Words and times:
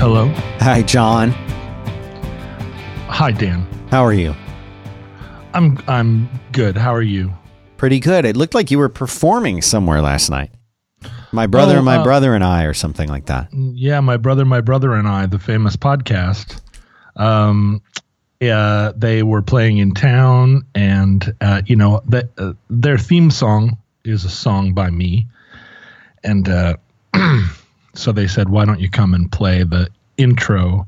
Hello. 0.00 0.28
Hi, 0.60 0.80
John. 0.82 1.32
Hi, 3.08 3.30
Dan. 3.32 3.66
How 3.90 4.02
are 4.02 4.14
you? 4.14 4.34
I'm 5.52 5.78
I'm 5.88 6.28
good. 6.52 6.76
How 6.76 6.94
are 6.94 7.02
you? 7.02 7.30
Pretty 7.76 8.00
good. 8.00 8.24
It 8.24 8.34
looked 8.34 8.54
like 8.54 8.70
you 8.70 8.78
were 8.78 8.88
performing 8.88 9.60
somewhere 9.60 10.00
last 10.00 10.30
night. 10.30 10.52
My 11.32 11.46
brother, 11.46 11.78
Oh, 11.78 11.82
my 11.82 11.96
uh, 11.98 12.02
brother, 12.02 12.34
and 12.34 12.42
I, 12.42 12.64
or 12.64 12.72
something 12.72 13.10
like 13.10 13.26
that. 13.26 13.48
Yeah, 13.52 14.00
my 14.00 14.16
brother, 14.16 14.46
my 14.46 14.62
brother, 14.62 14.94
and 14.94 15.06
I, 15.06 15.26
the 15.26 15.38
famous 15.38 15.76
podcast. 15.76 16.60
Um, 17.16 17.82
yeah, 18.40 18.92
they 18.96 19.22
were 19.22 19.42
playing 19.42 19.78
in 19.78 19.92
town, 19.92 20.64
and 20.74 21.34
uh, 21.42 21.60
you 21.66 21.76
know 21.76 22.00
that 22.08 22.30
uh, 22.38 22.54
their 22.70 22.96
theme 22.96 23.30
song 23.30 23.76
is 24.04 24.24
a 24.24 24.30
song 24.30 24.72
by 24.72 24.88
me, 24.88 25.26
and 26.24 26.48
uh, 26.48 26.76
so 27.94 28.12
they 28.12 28.26
said, 28.26 28.48
"Why 28.48 28.64
don't 28.64 28.80
you 28.80 28.90
come 28.90 29.14
and 29.14 29.30
play 29.30 29.62
the 29.62 29.88
intro, 30.20 30.86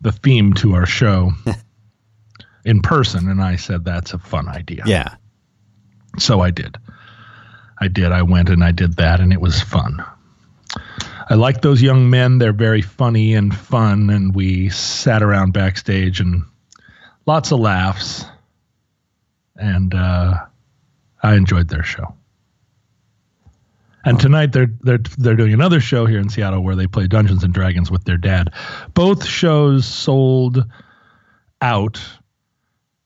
the 0.00 0.12
theme 0.12 0.52
to 0.54 0.74
our 0.74 0.86
show 0.86 1.32
in 2.64 2.82
person?" 2.82 3.28
And 3.28 3.42
I 3.42 3.56
said, 3.56 3.84
"That's 3.84 4.12
a 4.12 4.18
fun 4.18 4.48
idea." 4.48 4.84
Yeah. 4.86 5.14
So 6.18 6.40
I 6.40 6.50
did. 6.50 6.76
I 7.78 7.88
did. 7.88 8.12
I 8.12 8.22
went 8.22 8.48
and 8.50 8.62
I 8.62 8.70
did 8.70 8.96
that, 8.96 9.20
and 9.20 9.32
it 9.32 9.40
was 9.40 9.60
fun. 9.60 10.04
I 11.28 11.34
like 11.34 11.62
those 11.62 11.80
young 11.80 12.10
men. 12.10 12.38
They're 12.38 12.52
very 12.52 12.82
funny 12.82 13.34
and 13.34 13.54
fun, 13.54 14.10
and 14.10 14.34
we 14.34 14.68
sat 14.68 15.22
around 15.22 15.52
backstage 15.52 16.20
and 16.20 16.44
lots 17.26 17.50
of 17.50 17.60
laughs. 17.60 18.24
And 19.56 19.94
uh, 19.94 20.34
I 21.22 21.34
enjoyed 21.34 21.68
their 21.68 21.84
show. 21.84 22.14
And 24.04 24.20
tonight 24.20 24.52
they're 24.52 24.70
they're 24.82 24.98
they're 25.18 25.36
doing 25.36 25.54
another 25.54 25.80
show 25.80 26.06
here 26.06 26.18
in 26.18 26.28
Seattle 26.28 26.62
where 26.62 26.76
they 26.76 26.86
play 26.86 27.06
Dungeons 27.06 27.42
and 27.42 27.54
Dragons 27.54 27.90
with 27.90 28.04
their 28.04 28.18
dad. 28.18 28.52
Both 28.92 29.24
shows 29.24 29.86
sold 29.86 30.64
out. 31.60 32.00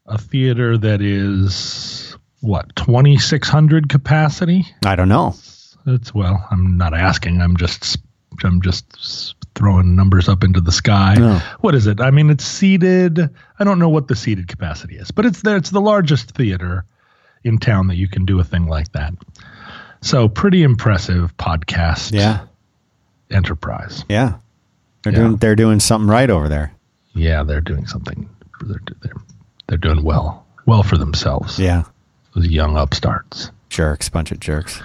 A 0.06 0.16
theater 0.16 0.78
that 0.78 1.02
is 1.02 2.16
what 2.40 2.74
2600 2.76 3.88
capacity? 3.90 4.64
I 4.86 4.96
don't 4.96 5.08
know. 5.10 5.34
that's 5.84 6.14
well 6.14 6.46
i'm 6.50 6.76
not 6.78 6.94
asking. 6.94 7.42
I'm 7.42 7.56
just 7.58 7.98
i'm 8.42 8.62
just 8.62 9.34
throwing 9.54 9.94
numbers 9.96 10.28
up 10.28 10.42
into 10.44 10.60
the 10.62 10.72
sky. 10.72 11.14
No. 11.18 11.38
what 11.60 11.74
is 11.74 11.86
it? 11.86 12.00
I 12.00 12.10
mean 12.10 12.30
it's 12.30 12.44
seated. 12.44 13.20
I 13.58 13.64
don't 13.64 13.78
know 13.78 13.88
what 13.90 14.08
the 14.08 14.16
seated 14.16 14.48
capacity 14.48 14.96
is 14.96 15.10
but 15.10 15.26
it's 15.26 15.42
there. 15.42 15.56
It's 15.56 15.70
the 15.70 15.80
largest 15.80 16.30
theater 16.30 16.84
in 17.44 17.58
town 17.58 17.88
that 17.88 17.96
you 17.96 18.08
can 18.08 18.24
do 18.24 18.40
a 18.40 18.44
thing 18.44 18.66
like 18.66 18.90
that 18.92 19.12
so 20.00 20.28
pretty 20.28 20.62
impressive 20.62 21.36
podcast 21.36 22.12
Yeah. 22.12 22.40
enterprise 23.30 24.04
Yeah. 24.08 24.34
They're 25.02 25.12
Yeah. 25.12 25.18
doing 25.20 25.36
they're 25.36 25.56
doing 25.56 25.80
something 25.80 26.08
right 26.08 26.30
over 26.30 26.48
there. 26.48 26.72
yeah 27.14 27.42
they're 27.42 27.60
doing 27.60 27.86
something 27.86 28.28
they're, 28.62 28.80
they're, 29.02 29.12
they're 29.66 29.78
doing 29.78 30.02
well 30.04 30.44
well 30.66 30.82
for 30.82 30.96
themselves 30.98 31.58
Yeah. 31.58 31.84
those 32.34 32.46
young 32.48 32.76
upstarts 32.76 33.50
Jerks, 33.70 34.08
bunch 34.08 34.32
of 34.32 34.40
jerks. 34.40 34.80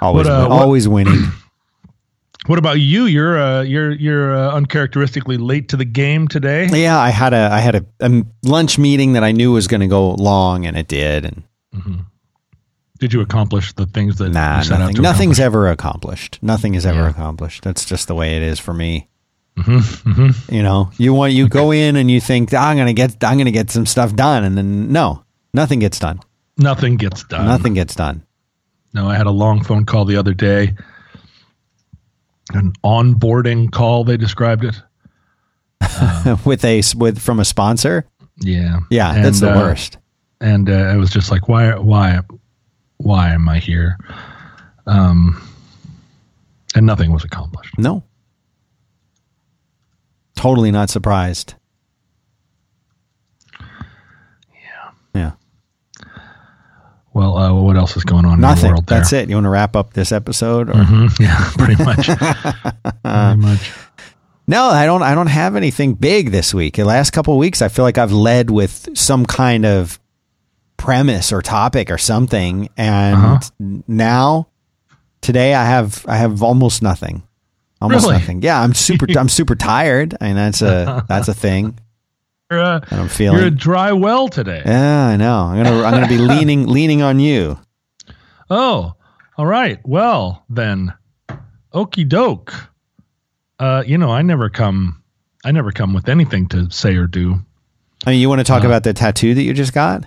Always 0.00 0.26
What, 0.26 0.34
uh, 0.34 0.40
win- 0.40 0.48
what- 0.50 0.62
always 0.62 0.88
winning. 0.96 1.22
What 2.46 2.58
about 2.58 2.80
you? 2.80 3.04
You're 3.04 3.38
uh, 3.38 3.60
you're 3.60 3.92
you're 3.92 4.34
uh, 4.34 4.52
uncharacteristically 4.54 5.36
late 5.36 5.68
to 5.68 5.76
the 5.76 5.84
game 5.84 6.26
today. 6.26 6.66
yeah, 6.72 6.98
I 6.98 7.10
had 7.10 7.34
a 7.34 7.50
I 7.52 7.58
had 7.60 7.74
a, 7.74 7.84
a 8.00 8.24
lunch 8.42 8.78
meeting 8.78 9.12
that 9.12 9.22
I 9.22 9.32
knew 9.32 9.52
was 9.52 9.68
going 9.68 9.82
to 9.82 9.86
go 9.86 10.12
long 10.12 10.64
and 10.64 10.78
it 10.78 10.88
did 10.88 11.26
and 11.26 11.42
Did 13.00 13.12
you 13.14 13.20
accomplish 13.22 13.72
the 13.72 13.86
things 13.86 14.18
that 14.18 14.30
nah, 14.30 14.58
you 14.58 14.64
set 14.64 14.74
out 14.74 14.78
nothing 14.80 15.02
nothing's 15.02 15.40
ever 15.40 15.68
accomplished. 15.68 16.38
Nothing 16.42 16.74
is 16.74 16.84
ever 16.86 17.00
Yeah. 17.00 17.08
accomplished. 17.10 17.62
That's 17.64 17.84
just 17.84 18.06
the 18.08 18.14
way 18.14 18.36
it 18.36 18.42
is 18.42 18.58
for 18.60 18.72
me. 18.74 19.08
Mm-hmm, 19.58 20.54
You 20.54 20.62
know, 20.62 20.90
you 20.96 21.12
want 21.12 21.32
you 21.32 21.48
go 21.48 21.70
in 21.72 21.96
and 21.96 22.10
you 22.10 22.20
think 22.20 22.54
I'm 22.54 22.76
going 22.76 22.86
to 22.86 22.92
get 22.92 23.22
I'm 23.24 23.38
to 23.38 23.50
get 23.50 23.70
some 23.70 23.86
stuff 23.86 24.14
done 24.14 24.44
and 24.44 24.56
then 24.56 24.92
no, 24.92 25.24
nothing 25.52 25.80
gets 25.80 25.98
done. 25.98 26.20
Nothing 26.56 26.96
gets 26.96 27.24
done. 27.24 27.46
Nothing 27.46 27.74
gets 27.74 27.94
done. 27.94 28.22
No, 28.94 29.08
I 29.08 29.16
had 29.16 29.26
a 29.26 29.30
long 29.30 29.62
phone 29.64 29.84
call 29.86 30.04
the 30.04 30.16
other 30.16 30.34
day. 30.34 30.74
An 32.52 32.72
onboarding 32.84 33.70
call, 33.70 34.04
they 34.04 34.16
described 34.16 34.64
it. 34.64 34.76
with 36.44 36.64
a 36.64 36.82
with 36.96 37.18
from 37.18 37.40
a 37.40 37.44
sponsor. 37.44 38.04
Yeah, 38.42 38.80
Yeah, 38.90 39.14
And, 39.14 39.24
that's 39.24 39.40
the 39.40 39.52
uh, 39.52 39.56
worst. 39.58 39.98
And 40.40 40.68
uh, 40.70 40.72
I 40.74 40.96
was 40.96 41.10
just 41.10 41.30
like, 41.30 41.48
why, 41.48 41.74
why, 41.76 42.20
why 43.02 43.30
am 43.32 43.48
I 43.48 43.58
here? 43.58 43.96
Um, 44.86 45.40
and 46.74 46.86
nothing 46.86 47.12
was 47.12 47.24
accomplished. 47.24 47.78
No. 47.78 48.02
Totally 50.36 50.70
not 50.70 50.90
surprised. 50.90 51.54
Yeah. 54.52 54.90
Yeah. 55.14 55.32
Well, 57.12 57.36
uh, 57.36 57.52
what 57.52 57.76
else 57.76 57.96
is 57.96 58.04
going 58.04 58.24
on 58.24 58.34
in 58.34 58.40
the 58.40 58.46
world? 58.68 58.86
There? 58.86 58.98
That's 58.98 59.12
it. 59.12 59.28
You 59.28 59.34
want 59.36 59.44
to 59.46 59.50
wrap 59.50 59.74
up 59.76 59.94
this 59.94 60.12
episode 60.12 60.70
or 60.70 60.74
Mhm, 60.74 61.18
Yeah, 61.20 61.50
pretty 61.56 61.82
much. 61.82 62.06
pretty 63.04 63.40
much. 63.40 63.72
No, 64.46 64.64
I 64.64 64.84
don't 64.86 65.02
I 65.02 65.14
don't 65.14 65.26
have 65.28 65.56
anything 65.56 65.94
big 65.94 66.30
this 66.30 66.54
week. 66.54 66.76
The 66.76 66.84
last 66.84 67.10
couple 67.12 67.34
of 67.34 67.38
weeks 67.38 67.62
I 67.62 67.68
feel 67.68 67.84
like 67.84 67.98
I've 67.98 68.12
led 68.12 68.50
with 68.50 68.88
some 68.94 69.26
kind 69.26 69.64
of 69.66 69.98
premise 70.80 71.30
or 71.32 71.42
topic 71.42 71.90
or 71.90 71.98
something 71.98 72.68
and 72.76 73.14
Uh-huh. 73.16 73.38
now 73.86 74.48
today 75.20 75.54
I 75.54 75.64
have 75.66 76.04
I 76.08 76.16
have 76.16 76.42
almost 76.42 76.82
nothing. 76.82 77.22
Almost 77.82 78.04
Really? 78.06 78.18
nothing. 78.18 78.42
Yeah, 78.42 78.60
I'm 78.60 78.72
super 78.74 79.06
I'm 79.18 79.28
super 79.28 79.54
tired. 79.54 80.16
I 80.20 80.28
mean 80.28 80.36
that's 80.36 80.62
a 80.62 81.04
that's 81.08 81.28
a 81.28 81.34
thing. 81.34 81.78
You're, 82.50 82.60
uh, 82.60 82.80
I'm 82.90 83.08
you're 83.20 83.46
a 83.46 83.50
dry 83.50 83.92
well 83.92 84.26
today. 84.28 84.62
Yeah, 84.66 85.06
I 85.06 85.16
know. 85.16 85.38
I'm 85.44 85.62
gonna 85.62 85.84
I'm 85.84 85.92
gonna 85.94 86.08
be 86.08 86.18
leaning 86.34 86.66
leaning 86.66 87.00
on 87.00 87.20
you. 87.20 87.60
Oh, 88.50 88.94
all 89.38 89.46
right. 89.46 89.78
Well, 89.84 90.42
then, 90.48 90.92
okey 91.72 92.02
doke. 92.04 92.52
Uh, 93.60 93.84
you 93.86 93.96
know, 93.98 94.10
I 94.10 94.22
never 94.22 94.50
come. 94.50 95.00
I 95.44 95.52
never 95.52 95.70
come 95.70 95.92
with 95.94 96.08
anything 96.08 96.48
to 96.48 96.68
say 96.72 96.96
or 96.96 97.06
do. 97.06 97.38
I 98.04 98.10
mean, 98.10 98.20
you 98.20 98.28
want 98.28 98.40
to 98.40 98.44
talk 98.44 98.64
Uh, 98.64 98.66
about 98.66 98.82
the 98.82 98.94
tattoo 98.94 99.32
that 99.34 99.42
you 99.42 99.54
just 99.54 99.72
got? 99.72 100.04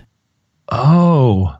Oh, 0.68 1.54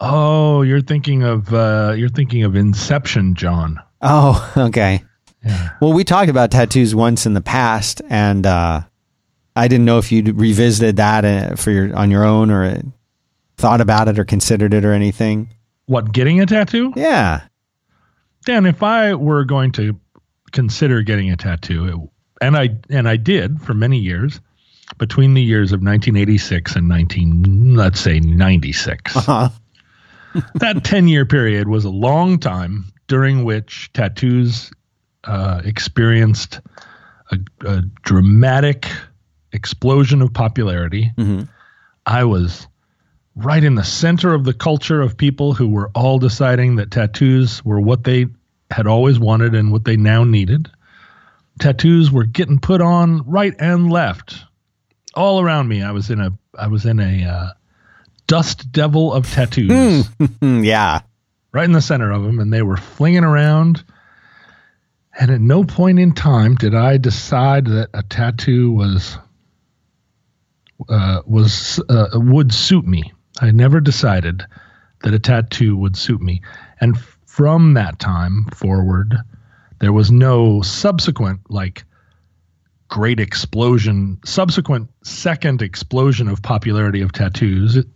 oh, 0.00 0.62
you're 0.62 0.80
thinking 0.80 1.22
of 1.22 1.52
uh, 1.52 1.94
you're 1.96 2.08
thinking 2.08 2.44
of 2.44 2.56
Inception, 2.56 3.34
John. 3.34 3.80
Oh, 4.00 4.52
okay. 4.56 5.02
Yeah. 5.44 5.70
Well, 5.80 5.92
we 5.92 6.04
talked 6.04 6.30
about 6.30 6.50
tattoos 6.50 6.94
once 6.94 7.26
in 7.26 7.34
the 7.34 7.40
past, 7.40 8.00
and 8.08 8.46
uh, 8.46 8.82
I 9.56 9.68
didn't 9.68 9.84
know 9.84 9.98
if 9.98 10.12
you'd 10.12 10.38
revisited 10.38 10.96
that 10.96 11.24
uh, 11.24 11.56
for 11.56 11.70
your 11.70 11.94
on 11.96 12.10
your 12.10 12.24
own 12.24 12.50
or 12.50 12.64
uh, 12.64 12.82
thought 13.56 13.80
about 13.80 14.08
it 14.08 14.18
or 14.18 14.24
considered 14.24 14.72
it 14.74 14.84
or 14.84 14.92
anything. 14.92 15.50
What 15.86 16.12
getting 16.12 16.40
a 16.40 16.46
tattoo? 16.46 16.92
Yeah. 16.96 17.42
Dan, 18.44 18.66
if 18.66 18.82
I 18.82 19.14
were 19.14 19.44
going 19.44 19.72
to 19.72 19.98
consider 20.52 21.02
getting 21.02 21.30
a 21.30 21.36
tattoo, 21.36 21.86
it, 21.86 22.44
and 22.44 22.56
I 22.56 22.70
and 22.88 23.08
I 23.08 23.16
did 23.16 23.60
for 23.60 23.74
many 23.74 23.98
years, 23.98 24.40
between 25.02 25.34
the 25.34 25.42
years 25.42 25.72
of 25.72 25.80
1986 25.80 26.76
and 26.76 26.88
19, 26.88 27.74
let's 27.74 27.98
say 27.98 28.20
96. 28.20 29.16
Uh-huh. 29.16 29.48
that 30.54 30.84
10 30.84 31.08
year 31.08 31.26
period 31.26 31.66
was 31.66 31.84
a 31.84 31.90
long 31.90 32.38
time 32.38 32.84
during 33.08 33.42
which 33.42 33.92
tattoos 33.94 34.70
uh, 35.24 35.60
experienced 35.64 36.60
a, 37.32 37.38
a 37.66 37.82
dramatic 38.02 38.86
explosion 39.50 40.22
of 40.22 40.32
popularity. 40.32 41.10
Mhm. 41.18 41.48
I 42.06 42.22
was 42.22 42.68
right 43.34 43.64
in 43.64 43.74
the 43.74 43.82
center 43.82 44.34
of 44.34 44.44
the 44.44 44.54
culture 44.54 45.00
of 45.02 45.16
people 45.16 45.52
who 45.52 45.66
were 45.66 45.90
all 45.96 46.20
deciding 46.20 46.76
that 46.76 46.92
tattoos 46.92 47.64
were 47.64 47.80
what 47.80 48.04
they 48.04 48.26
had 48.70 48.86
always 48.86 49.18
wanted 49.18 49.56
and 49.56 49.72
what 49.72 49.84
they 49.84 49.96
now 49.96 50.22
needed. 50.22 50.70
Tattoos 51.58 52.12
were 52.12 52.24
getting 52.24 52.60
put 52.60 52.80
on 52.80 53.28
right 53.28 53.54
and 53.58 53.90
left, 53.90 54.44
all 55.14 55.40
around 55.40 55.68
me. 55.68 55.82
I 55.82 55.90
was 55.92 56.10
in 56.10 56.20
a 56.20 56.30
I 56.58 56.66
was 56.68 56.84
in 56.86 57.00
a 57.00 57.24
uh, 57.24 57.48
dust 58.26 58.70
devil 58.72 59.12
of 59.12 59.30
tattoos 59.30 60.06
Hmm, 60.40 60.62
yeah. 60.64 61.00
right 61.52 61.64
in 61.64 61.72
the 61.72 61.80
center 61.82 62.10
of 62.10 62.22
them, 62.22 62.38
and 62.38 62.52
they 62.52 62.62
were 62.62 62.76
flinging 62.76 63.24
around. 63.24 63.84
And 65.18 65.30
at 65.30 65.40
no 65.40 65.62
point 65.64 65.98
in 65.98 66.12
time 66.14 66.54
did 66.54 66.74
I 66.74 66.96
decide 66.96 67.66
that 67.66 67.88
a 67.92 68.02
tattoo 68.02 68.72
was 68.72 69.18
uh, 70.88 71.20
was 71.26 71.80
uh, 71.88 72.08
would 72.14 72.52
suit 72.52 72.86
me. 72.86 73.12
I 73.40 73.50
never 73.50 73.80
decided 73.80 74.42
that 75.02 75.14
a 75.14 75.18
tattoo 75.18 75.76
would 75.76 75.96
suit 75.96 76.20
me, 76.20 76.42
and 76.80 76.98
from 77.26 77.74
that 77.74 77.98
time 77.98 78.46
forward, 78.54 79.16
there 79.80 79.92
was 79.92 80.10
no 80.10 80.62
subsequent 80.62 81.40
like 81.50 81.84
great 82.92 83.18
explosion, 83.18 84.18
subsequent 84.22 84.86
second 85.02 85.62
explosion 85.62 86.28
of 86.28 86.42
popularity 86.42 87.00
of 87.00 87.10
tattoos. 87.10 87.74
It, 87.76 87.86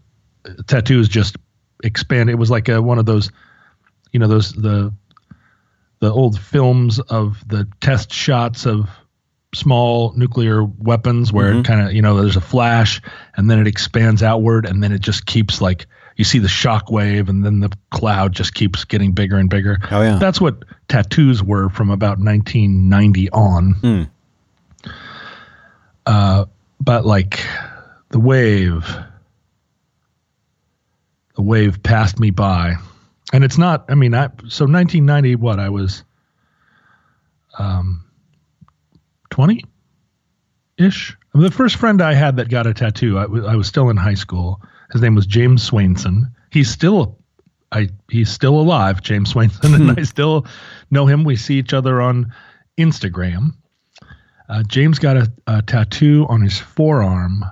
tattoos 0.69 1.07
just 1.07 1.37
expanded. 1.85 2.33
It 2.33 2.39
was 2.39 2.51
like 2.51 2.71
a, 2.71 2.81
one 2.81 2.99
of 2.99 3.05
those, 3.05 3.31
you 4.13 4.19
know, 4.19 4.27
those 4.27 4.53
the 4.55 4.91
the 6.01 6.11
old 6.11 6.41
films 6.41 6.99
of 6.99 7.47
the 7.47 7.69
test 7.83 8.11
shots 8.11 8.65
of 8.67 8.89
small 9.55 10.15
nuclear 10.17 10.65
weapons 10.65 11.31
where 11.31 11.53
Mhm. 11.53 11.61
it 11.61 11.65
kind 11.67 11.81
of 11.87 11.93
you 11.93 12.01
know 12.01 12.19
there's 12.21 12.37
a 12.37 12.41
flash 12.41 13.01
and 13.37 13.51
then 13.51 13.59
it 13.59 13.67
expands 13.67 14.23
outward 14.23 14.65
and 14.67 14.83
then 14.83 14.93
it 14.93 15.01
just 15.01 15.27
keeps 15.27 15.61
like 15.61 15.87
you 16.17 16.25
see 16.25 16.39
the 16.39 16.49
shock 16.49 16.91
wave 16.91 17.29
and 17.29 17.45
then 17.45 17.61
the 17.61 17.71
cloud 17.91 18.33
just 18.33 18.55
keeps 18.55 18.85
getting 18.85 19.13
bigger 19.13 19.37
and 19.37 19.51
bigger. 19.51 19.77
Oh 19.91 20.01
yeah. 20.01 20.19
That's 20.19 20.41
what 20.41 20.65
tattoos 20.89 21.43
were 21.43 21.69
from 21.69 21.91
about 21.91 22.19
1990 22.19 23.31
on. 23.31 23.73
Hmm. 23.75 24.03
Uh, 26.07 26.47
but 26.81 27.05
like 27.05 27.45
the 28.11 28.21
wave, 28.21 28.87
the 31.35 31.43
wave 31.43 31.83
passed 31.83 32.19
me 32.21 32.31
by, 32.31 32.77
and 33.33 33.43
it's 33.43 33.59
not. 33.59 33.87
I 33.89 33.95
mean, 33.95 34.15
I 34.15 34.29
so 34.49 34.65
1990. 34.67 35.37
What 35.37 35.59
I 35.59 35.69
was, 35.69 36.05
um, 37.59 38.05
20 39.31 39.65
ish. 40.79 41.17
The 41.35 41.51
first 41.51 41.77
friend 41.77 42.01
I 42.01 42.15
had 42.15 42.37
that 42.37 42.49
got 42.49 42.67
a 42.67 42.73
tattoo, 42.73 43.19
I 43.19 43.27
was 43.27 43.45
I 43.45 43.57
was 43.57 43.67
still 43.67 43.91
in 43.91 43.97
high 43.97 44.15
school. 44.15 44.63
His 44.93 45.03
name 45.03 45.15
was 45.15 45.27
James 45.27 45.69
Swainson. 45.69 46.31
He's 46.51 46.71
still, 46.71 47.19
I 47.73 47.89
he's 48.11 48.31
still 48.31 48.59
alive, 48.59 49.03
James 49.03 49.33
Swainson, 49.33 49.75
and 49.75 49.91
I 49.99 50.05
still 50.05 50.47
know 50.91 51.07
him. 51.07 51.25
We 51.25 51.37
see 51.37 51.59
each 51.59 51.75
other 51.75 52.01
on 52.01 52.33
Instagram. 52.79 53.55
Uh, 54.49 54.63
James 54.65 54.99
got 54.99 55.17
a, 55.17 55.33
a 55.47 55.63
tattoo 55.63 56.27
on 56.29 56.41
his 56.41 56.59
forearm 56.59 57.45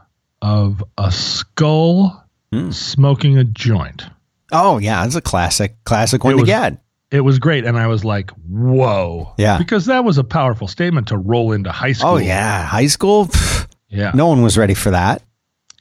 of 0.43 0.82
a 0.99 1.11
skull 1.11 2.20
Hmm. 2.52 2.70
smoking 2.70 3.37
a 3.37 3.43
joint. 3.44 4.05
Oh 4.52 4.79
yeah, 4.79 5.05
it's 5.05 5.17
a 5.17 5.20
classic, 5.20 5.75
classic 5.85 6.23
one 6.23 6.35
It 6.35 6.37
to 6.37 6.43
was- 6.43 6.49
get. 6.49 6.81
It 7.11 7.20
was 7.20 7.38
great, 7.38 7.64
and 7.64 7.76
I 7.79 7.87
was 7.87 8.05
like, 8.05 8.31
"Whoa!" 8.49 9.35
Yeah. 9.38 9.58
because 9.58 9.87
that 9.87 10.05
was 10.05 10.19
a 10.19 10.25
powerful 10.25 10.67
statement 10.69 11.08
to 11.08 11.17
roll 11.19 11.52
into 11.52 11.70
high 11.70 11.93
school. 11.93 12.11
Oh 12.12 12.17
yeah, 12.17 12.64
high 12.64 12.87
school. 12.88 13.26
Pff, 13.26 13.69
yeah. 13.88 14.11
no 14.14 14.26
one 14.26 14.43
was 14.43 14.56
ready 14.58 14.75
for 14.75 14.91
that. 14.91 15.23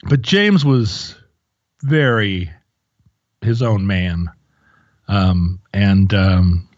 but 0.08 0.22
James 0.22 0.64
was 0.64 1.16
very 1.82 2.50
his 3.40 3.62
own 3.62 3.86
man, 3.86 4.30
um, 5.08 5.58
and 5.72 6.12
um, 6.14 6.68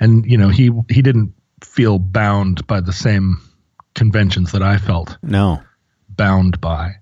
and 0.00 0.28
you 0.30 0.36
know 0.36 0.48
he 0.48 0.70
he 0.88 1.02
didn't 1.02 1.32
feel 1.76 1.98
bound 1.98 2.66
by 2.66 2.80
the 2.80 2.92
same 2.92 3.38
conventions 3.94 4.50
that 4.52 4.62
I 4.62 4.78
felt 4.78 5.16
No. 5.22 5.62
bound 6.16 6.60
by. 6.60 6.94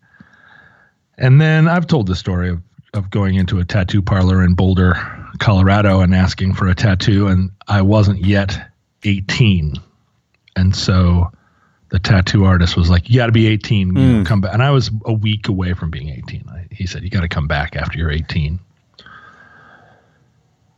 And 1.17 1.41
then 1.41 1.69
I've 1.69 1.87
told 1.87 2.07
the 2.09 2.17
story 2.17 2.51
of 2.51 2.61
of 2.93 3.11
going 3.11 3.35
into 3.35 3.59
a 3.59 3.65
tattoo 3.65 4.01
parlor 4.01 4.45
in 4.45 4.55
Boulder, 4.55 4.95
Colorado, 5.41 5.99
and 6.01 6.15
asking 6.15 6.55
for 6.55 6.69
a 6.69 6.77
tattoo, 6.77 7.27
and 7.27 7.51
I 7.67 7.83
wasn't 7.83 8.25
yet 8.25 8.71
eighteen, 9.03 9.75
and 10.55 10.77
so 10.77 11.33
the 11.89 11.99
tattoo 11.99 12.45
artist 12.45 12.77
was 12.77 12.91
like, 12.91 13.11
"You 13.11 13.17
got 13.17 13.27
to 13.27 13.33
be 13.33 13.49
18, 13.49 13.89
you 13.89 13.93
know, 13.95 14.23
Mm. 14.23 14.27
come 14.27 14.41
back." 14.43 14.55
And 14.55 14.63
I 14.63 14.71
was 14.71 14.93
a 15.07 15.13
week 15.13 15.49
away 15.49 15.75
from 15.75 15.91
being 15.91 16.09
18. 16.09 16.45
I, 16.49 16.67
he 16.71 16.87
said, 16.87 17.03
"You 17.03 17.11
got 17.11 17.23
to 17.23 17.29
come 17.29 17.49
back 17.49 17.75
after 17.75 17.99
you're 17.99 18.13
18." 18.13 18.61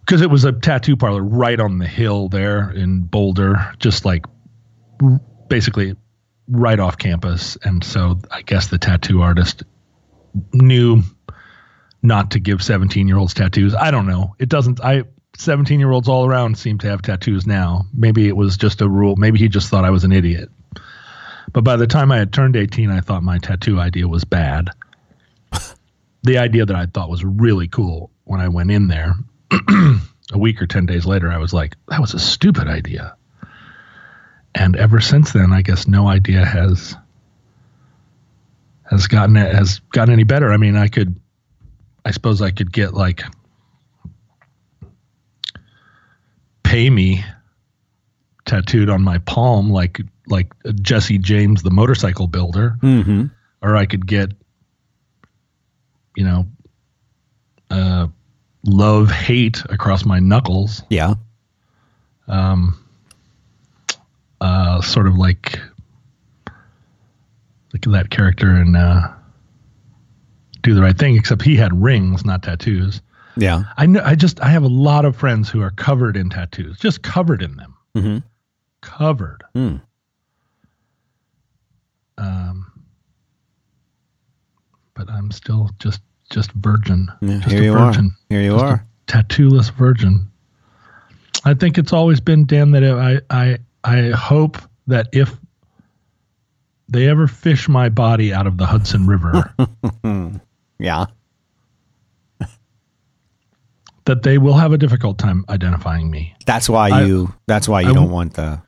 Because 0.07 0.23
it 0.23 0.31
was 0.31 0.45
a 0.45 0.53
tattoo 0.53 0.97
parlor 0.97 1.23
right 1.23 1.59
on 1.59 1.79
the 1.79 1.87
hill 1.87 2.29
there 2.29 2.71
in 2.71 3.01
Boulder, 3.01 3.73
just 3.79 4.05
like 4.05 4.25
basically 5.49 5.97
right 6.49 6.79
off 6.79 6.97
campus. 6.97 7.59
And 7.63 7.83
so 7.83 8.21
I 8.31 8.43
guess 8.43 8.69
the 8.69 8.79
tattoo 8.79 9.23
artist 9.23 9.65
knew 10.53 11.03
not 12.03 12.31
to 12.33 12.41
give 12.41 12.63
17 12.63 13.09
year 13.09 13.19
olds 13.19 13.35
tattoos. 13.35 13.75
I 13.75 13.91
don't 13.91 14.07
know. 14.07 14.37
It 14.39 14.49
doesn't, 14.49 14.81
I, 14.81 15.05
17 15.37 15.81
year 15.81 15.91
olds 15.91 16.09
all 16.09 16.27
around 16.27 16.57
seem 16.57 16.79
to 16.79 16.89
have 16.89 17.03
tattoos 17.03 17.47
now. 17.47 17.87
Maybe 17.93 18.29
it 18.29 18.37
was 18.37 18.57
just 18.57 18.81
a 18.81 18.89
rule. 18.89 19.17
Maybe 19.17 19.39
he 19.39 19.49
just 19.49 19.69
thought 19.69 19.85
I 19.85 19.91
was 19.91 20.05
an 20.05 20.13
idiot. 20.13 20.49
But 21.53 21.65
by 21.65 21.77
the 21.77 21.87
time 21.87 22.13
I 22.13 22.19
had 22.19 22.33
turned 22.33 22.57
18, 22.57 22.91
I 22.91 23.01
thought 23.01 23.23
my 23.23 23.39
tattoo 23.39 23.81
idea 23.81 24.09
was 24.09 24.25
bad. 24.25 24.71
the 26.23 26.39
idea 26.39 26.67
that 26.67 26.77
I 26.77 26.87
thought 26.87 27.11
was 27.11 27.25
really 27.25 27.69
cool 27.69 28.11
when 28.25 28.41
I 28.41 28.49
went 28.49 28.71
in 28.71 28.89
there, 28.89 29.15
a 30.33 30.39
week 30.39 30.61
or 30.61 30.67
10 30.67 30.87
days 30.87 31.07
later, 31.07 31.31
I 31.31 31.39
was 31.39 31.53
like, 31.53 31.77
that 31.89 32.01
was 32.01 32.15
a 32.15 32.19
stupid 32.19 32.69
idea. 32.69 33.17
And 34.55 34.77
ever 34.77 35.01
since 35.01 35.33
then, 35.33 35.53
I 35.53 35.63
guess 35.63 35.87
no 35.87 36.09
idea 36.09 36.45
has 36.45 36.97
has 38.91 39.07
gotten 39.07 39.35
has 39.35 39.81
gotten 39.93 40.13
any 40.15 40.25
better. 40.25 40.51
I 40.53 40.57
mean, 40.57 40.77
I 40.77 40.89
could, 40.89 41.21
I 42.05 42.11
suppose 42.13 42.41
I 42.41 42.51
could 42.53 42.73
get 42.73 42.95
like 42.95 43.23
pay 46.63 46.89
me 46.91 47.25
tattooed 48.45 48.89
on 48.91 49.03
my 49.03 49.19
palm 49.19 49.71
like 49.71 50.01
like 50.29 50.53
Jesse 50.81 51.19
James 51.19 51.63
the 51.63 51.71
motorcycle 51.71 52.27
builder 52.27 52.77
Mm-hmm. 52.83 53.27
or 53.63 53.77
I 53.77 53.87
could 53.87 54.07
get 54.07 54.33
you 56.17 56.25
know 56.25 56.47
uh 57.71 58.07
love 58.67 59.11
hate 59.11 59.63
across 59.71 60.05
my 60.05 60.19
knuckles 60.19 60.83
Yeah. 60.91 61.15
um 62.29 62.77
uh 64.41 64.81
sort 64.83 65.07
of 65.07 65.17
like 65.17 65.59
like 67.73 67.83
that 67.83 68.11
character 68.11 68.51
in 68.61 68.75
uh 68.77 69.13
do 70.63 70.75
the 70.75 70.83
right 70.83 70.99
thing 70.99 71.17
except 71.17 71.43
he 71.43 71.57
had 71.57 71.81
rings 71.81 72.25
not 72.25 72.43
tattoos 72.43 73.01
Yeah. 73.37 73.65
I 73.77 73.87
know 73.87 74.03
I 74.05 74.15
just 74.15 74.41
I 74.41 74.49
have 74.49 74.63
a 74.65 74.69
lot 74.69 75.05
of 75.05 75.15
friends 75.17 75.49
who 75.49 75.61
are 75.63 75.71
covered 75.71 76.17
in 76.17 76.31
tattoos 76.31 76.79
just 76.79 77.03
covered 77.03 77.43
in 77.43 77.57
them 77.57 77.75
Mm-hmm. 77.97 78.19
covered 78.83 79.43
Mm. 79.55 79.81
um 82.19 82.73
but 84.95 85.09
I'm 85.11 85.31
still 85.31 85.71
just 85.79 86.01
just 86.31 86.51
virgin 86.53 87.09
Yeah, 87.21 87.39
just 87.39 87.51
here 87.51 87.61
a 87.63 87.65
you 87.67 87.73
virgin 87.73 88.07
are. 88.07 88.17
Here 88.29 88.43
you 88.43 88.51
Just 88.53 88.65
are. 88.65 88.87
tattooless 89.07 89.71
virgin. 89.73 90.31
I 91.45 91.55
think 91.55 91.79
it's 91.79 91.93
always 91.93 92.21
been 92.21 92.45
Dan 92.47 92.73
that 92.73 92.83
I 92.85 93.21
I 93.31 93.59
I 93.85 94.11
hope 94.11 94.59
that 94.89 95.09
if 95.13 95.33
they 96.89 97.09
ever 97.09 97.27
fish 97.29 97.69
my 97.69 97.89
body 97.89 98.33
out 98.33 98.47
of 98.47 98.59
the 98.59 98.67
Hudson 98.67 99.07
River, 99.07 99.53
Yeah. 100.79 101.07
that 104.05 104.23
they 104.23 104.39
will 104.39 104.55
have 104.55 104.73
a 104.73 104.79
difficult 104.79 105.19
time 105.19 105.45
identifying 105.49 106.11
me. 106.11 106.35
That's 106.47 106.69
why 106.69 106.91
I- 106.91 107.03
you. 107.05 107.33
that's 107.47 107.69
why 107.69 107.81
you 107.83 107.91
I 107.91 107.93
don't 107.93 108.11
want 108.11 108.35
the. 108.35 108.61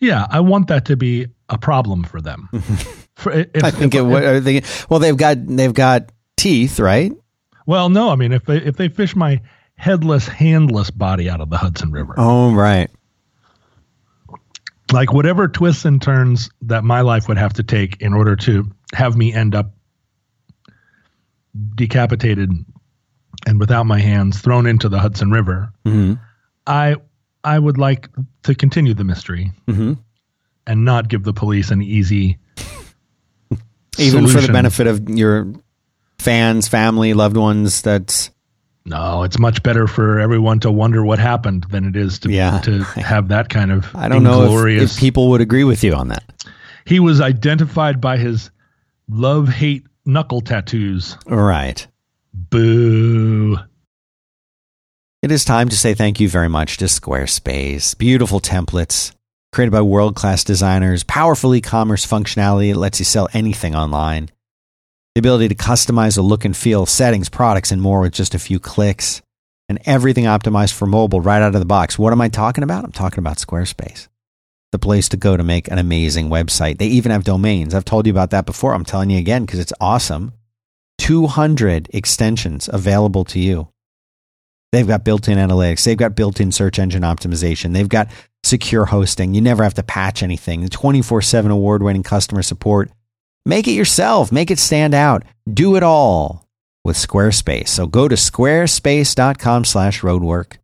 Yeah, 0.00 0.26
I 0.30 0.40
want 0.40 0.68
that 0.68 0.86
to 0.86 0.96
be 0.96 1.26
a 1.50 1.58
problem 1.58 2.04
for 2.04 2.20
them. 2.22 2.48
for, 3.16 3.32
if, 3.32 3.62
I 3.62 3.70
think 3.70 3.94
if- 3.94 4.00
it 4.00 4.02
would. 4.04 4.44
they- 4.44 4.62
Well, 4.88 4.98
they've 5.00 5.16
got 5.16 5.36
they've 5.46 5.74
got 5.74 6.10
teeth, 6.40 6.80
right? 6.80 7.12
Well, 7.66 7.88
no, 7.88 8.10
I 8.10 8.16
mean 8.16 8.32
if 8.32 8.44
they 8.46 8.56
if 8.58 8.76
they 8.76 8.88
fish 8.88 9.14
my 9.14 9.40
headless, 9.76 10.26
handless 10.28 10.90
body 10.90 11.28
out 11.30 11.40
of 11.40 11.50
the 11.50 11.56
Hudson 11.56 11.90
River, 11.92 12.14
Oh, 12.18 12.52
right. 12.54 12.90
like 14.92 15.12
whatever 15.12 15.46
twists 15.48 15.84
and 15.84 16.00
turns 16.02 16.50
that 16.62 16.82
my 16.84 17.00
life 17.00 17.28
would 17.28 17.38
have 17.38 17.52
to 17.54 17.62
take 17.62 18.00
in 18.02 18.12
order 18.12 18.34
to 18.36 18.64
have 18.94 19.16
me 19.16 19.32
end 19.32 19.54
up 19.54 19.72
decapitated 21.74 22.50
and 23.46 23.58
without 23.58 23.86
my 23.86 23.98
hands 24.00 24.40
thrown 24.40 24.66
into 24.66 24.88
the 24.88 24.98
Hudson 24.98 25.30
River, 25.30 25.72
Mm-hmm. 25.86 26.14
I 26.66 26.96
I 27.42 27.58
would 27.58 27.78
like 27.78 28.08
to 28.42 28.54
continue 28.54 28.94
the 28.94 29.04
mystery 29.04 29.50
Mm-hmm. 29.66 29.94
and 30.66 30.84
not 30.84 31.08
give 31.08 31.22
the 31.24 31.32
police 31.32 31.70
an 31.70 31.82
easy 31.82 32.38
Even 33.98 34.26
for 34.26 34.40
the 34.40 34.52
benefit 34.52 34.86
of 34.86 35.08
your 35.08 35.52
fans, 36.20 36.68
family, 36.68 37.14
loved 37.14 37.36
ones. 37.36 37.82
That's 37.82 38.30
No, 38.84 39.22
it's 39.24 39.38
much 39.38 39.62
better 39.62 39.86
for 39.86 40.20
everyone 40.20 40.60
to 40.60 40.70
wonder 40.70 41.04
what 41.04 41.18
happened 41.18 41.66
than 41.70 41.84
it 41.86 41.96
is 41.96 42.18
to 42.20 42.30
Yeah. 42.30 42.58
to 42.60 42.82
have 42.84 43.28
that 43.28 43.48
kind 43.48 43.72
of 43.72 43.94
I 43.94 44.08
don't 44.08 44.22
know 44.22 44.66
if, 44.66 44.82
if 44.92 44.98
people 44.98 45.28
would 45.30 45.40
agree 45.40 45.64
with 45.64 45.82
you 45.84 45.94
on 45.94 46.08
that. 46.08 46.24
he 46.86 47.00
was 47.00 47.20
identified 47.20 48.00
by 48.00 48.16
his 48.16 48.50
love 49.08 49.48
hate 49.48 49.84
knuckle 50.06 50.40
tattoos. 50.40 51.16
Right. 51.26 51.86
Boo. 52.32 53.58
It 55.22 55.30
is 55.30 55.44
time 55.44 55.68
to 55.68 55.76
say 55.76 55.92
thank 55.94 56.18
you 56.20 56.28
very 56.28 56.48
much 56.48 56.78
to 56.78 56.86
Squarespace. 56.86 57.96
Beautiful 57.98 58.40
templates 58.40 59.12
created 59.52 59.70
by 59.72 59.82
world 59.82 60.14
class 60.16 60.44
designers, 60.44 61.02
powerful 61.04 61.54
e 61.54 61.60
commerce 61.60 62.06
functionality 62.06 62.72
that 62.72 62.78
lets 62.78 62.98
you 63.00 63.04
sell 63.04 63.28
anything 63.34 63.74
online, 63.74 64.30
the 65.14 65.18
ability 65.18 65.48
to 65.48 65.54
customize 65.54 66.14
the 66.14 66.22
look 66.22 66.44
and 66.44 66.56
feel, 66.56 66.86
settings, 66.86 67.28
products, 67.28 67.72
and 67.72 67.82
more 67.82 68.00
with 68.00 68.12
just 68.12 68.34
a 68.34 68.38
few 68.38 68.60
clicks, 68.60 69.22
and 69.68 69.80
everything 69.84 70.24
optimized 70.24 70.72
for 70.72 70.86
mobile 70.86 71.20
right 71.20 71.42
out 71.42 71.54
of 71.54 71.60
the 71.60 71.66
box. 71.66 71.98
What 71.98 72.12
am 72.12 72.20
I 72.20 72.28
talking 72.28 72.64
about? 72.64 72.84
I'm 72.84 72.92
talking 72.92 73.18
about 73.18 73.38
Squarespace. 73.38 74.08
The 74.72 74.78
place 74.78 75.08
to 75.08 75.16
go 75.16 75.36
to 75.36 75.42
make 75.42 75.68
an 75.68 75.78
amazing 75.78 76.28
website. 76.28 76.78
They 76.78 76.86
even 76.86 77.10
have 77.10 77.24
domains. 77.24 77.74
I've 77.74 77.84
told 77.84 78.06
you 78.06 78.12
about 78.12 78.30
that 78.30 78.46
before. 78.46 78.72
I'm 78.72 78.84
telling 78.84 79.10
you 79.10 79.18
again 79.18 79.44
because 79.44 79.58
it's 79.58 79.72
awesome. 79.80 80.32
200 80.98 81.88
extensions 81.92 82.68
available 82.72 83.24
to 83.24 83.40
you. 83.40 83.68
They've 84.72 84.86
got 84.86 85.04
built 85.04 85.28
in 85.28 85.38
analytics. 85.38 85.84
They've 85.84 85.96
got 85.96 86.14
built 86.14 86.40
in 86.40 86.52
search 86.52 86.78
engine 86.78 87.02
optimization. 87.02 87.72
They've 87.72 87.88
got 87.88 88.08
secure 88.44 88.84
hosting. 88.84 89.34
You 89.34 89.40
never 89.40 89.64
have 89.64 89.74
to 89.74 89.82
patch 89.82 90.22
anything. 90.22 90.68
24 90.68 91.22
7 91.22 91.50
award 91.50 91.82
winning 91.82 92.04
customer 92.04 92.42
support. 92.42 92.90
Make 93.46 93.66
it 93.68 93.72
yourself, 93.72 94.30
make 94.32 94.50
it 94.50 94.58
stand 94.58 94.94
out. 94.94 95.24
Do 95.52 95.76
it 95.76 95.82
all 95.82 96.46
with 96.84 96.96
Squarespace. 96.96 97.68
So 97.68 97.86
go 97.86 98.06
to 98.08 98.14
squarespace.com 98.16 99.64
slash 99.64 100.00
roadwork 100.02 100.58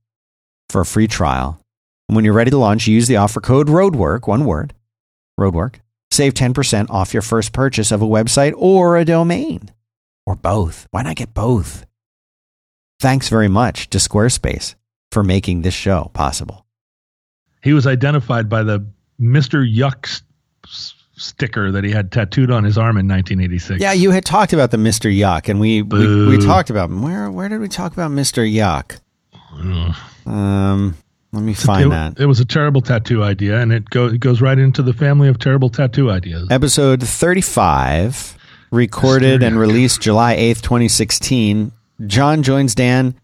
for 0.71 0.81
a 0.83 0.87
free 0.87 1.09
trial. 1.09 1.61
And 2.09 2.17
when 2.17 2.25
you're 2.25 2.35
ready 2.35 2.51
to 2.51 2.59
launch, 2.59 2.87
use 2.87 3.09
the 3.09 3.17
offer 3.17 3.41
code 3.41 3.69
ROADWORK, 3.69 4.27
one 4.29 4.45
word, 4.45 4.75
ROADWORK. 5.39 5.81
Save 6.13 6.35
10% 6.35 6.89
off 6.91 7.13
your 7.13 7.23
first 7.23 7.53
purchase 7.53 7.91
of 7.91 8.01
a 8.01 8.07
website 8.07 8.55
or 8.57 8.97
a 8.97 9.05
domain. 9.05 9.71
Or 10.25 10.37
both. 10.37 10.87
Why 10.93 11.03
not 11.03 11.17
get 11.17 11.35
both? 11.35 11.85
Thanks 13.01 13.29
very 13.29 13.49
much 13.49 13.91
to 13.91 13.99
Squarespace 13.99 14.75
for 15.13 15.23
making 15.23 15.63
this 15.63 15.75
show 15.75 16.11
possible. 16.15 16.65
He 17.63 17.73
was 17.73 17.87
identified 17.87 18.49
by 18.49 18.63
the 18.63 18.87
Mr. 19.21 19.67
Yuck 19.67 20.21
s- 20.65 20.95
sticker 21.17 21.71
that 21.73 21.85
he 21.85 21.91
had 21.91 22.13
tattooed 22.13 22.51
on 22.51 22.65
his 22.65 22.79
arm 22.79 22.97
in 22.97 23.09
1986. 23.09 23.81
Yeah, 23.81 23.93
you 23.93 24.11
had 24.11 24.25
talked 24.25 24.53
about 24.53 24.71
the 24.71 24.77
Mr. 24.77 25.15
Yuck, 25.15 25.49
and 25.49 25.59
we, 25.59 25.83
we, 25.83 26.29
we 26.29 26.39
talked 26.39 26.71
about 26.71 26.91
where 26.91 27.31
where 27.31 27.49
did 27.49 27.61
we 27.61 27.69
talk 27.69 27.93
about 27.93 28.11
Mr. 28.11 28.47
Yuck? 28.51 29.01
Um, 30.27 30.97
let 31.33 31.43
me 31.43 31.55
find 31.55 31.87
it, 31.87 31.89
that. 31.91 32.21
it 32.21 32.27
was 32.27 32.41
a 32.41 32.45
terrible 32.45 32.81
tattoo 32.81 33.23
idea, 33.23 33.61
and 33.61 33.73
it, 33.73 33.89
go, 33.91 34.07
it 34.07 34.21
goes 34.21 34.41
right 34.41 34.59
into 34.59 34.83
the 34.83 34.93
family 34.93 35.29
of 35.29 35.39
terrible 35.39 35.71
tattoo 35.71 36.11
ideas. 36.11 36.49
Episode 36.51 37.03
35, 37.03 38.37
recorded 38.71 39.43
and 39.43 39.59
released 39.59 40.01
July 40.01 40.37
8th, 40.37 40.63
2016. 40.63 41.73
John 42.07 42.43
joins 42.43 42.75
Dan 42.75 43.15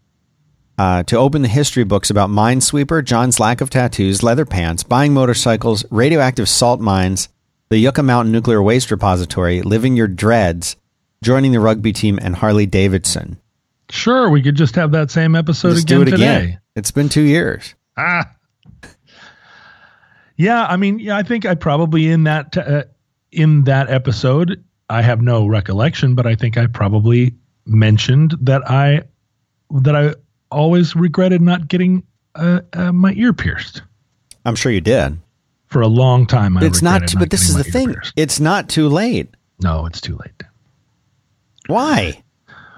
uh, 0.77 1.03
to 1.03 1.17
open 1.17 1.43
the 1.43 1.47
history 1.47 1.83
books 1.83 2.09
about 2.09 2.29
Minesweeper, 2.29 3.03
John's 3.03 3.39
lack 3.39 3.61
of 3.61 3.69
tattoos, 3.69 4.23
leather 4.23 4.45
pants, 4.45 4.83
buying 4.83 5.13
motorcycles, 5.13 5.85
radioactive 5.91 6.49
salt 6.49 6.79
mines, 6.79 7.29
the 7.73 7.79
Yucca 7.79 8.03
Mountain 8.03 8.31
Nuclear 8.31 8.61
Waste 8.61 8.91
Repository, 8.91 9.63
living 9.63 9.97
your 9.97 10.07
dreads, 10.07 10.75
joining 11.23 11.53
the 11.53 11.59
rugby 11.59 11.91
team, 11.91 12.19
and 12.21 12.35
Harley 12.35 12.67
Davidson. 12.67 13.39
Sure, 13.89 14.29
we 14.29 14.43
could 14.43 14.53
just 14.53 14.75
have 14.75 14.91
that 14.91 15.09
same 15.09 15.35
episode 15.35 15.69
Let's 15.69 15.81
again 15.81 15.97
do 15.97 16.01
it 16.03 16.11
today. 16.11 16.37
again. 16.37 16.61
It's 16.75 16.91
been 16.91 17.09
two 17.09 17.23
years. 17.23 17.73
Ah. 17.97 18.29
Yeah, 20.37 20.67
I 20.67 20.77
mean, 20.77 20.99
yeah, 20.99 21.17
I 21.17 21.23
think 21.23 21.47
I 21.47 21.55
probably 21.55 22.09
in 22.09 22.25
that 22.25 22.55
uh, 22.55 22.83
in 23.31 23.63
that 23.63 23.89
episode, 23.89 24.63
I 24.87 25.01
have 25.01 25.23
no 25.23 25.47
recollection, 25.47 26.13
but 26.13 26.27
I 26.27 26.35
think 26.35 26.59
I 26.59 26.67
probably 26.67 27.33
mentioned 27.65 28.35
that 28.41 28.69
I 28.69 29.01
that 29.81 29.95
I 29.95 30.13
always 30.51 30.95
regretted 30.95 31.41
not 31.41 31.67
getting 31.67 32.03
uh, 32.35 32.61
uh, 32.73 32.91
my 32.91 33.13
ear 33.13 33.33
pierced 33.33 33.81
I'm 34.45 34.55
sure 34.55 34.71
you 34.71 34.81
did. 34.81 35.17
For 35.73 35.81
a 35.81 35.87
long 35.87 36.25
time. 36.25 36.55
I 36.55 36.63
it's 36.63 36.81
not, 36.81 37.07
too, 37.07 37.17
but 37.17 37.31
this 37.31 37.49
is 37.49 37.55
the 37.55 37.63
thing. 37.63 37.95
It's 38.15 38.39
not 38.39 38.69
too 38.69 38.87
late. 38.87 39.27
No, 39.61 39.85
it's 39.87 39.99
too 39.99 40.15
late. 40.15 40.43
Why? 41.67 42.23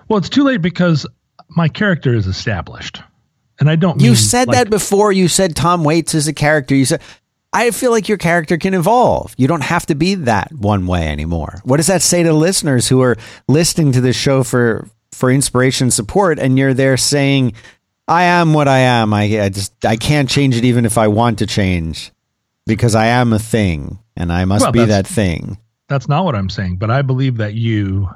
Well, 0.07 0.17
it's 0.17 0.29
too 0.29 0.43
late 0.43 0.61
because 0.61 1.05
my 1.49 1.67
character 1.67 2.15
is 2.15 2.25
established, 2.25 3.01
and 3.59 3.69
I 3.69 3.75
don't. 3.75 4.01
You 4.01 4.15
said 4.15 4.47
like- 4.47 4.57
that 4.57 4.69
before. 4.69 5.11
You 5.11 5.27
said 5.27 5.55
Tom 5.55 5.83
Waits 5.83 6.15
is 6.15 6.27
a 6.27 6.33
character. 6.33 6.73
You 6.73 6.85
said, 6.85 7.01
I 7.51 7.71
feel 7.71 7.91
like 7.91 8.07
your 8.07 8.17
character 8.17 8.57
can 8.57 8.73
evolve. 8.73 9.33
You 9.37 9.47
don't 9.47 9.63
have 9.63 9.85
to 9.87 9.95
be 9.95 10.15
that 10.15 10.51
one 10.53 10.87
way 10.87 11.07
anymore. 11.07 11.59
What 11.63 11.77
does 11.77 11.87
that 11.87 12.01
say 12.01 12.23
to 12.23 12.33
listeners 12.33 12.87
who 12.87 13.01
are 13.01 13.17
listening 13.47 13.91
to 13.93 14.01
this 14.01 14.15
show 14.15 14.43
for 14.43 14.87
for 15.11 15.31
inspiration 15.31 15.85
and 15.85 15.93
support? 15.93 16.37
And 16.37 16.57
you're 16.57 16.73
there 16.73 16.97
saying, 16.97 17.53
"I 18.07 18.23
am 18.23 18.53
what 18.53 18.67
I 18.67 18.79
am. 18.79 19.13
I, 19.13 19.41
I 19.41 19.49
just 19.49 19.83
I 19.83 19.95
can't 19.95 20.29
change 20.29 20.55
it 20.55 20.65
even 20.65 20.85
if 20.85 20.97
I 20.97 21.07
want 21.07 21.39
to 21.39 21.47
change 21.47 22.11
because 22.65 22.95
I 22.95 23.07
am 23.07 23.33
a 23.33 23.39
thing 23.39 23.99
and 24.15 24.31
I 24.31 24.45
must 24.45 24.63
Well, 24.63 24.71
be 24.71 24.85
that 24.85 25.07
thing." 25.07 25.57
that's 25.87 26.07
not 26.07 26.25
what 26.25 26.35
I'm 26.35 26.49
saying, 26.49 26.77
but 26.77 26.89
I 26.89 27.03
believe 27.03 27.37
that 27.37 27.53
you, 27.53 28.09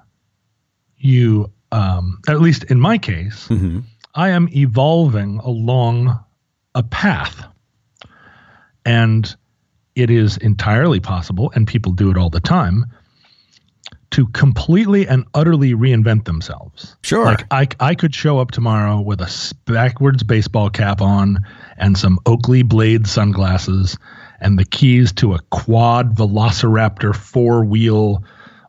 you, 0.98 1.52
um, 1.72 2.20
at 2.28 2.42
least 2.42 2.64
in 2.66 2.80
my 2.80 2.98
case, 2.98 3.48
hmm 3.48 3.80
I 4.16 4.30
am 4.30 4.50
evolving 4.54 5.38
along 5.38 6.20
a 6.74 6.82
path. 6.82 7.46
And 8.86 9.34
it 9.96 10.10
is 10.10 10.38
entirely 10.38 11.00
possible, 11.00 11.52
and 11.54 11.68
people 11.68 11.92
do 11.92 12.10
it 12.10 12.18
all 12.18 12.32
the 12.32 12.40
time, 12.40 12.86
to 14.12 14.26
completely 14.30 15.08
and 15.08 15.26
utterly 15.36 15.74
reinvent 15.74 16.26
themselves. 16.26 16.96
Sure. 17.04 17.26
Like 17.26 17.46
I, 17.52 17.68
I 17.80 17.94
could 17.94 18.16
show 18.16 18.40
up 18.40 18.50
tomorrow 18.50 19.00
with 19.00 19.22
a 19.22 19.54
backwards 19.66 20.24
baseball 20.24 20.72
cap 20.72 21.02
on 21.02 21.40
and 21.78 21.96
some 21.96 22.18
Oakley 22.26 22.64
Blade 22.64 23.06
sunglasses 23.06 23.96
and 24.42 24.58
the 24.58 24.66
keys 24.66 25.12
to 25.14 25.34
a 25.34 25.40
quad 25.50 26.16
Velociraptor 26.16 27.16
four 27.16 27.66
wheel 27.66 28.24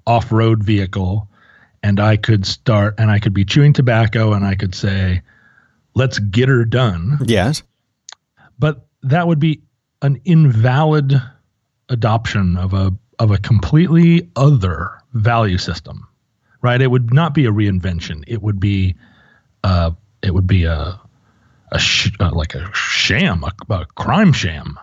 off 0.06 0.32
road 0.32 0.62
vehicle. 0.62 1.28
And 1.82 1.98
I 1.98 2.16
could 2.16 2.44
start 2.44 2.94
and 2.98 3.10
I 3.10 3.18
could 3.18 3.32
be 3.32 3.44
chewing 3.44 3.72
tobacco 3.72 4.32
and 4.32 4.44
I 4.44 4.54
could 4.54 4.74
say, 4.74 5.22
let's 5.94 6.18
get 6.18 6.48
her 6.48 6.64
done. 6.64 7.18
Yes. 7.24 7.62
But 8.58 8.86
that 9.02 9.26
would 9.26 9.38
be 9.38 9.62
an 10.02 10.20
invalid 10.24 11.14
adoption 11.88 12.56
of 12.56 12.74
a 12.74 12.92
of 13.18 13.30
a 13.30 13.38
completely 13.38 14.30
other 14.36 14.90
value 15.12 15.58
system, 15.58 16.06
right? 16.62 16.80
It 16.80 16.90
would 16.90 17.12
not 17.12 17.34
be 17.34 17.44
a 17.44 17.50
reinvention. 17.50 18.24
It 18.26 18.40
would 18.40 18.58
be, 18.58 18.96
uh, 19.62 19.90
it 20.22 20.32
would 20.32 20.46
be 20.46 20.64
a, 20.64 20.98
a 21.70 21.78
sh- 21.78 22.12
uh, 22.18 22.30
like 22.32 22.54
a 22.54 22.70
sham, 22.72 23.44
a, 23.44 23.74
a 23.74 23.84
crime 23.94 24.32
sham. 24.32 24.78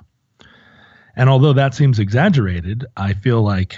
And 1.18 1.30
although 1.30 1.54
that 1.54 1.74
seems 1.74 1.98
exaggerated, 1.98 2.86
I 2.96 3.14
feel 3.14 3.42
like 3.42 3.76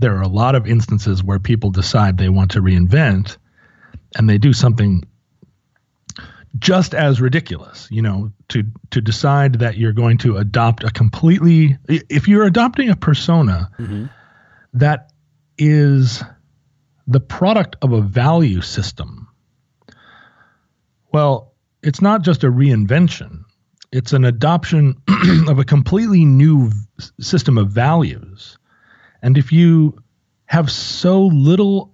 there 0.00 0.16
are 0.16 0.22
a 0.22 0.28
lot 0.28 0.56
of 0.56 0.66
instances 0.66 1.22
where 1.22 1.38
people 1.38 1.70
decide 1.70 2.18
they 2.18 2.28
want 2.28 2.50
to 2.50 2.60
reinvent, 2.60 3.36
and 4.16 4.28
they 4.28 4.36
do 4.36 4.52
something 4.52 5.04
just 6.58 6.94
as 6.94 7.20
ridiculous 7.20 7.86
you 7.92 8.02
know 8.02 8.32
to 8.48 8.64
to 8.90 9.00
decide 9.00 9.60
that 9.60 9.76
you're 9.76 9.92
going 9.92 10.18
to 10.18 10.36
adopt 10.36 10.82
a 10.82 10.90
completely 10.90 11.78
if 11.88 12.26
you're 12.26 12.44
adopting 12.44 12.90
a 12.90 12.96
persona 12.96 13.70
mm-hmm. 13.78 14.06
that 14.74 15.12
is 15.58 16.24
the 17.06 17.20
product 17.20 17.76
of 17.82 17.92
a 17.92 18.00
value 18.00 18.60
system 18.60 19.28
well 21.12 21.54
it's 21.84 22.00
not 22.00 22.22
just 22.22 22.42
a 22.42 22.50
reinvention 22.50 23.44
it's 23.92 24.12
an 24.12 24.24
adoption 24.24 25.00
of 25.48 25.58
a 25.58 25.64
completely 25.64 26.24
new 26.24 26.68
v- 26.70 27.04
system 27.20 27.58
of 27.58 27.70
values 27.70 28.58
and 29.22 29.36
if 29.36 29.52
you 29.52 29.98
have 30.46 30.70
so 30.70 31.26
little 31.26 31.92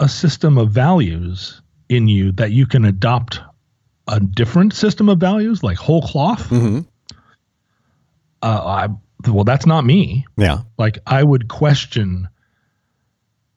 a 0.00 0.08
system 0.08 0.58
of 0.58 0.70
values 0.70 1.62
in 1.88 2.08
you 2.08 2.32
that 2.32 2.52
you 2.52 2.66
can 2.66 2.84
adopt 2.84 3.40
a 4.08 4.20
different 4.20 4.74
system 4.74 5.08
of 5.08 5.18
values, 5.18 5.62
like 5.62 5.76
whole 5.78 6.02
cloth, 6.02 6.46
hmm 6.48 6.80
uh, 8.42 8.46
I 8.46 8.88
well, 9.30 9.44
that's 9.44 9.64
not 9.64 9.86
me. 9.86 10.26
Yeah. 10.36 10.58
Like 10.76 10.98
I 11.06 11.22
would 11.22 11.48
question, 11.48 12.28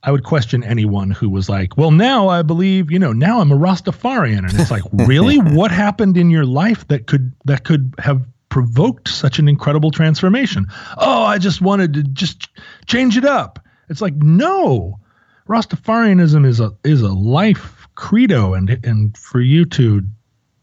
I 0.04 0.12
would 0.12 0.24
question 0.24 0.63
anyone 0.63 1.12
who 1.12 1.30
was 1.30 1.50
like, 1.50 1.75
well, 1.75 1.92
now 1.92 2.27
I 2.27 2.42
believe, 2.42 2.92
you 2.92 3.00
know, 3.00 3.13
now 3.13 3.42
I'm 3.42 3.51
a 3.51 3.58
Rastafarian, 3.58 4.39
and 4.39 4.60
it's 4.60 4.72
like, 4.72 4.84
really, 4.94 5.38
what 5.38 5.72
happened 5.72 6.18
in 6.18 6.30
your 6.30 6.46
life 6.46 6.88
that 6.88 7.08
could 7.08 7.34
that 7.46 7.63
could 7.63 7.94
have 8.00 8.25
provoked 8.50 9.10
such 9.10 9.39
an 9.39 9.48
incredible 9.48 9.92
transformation? 9.92 10.68
Oh, 10.98 11.24
I 11.24 11.39
just 11.39 11.62
wanted 11.62 11.94
to 11.96 12.04
just 12.04 12.50
change 12.86 13.18
it 13.18 13.25
up. 13.25 13.60
It's 13.89 14.01
like, 14.01 14.16
no, 14.16 15.00
Rastafarianism 15.48 16.46
is 16.46 16.60
a 16.60 16.75
is 16.84 17.01
a 17.01 17.12
life 17.12 17.88
credo, 17.96 18.54
and 18.54 18.80
and 18.84 19.18
for 19.18 19.42
you 19.42 19.66
to 19.66 20.04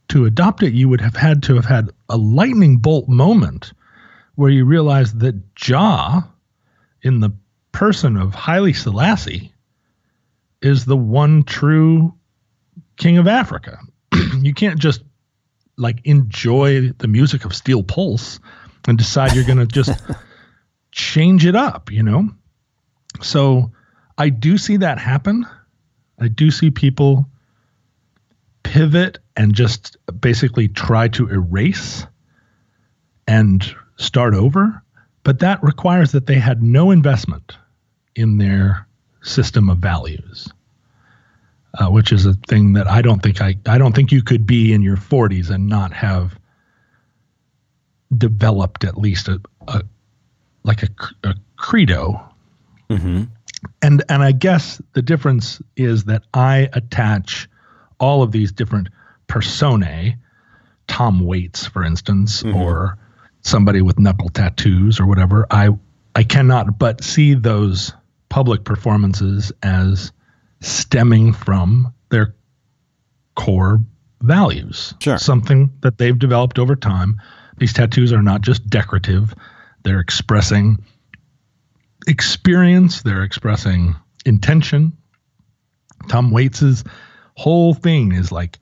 to 0.09 0.26
adopt 0.26 0.62
it, 0.62 0.75
you 0.75 0.88
would 0.88 1.00
have 1.00 1.17
had 1.17 1.43
to 1.45 1.55
have 1.57 1.64
had 1.64 1.91
a 2.09 2.17
lightning 2.17 2.79
bolt 2.79 3.09
moment 3.09 3.73
where 4.37 4.50
you 4.50 4.64
realize 4.64 5.14
that 5.14 5.55
Jah, 5.55 6.23
in 7.03 7.21
the 7.21 7.31
person 7.75 8.16
of 8.16 8.35
Haile 8.35 8.73
Selassie, 8.73 9.52
is 10.62 10.87
the 10.87 10.97
one 10.97 11.43
true 11.43 12.14
king 12.97 13.19
of 13.19 13.28
Africa. 13.28 13.78
you 14.40 14.54
can't 14.54 14.78
just 14.78 15.02
like 15.76 15.99
enjoy 16.04 16.88
the 16.99 17.09
music 17.09 17.45
of 17.45 17.54
Steel 17.54 17.83
Pulse 17.83 18.38
and 18.87 18.97
decide 18.97 19.35
you're 19.35 19.45
going 19.45 19.59
to 19.59 19.66
just 19.66 20.00
change 20.93 21.45
it 21.45 21.57
up, 21.57 21.90
you 21.90 22.02
know? 22.02 22.31
So 23.21 23.73
I 24.16 24.31
do 24.31 24.57
see 24.57 24.78
that 24.78 24.99
happen. 24.99 25.45
I 26.19 26.28
do 26.28 26.50
see 26.50 26.71
people 26.71 27.26
pivot 28.62 29.19
and 29.37 29.54
just 29.54 29.97
basically 30.21 30.69
try 30.69 31.09
to 31.09 31.28
erase 31.28 32.07
and 33.26 33.75
start 33.97 34.35
over. 34.35 34.81
But 35.25 35.40
that 35.40 35.62
requires 35.62 36.12
that 36.12 36.26
they 36.26 36.38
had 36.38 36.62
no 36.62 36.90
investment 36.90 37.57
in 38.16 38.38
their 38.38 38.87
system 39.23 39.68
of 39.68 39.78
values, 39.78 40.49
uh, 41.78 41.88
which 41.88 42.12
is 42.12 42.26
a 42.26 42.35
thing 42.49 42.75
that 42.75 42.87
I 42.87 43.02
don't 43.02 43.23
think 43.23 43.40
I, 43.40 43.56
I 43.66 43.78
don't 43.78 43.94
think 43.94 44.12
you 44.12 44.23
could 44.23 44.47
be 44.47 44.73
in 44.73 44.83
your 44.83 44.97
40s 44.97 45.50
and 45.50 45.68
not 45.68 45.92
have 45.92 46.38
developed 48.16 48.85
at 48.85 48.97
least 48.97 49.28
a, 49.28 49.40
a 49.68 49.83
like 50.62 50.83
a, 50.83 50.88
a 51.25 51.35
credo. 51.56 52.21
Mm-hmm. 52.90 53.25
And 53.83 54.04
and 54.09 54.23
I 54.23 54.33
guess 54.33 54.80
the 54.92 55.02
difference 55.02 55.61
is 55.76 56.04
that 56.04 56.23
I 56.35 56.68
attach 56.75 57.49
all 57.99 58.23
of 58.23 58.30
these 58.33 58.52
different 58.52 58.88
personae, 59.26 60.16
Tom 60.87 61.21
Waits, 61.21 61.66
for 61.66 61.83
instance, 61.83 62.42
Mhm. 62.42 62.54
or 62.54 62.99
somebody 63.40 63.80
with 63.83 63.99
knuckle 63.99 64.28
tattoos 64.28 65.00
or 65.00 65.06
whatever. 65.06 65.47
I 65.50 65.71
I 66.14 66.23
cannot 66.25 66.78
but 66.78 67.02
see 67.02 67.35
those 67.35 67.92
public 68.35 68.64
performances 68.64 69.53
as 69.62 70.11
stemming 70.61 71.33
from 71.33 71.95
their 72.09 72.35
core 73.37 73.79
values. 74.23 74.93
Sure. 74.99 75.19
Something 75.19 75.73
that 75.83 75.99
they've 75.99 76.19
developed 76.19 76.59
over 76.59 76.75
time. 76.75 77.21
These 77.59 77.75
tattoos 77.75 78.12
are 78.12 78.23
not 78.23 78.41
just 78.41 78.69
decorative, 78.69 79.33
they're 79.85 80.00
expressing 80.00 80.85
experience, 82.09 83.03
they're 83.03 83.23
expressing 83.23 83.95
intention. 84.26 84.95
Tom 86.09 86.33
Waits's 86.33 86.83
whole 87.37 87.73
thing 87.73 88.11
is 88.11 88.33
like 88.33 88.59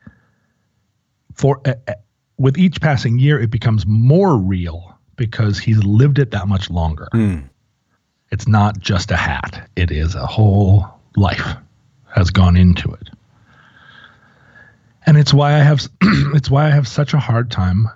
for 1.33 1.63
uh, 1.65 1.95
with 2.37 2.59
each 2.59 2.79
passing 2.83 3.19
year 3.19 3.41
it 3.41 3.51
becomes 3.51 3.87
more 3.87 4.37
real 4.37 4.99
because 5.17 5.59
he's 5.59 5.83
lived 5.83 6.19
it 6.19 6.31
that 6.33 6.47
much 6.47 6.69
longer. 6.69 7.09
Mm. 7.15 7.49
It's 8.33 8.49
not 8.49 8.81
just 8.81 9.11
a 9.13 9.17
hat. 9.17 9.69
It 9.77 9.91
is 9.93 10.15
a 10.17 10.27
whole 10.27 10.87
life 11.17 11.47
has 12.09 12.31
gone 12.31 12.57
into 12.57 12.91
it. 12.93 13.09
And 15.07 15.17
it's 15.17 15.33
why 15.35 15.55
I 15.55 15.59
have 15.59 15.87
it's 16.35 16.51
why 16.51 16.67
I 16.67 16.71
have 16.71 16.89
such 16.89 17.15
a 17.15 17.19
hard 17.19 17.51
time 17.51 17.89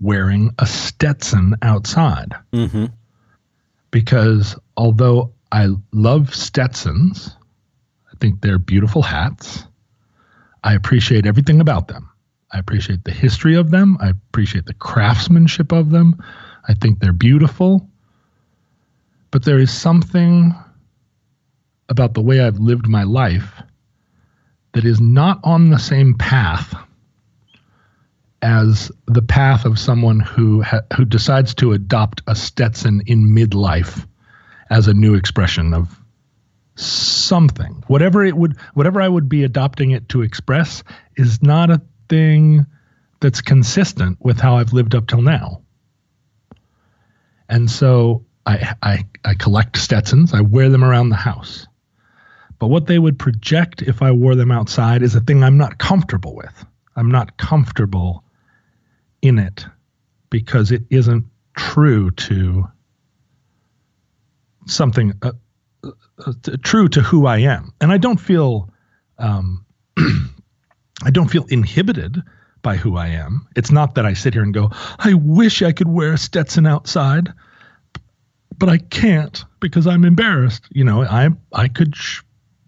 wearing 0.00 0.50
a 0.58 0.66
Stetson 0.66 1.54
outside 1.62 2.32
Mm-hmm. 2.52 2.86
because 3.90 4.56
although 4.76 5.32
I 5.52 5.68
love 5.92 6.34
Stetsons, 6.34 7.36
I 8.12 8.16
think 8.20 8.40
they're 8.40 8.58
beautiful 8.58 9.02
hats. 9.02 9.64
I 10.64 10.74
appreciate 10.74 11.26
everything 11.26 11.60
about 11.60 11.88
them. 11.88 12.10
I 12.52 12.58
appreciate 12.58 13.04
the 13.04 13.12
history 13.12 13.54
of 13.56 13.70
them. 13.70 13.96
I 14.00 14.08
appreciate 14.08 14.66
the 14.66 14.74
craftsmanship 14.74 15.72
of 15.72 15.90
them. 15.90 16.22
I 16.68 16.74
think 16.74 16.98
they're 17.00 17.12
beautiful. 17.12 17.88
But 19.30 19.44
there 19.44 19.58
is 19.58 19.72
something 19.72 20.54
about 21.88 22.14
the 22.14 22.22
way 22.22 22.40
I've 22.40 22.58
lived 22.58 22.88
my 22.88 23.04
life 23.04 23.62
that 24.72 24.84
is 24.84 25.00
not 25.00 25.40
on 25.42 25.70
the 25.70 25.78
same 25.78 26.14
path 26.14 26.74
as 28.42 28.92
the 29.06 29.22
path 29.22 29.64
of 29.64 29.78
someone 29.78 30.20
who 30.20 30.62
ha- 30.62 30.82
who 30.94 31.04
decides 31.04 31.54
to 31.54 31.72
adopt 31.72 32.22
a 32.26 32.34
Stetson 32.34 33.02
in 33.06 33.34
midlife 33.34 34.06
as 34.70 34.86
a 34.86 34.94
new 34.94 35.14
expression 35.14 35.72
of 35.72 35.98
something. 36.74 37.82
Whatever 37.86 38.24
it 38.24 38.36
would 38.36 38.58
whatever 38.74 39.00
I 39.00 39.08
would 39.08 39.28
be 39.28 39.44
adopting 39.44 39.92
it 39.92 40.08
to 40.10 40.22
express 40.22 40.84
is 41.16 41.42
not 41.42 41.70
a 41.70 41.80
thing 42.08 42.66
that's 43.20 43.40
consistent 43.40 44.18
with 44.20 44.38
how 44.38 44.56
I've 44.56 44.74
lived 44.74 44.94
up 44.94 45.06
till 45.06 45.22
now. 45.22 45.62
And 47.48 47.70
so 47.70 48.25
I 48.46 48.74
I 48.82 49.04
I 49.24 49.34
collect 49.34 49.76
Stetsons, 49.76 50.32
I 50.32 50.40
wear 50.40 50.68
them 50.68 50.84
around 50.84 51.08
the 51.08 51.16
house. 51.16 51.66
But 52.58 52.68
what 52.68 52.86
they 52.86 52.98
would 52.98 53.18
project 53.18 53.82
if 53.82 54.00
I 54.00 54.12
wore 54.12 54.34
them 54.34 54.50
outside 54.50 55.02
is 55.02 55.14
a 55.14 55.20
thing 55.20 55.42
I'm 55.42 55.58
not 55.58 55.78
comfortable 55.78 56.34
with. 56.34 56.64
I'm 56.94 57.10
not 57.10 57.36
comfortable 57.36 58.24
in 59.20 59.38
it 59.38 59.66
because 60.30 60.72
it 60.72 60.82
isn't 60.88 61.26
true 61.54 62.10
to 62.12 62.66
something 64.66 65.12
uh, 65.22 65.32
uh, 65.84 65.90
uh, 66.26 66.32
true 66.62 66.88
to 66.88 67.02
who 67.02 67.26
I 67.26 67.38
am, 67.38 67.72
and 67.80 67.92
I 67.92 67.98
don't 67.98 68.20
feel 68.20 68.70
um, 69.18 69.64
I 71.04 71.10
don't 71.10 71.28
feel 71.28 71.44
inhibited 71.48 72.22
by 72.62 72.76
who 72.76 72.96
I 72.96 73.08
am. 73.08 73.46
It's 73.54 73.70
not 73.70 73.94
that 73.94 74.06
I 74.06 74.14
sit 74.14 74.34
here 74.34 74.42
and 74.42 74.54
go, 74.54 74.70
I 74.98 75.14
wish 75.14 75.62
I 75.62 75.72
could 75.72 75.88
wear 75.88 76.14
a 76.14 76.18
Stetson 76.18 76.66
outside, 76.66 77.32
but 78.58 78.68
I 78.68 78.78
can't 78.78 79.44
because 79.60 79.86
I'm 79.86 80.04
embarrassed. 80.04 80.64
You 80.70 80.84
know, 80.84 81.02
I 81.02 81.30
I 81.52 81.68
could 81.68 81.94
sh- 81.96 82.22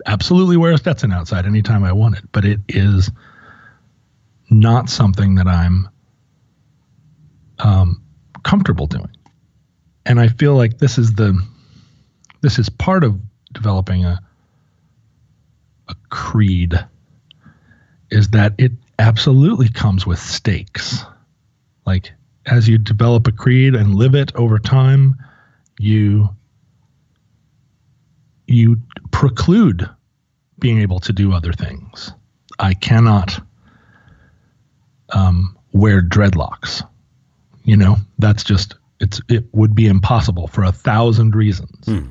absolutely 0.06 0.56
wear 0.56 0.72
a 0.72 0.78
Stetson 0.78 1.12
outside 1.12 1.46
anytime 1.46 1.84
I 1.84 1.92
wanted, 1.92 2.30
but 2.32 2.44
it 2.44 2.60
is 2.68 3.10
not 4.50 4.88
something 4.88 5.34
that 5.36 5.46
I'm 5.46 5.88
um, 7.58 8.02
comfortable 8.44 8.86
doing. 8.86 9.10
And 10.06 10.20
I 10.20 10.28
feel 10.28 10.54
like 10.54 10.78
this 10.78 10.98
is 10.98 11.14
the 11.14 11.40
this 12.40 12.58
is 12.58 12.68
part 12.68 13.04
of 13.04 13.18
developing 13.52 14.04
a 14.04 14.20
a 15.88 15.94
creed 16.10 16.78
is 18.10 18.28
that 18.28 18.54
it 18.58 18.72
absolutely 18.98 19.68
comes 19.68 20.06
with 20.06 20.18
stakes. 20.18 21.04
Like 21.86 22.12
as 22.46 22.68
you 22.68 22.78
develop 22.78 23.26
a 23.26 23.32
creed 23.32 23.74
and 23.74 23.94
live 23.94 24.14
it 24.14 24.34
over 24.34 24.58
time, 24.58 25.16
you 25.78 26.28
you 28.46 28.78
preclude 29.10 29.88
being 30.58 30.80
able 30.80 31.00
to 31.00 31.12
do 31.12 31.32
other 31.32 31.52
things. 31.52 32.12
I 32.58 32.74
cannot 32.74 33.40
um, 35.10 35.56
wear 35.72 36.02
dreadlocks. 36.02 36.82
You 37.64 37.76
know, 37.76 37.96
that's 38.18 38.42
just 38.42 38.74
it's 39.00 39.20
it 39.28 39.44
would 39.52 39.74
be 39.74 39.86
impossible 39.86 40.48
for 40.48 40.64
a 40.64 40.72
thousand 40.72 41.34
reasons. 41.34 41.86
Hmm. 41.86 42.08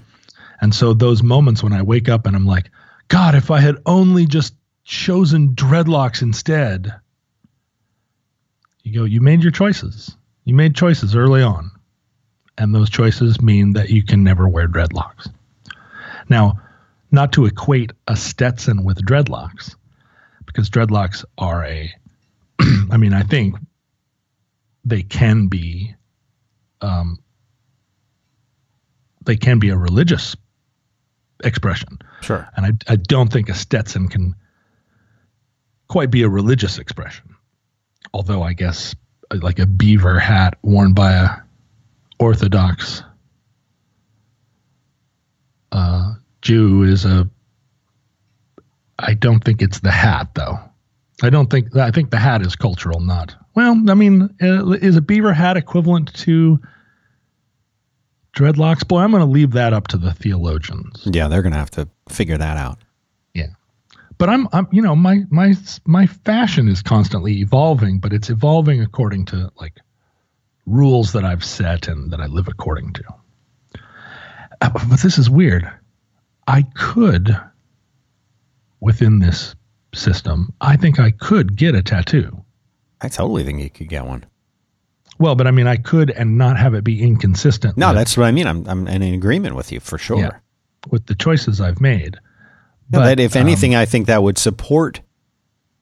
And 0.62 0.73
so 0.73 0.93
those 0.93 1.21
moments 1.21 1.63
when 1.63 1.73
I 1.73 1.82
wake 1.82 2.10
up 2.10 2.25
and 2.25 2.36
I'm 2.36 2.45
like, 2.45 2.71
God, 3.10 3.36
if 3.36 3.51
I 3.51 3.60
had 3.60 3.77
only 3.86 4.25
just 4.25 4.53
chosen 4.88 5.49
dreadlocks 5.49 6.21
instead. 6.21 6.93
You 8.84 9.01
go, 9.01 9.03
you 9.03 9.19
made 9.19 9.43
your 9.43 9.51
choices. 9.51 10.15
You 10.45 10.56
made 10.56 10.75
choices 10.75 11.15
early 11.15 11.43
on. 11.43 11.69
And 12.58 12.74
those 12.74 12.89
choices 12.89 13.41
mean 13.41 13.74
that 13.74 13.89
you 13.89 14.04
can 14.04 14.24
never 14.24 14.48
wear 14.48 14.67
dreadlocks. 14.67 15.32
Now, 16.30 16.60
not 17.12 17.32
to 17.34 17.46
equate 17.46 17.91
a 18.08 18.15
Stetson 18.15 18.84
with 18.84 19.06
dreadlocks, 19.06 19.76
because 20.46 20.70
dreadlocks 20.70 21.24
are 21.38 21.63
a, 21.65 21.93
I 22.60 22.98
mean, 22.98 23.13
I 23.13 23.24
think 23.24 23.56
they 24.84 25.04
can 25.04 25.48
be, 25.48 25.96
um, 26.82 27.20
they 29.24 29.36
can 29.36 29.60
be 29.60 29.70
a 29.70 29.78
religious 29.78 30.36
expression. 31.43 32.00
Sure. 32.22 32.48
And 32.56 32.65
I, 32.65 32.93
I 32.93 32.96
don't 32.96 33.32
think 33.32 33.50
a 33.50 33.54
Stetson 33.54 34.08
can 34.08 34.36
quite 35.88 36.10
be 36.10 36.24
a 36.24 36.30
religious 36.30 36.78
expression. 36.80 37.36
Although 38.13 38.41
I 38.41 38.54
guess 38.54 38.96
like 39.32 39.60
a 39.60 39.65
beaver 39.65 40.20
hat 40.20 40.58
worn 40.63 40.93
by 40.93 41.13
a 41.13 41.30
Orthodox 42.19 43.03
uh, 45.71 46.13
Jew 46.41 46.84
is 46.84 47.06
a. 47.06 47.30
I 48.99 49.13
don't 49.13 49.43
think 49.43 49.62
it's 49.62 49.80
the 49.80 49.91
hat 49.91 50.30
though. 50.34 50.58
I 51.21 51.30
don't 51.30 51.49
think 51.49 51.75
I 51.75 51.91
think 51.91 52.12
the 52.12 52.17
hat 52.17 52.41
is 52.41 52.56
cultural, 52.56 52.99
not 52.99 53.36
well. 53.56 53.82
I 53.89 53.93
mean, 53.93 54.36
uh, 54.41 54.71
is 54.71 54.95
a 54.95 55.01
beaver 55.01 55.34
hat 55.34 55.58
equivalent 55.58 56.13
to 56.15 56.60
dreadlocks? 58.34 58.88
Boy, 58.88 58.99
I'm 59.01 59.12
going 59.12 59.21
to 59.21 59.30
leave 59.30 59.51
that 59.51 59.73
up 59.73 59.88
to 59.89 59.97
the 59.97 60.13
theologians. 60.13 61.03
Yeah, 61.06 61.27
they're 61.27 61.41
going 61.41 61.53
to 61.53 61.60
have 61.60 61.71
to 61.71 61.88
figure 62.10 62.38
that 62.38 62.58
out. 62.58 62.80
Yeah, 63.34 63.47
but 64.17 64.30
I'm, 64.30 64.47
I'm 64.53 64.67
you 64.71 64.82
know 64.82 64.95
my 64.95 65.23
my 65.30 65.53
my 65.86 66.08
fashion 66.08 66.67
is 66.67 66.82
constantly 66.82 67.39
evolving 67.39 67.99
but 67.99 68.13
it's 68.13 68.30
evolving 68.30 68.82
according 68.82 69.25
to 69.25 69.51
like 69.60 69.80
rules 70.67 71.13
that 71.13 71.23
i've 71.25 71.43
set 71.43 71.88
and 71.88 72.12
that 72.12 72.19
i 72.21 72.27
live 72.27 72.47
according 72.47 72.93
to 72.93 73.03
Uh, 74.62 74.69
but 74.69 74.99
this 75.01 75.17
is 75.17 75.30
weird 75.30 75.67
i 76.47 76.62
could 76.75 77.36
within 78.80 79.19
this 79.19 79.56
system 79.95 80.53
i 80.62 80.75
think 80.75 80.99
i 80.99 81.10
could 81.12 81.56
get 81.56 81.73
a 81.75 81.82
tattoo 81.82 82.43
I 82.99 83.10
totally 83.10 83.43
think 83.43 83.62
you 83.62 83.69
could 83.69 83.89
get 83.89 84.06
one. 84.06 84.25
well 85.19 85.36
but 85.36 85.47
i 85.47 85.51
mean 85.51 85.67
i 85.67 85.77
could 85.77 86.10
and 86.12 86.38
not 86.38 86.58
have 86.58 86.73
it 86.73 86.84
be 86.84 87.01
inconsistent 87.01 87.77
No, 87.77 87.88
with, 87.89 87.95
that's 87.97 88.17
what 88.17 88.25
I 88.27 88.32
mean. 88.32 88.45
I'm 88.47 88.67
I'm 88.67 88.88
in 88.88 89.01
agreement 89.01 89.56
with 89.56 89.71
you 89.71 89.80
for 89.80 89.97
sure. 89.97 90.19
Yeah. 90.19 90.38
with 90.89 91.06
the 91.08 91.15
choices 91.15 91.62
i've 91.62 91.80
made 91.82 92.15
Yeah, 92.91 92.99
but 92.99 93.19
if 93.19 93.36
um, 93.36 93.41
anything, 93.41 93.73
I 93.75 93.86
think 93.86 94.08
that 94.08 94.21
would 94.23 94.38
support 94.38 95.01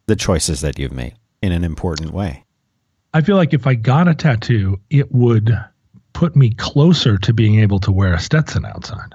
the 0.08 0.16
choices 0.16 0.62
that 0.62 0.78
you've 0.80 0.92
made 0.94 1.16
in 1.42 1.52
an 1.52 1.64
important 1.64 2.12
way. 2.12 2.45
I 3.16 3.22
feel 3.22 3.38
like 3.38 3.54
if 3.54 3.66
I 3.66 3.76
got 3.76 4.08
a 4.10 4.14
tattoo, 4.14 4.78
it 4.90 5.10
would 5.14 5.58
put 6.14 6.36
me 6.36 6.50
closer 6.52 7.18
to 7.18 7.34
being 7.34 7.60
able 7.60 7.80
to 7.80 7.92
wear 7.92 8.14
a 8.14 8.20
Stetson 8.20 8.66
outside. 8.66 9.14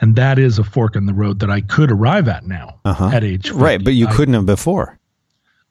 And 0.00 0.14
that 0.16 0.38
is 0.38 0.58
a 0.58 0.64
fork 0.64 0.94
in 0.96 1.06
the 1.06 1.12
road 1.14 1.40
that 1.40 1.50
I 1.50 1.60
could 1.62 1.90
arrive 1.90 2.28
at 2.28 2.46
now 2.46 2.78
Uh-huh. 2.84 3.08
at 3.12 3.24
age 3.24 3.48
50. 3.48 3.58
Right, 3.60 3.82
but 3.84 3.94
you 3.94 4.06
I- 4.06 4.12
couldn't 4.14 4.34
have 4.34 4.46
before 4.46 4.98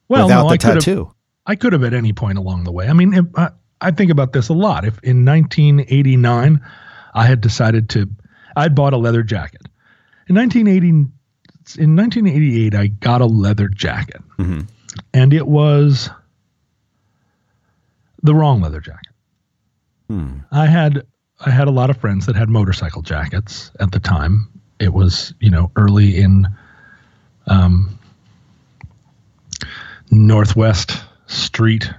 well, 0.09 0.25
without 0.27 0.43
no, 0.43 0.47
the 0.49 0.53
I 0.53 0.57
could 0.57 0.75
have- 0.75 0.83
tattoo. 0.83 1.11
I 1.47 1.55
could 1.55 1.73
have 1.73 1.83
at 1.83 1.93
any 1.93 2.11
point 2.13 2.37
along 2.37 2.65
the 2.65 2.71
way. 2.71 2.87
I 2.89 2.93
mean, 2.93 3.13
if, 3.13 3.25
I, 3.35 3.49
I 3.79 3.91
think 3.91 4.11
about 4.11 4.31
this 4.33 4.49
a 4.49 4.53
lot. 4.53 4.83
If 4.85 4.99
in 5.03 5.23
1989 5.25 6.61
I 7.13 7.25
had 7.25 7.39
decided 7.41 7.89
to, 7.89 8.09
I'd 8.57 8.75
bought 8.75 8.93
a 8.93 8.97
leather 8.97 9.23
jacket. 9.23 9.61
In 10.27 10.35
1980, 10.35 10.89
in 11.81 11.95
1988, 11.95 12.75
I 12.75 12.87
got 12.87 13.21
a 13.21 13.25
leather 13.25 13.67
jacket, 13.69 14.21
Mhm. 14.37 14.67
and 15.13 15.33
it 15.33 15.47
was 15.47 16.09
the 18.23 18.35
wrong 18.35 18.61
leather 18.61 18.79
jacket. 18.79 19.13
Hmm. 20.09 20.39
I 20.51 20.65
had 20.67 21.03
I 21.39 21.49
had 21.49 21.67
a 21.67 21.71
lot 21.71 21.89
of 21.89 21.97
friends 21.97 22.25
that 22.27 22.35
had 22.35 22.49
motorcycle 22.49 23.01
jackets 23.01 23.71
at 23.79 23.91
the 23.91 23.99
time. 23.99 24.47
It 24.79 24.93
was 24.93 25.33
you 25.39 25.49
know 25.49 25.71
early 25.75 26.17
in 26.17 26.47
um, 27.47 27.97
Northwest 30.09 31.03
street 31.27 31.91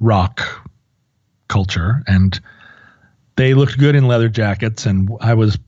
rock 0.00 0.42
culture, 1.48 2.02
and 2.06 2.38
they 3.36 3.54
looked 3.54 3.78
good 3.78 3.96
in 3.96 4.06
leather 4.06 4.28
jackets. 4.28 4.86
And 4.86 5.10
I 5.20 5.34
was 5.34 5.58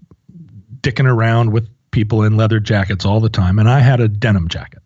dicking 0.83 1.11
around 1.11 1.53
with 1.53 1.69
people 1.91 2.23
in 2.23 2.37
leather 2.37 2.61
jackets 2.61 3.05
all 3.05 3.21
the 3.21 3.31
time, 3.31 3.59
and 3.59 3.69
I 3.69 3.81
had 3.81 4.01
a 4.01 4.09
denim 4.09 4.49
jacket, 4.49 4.83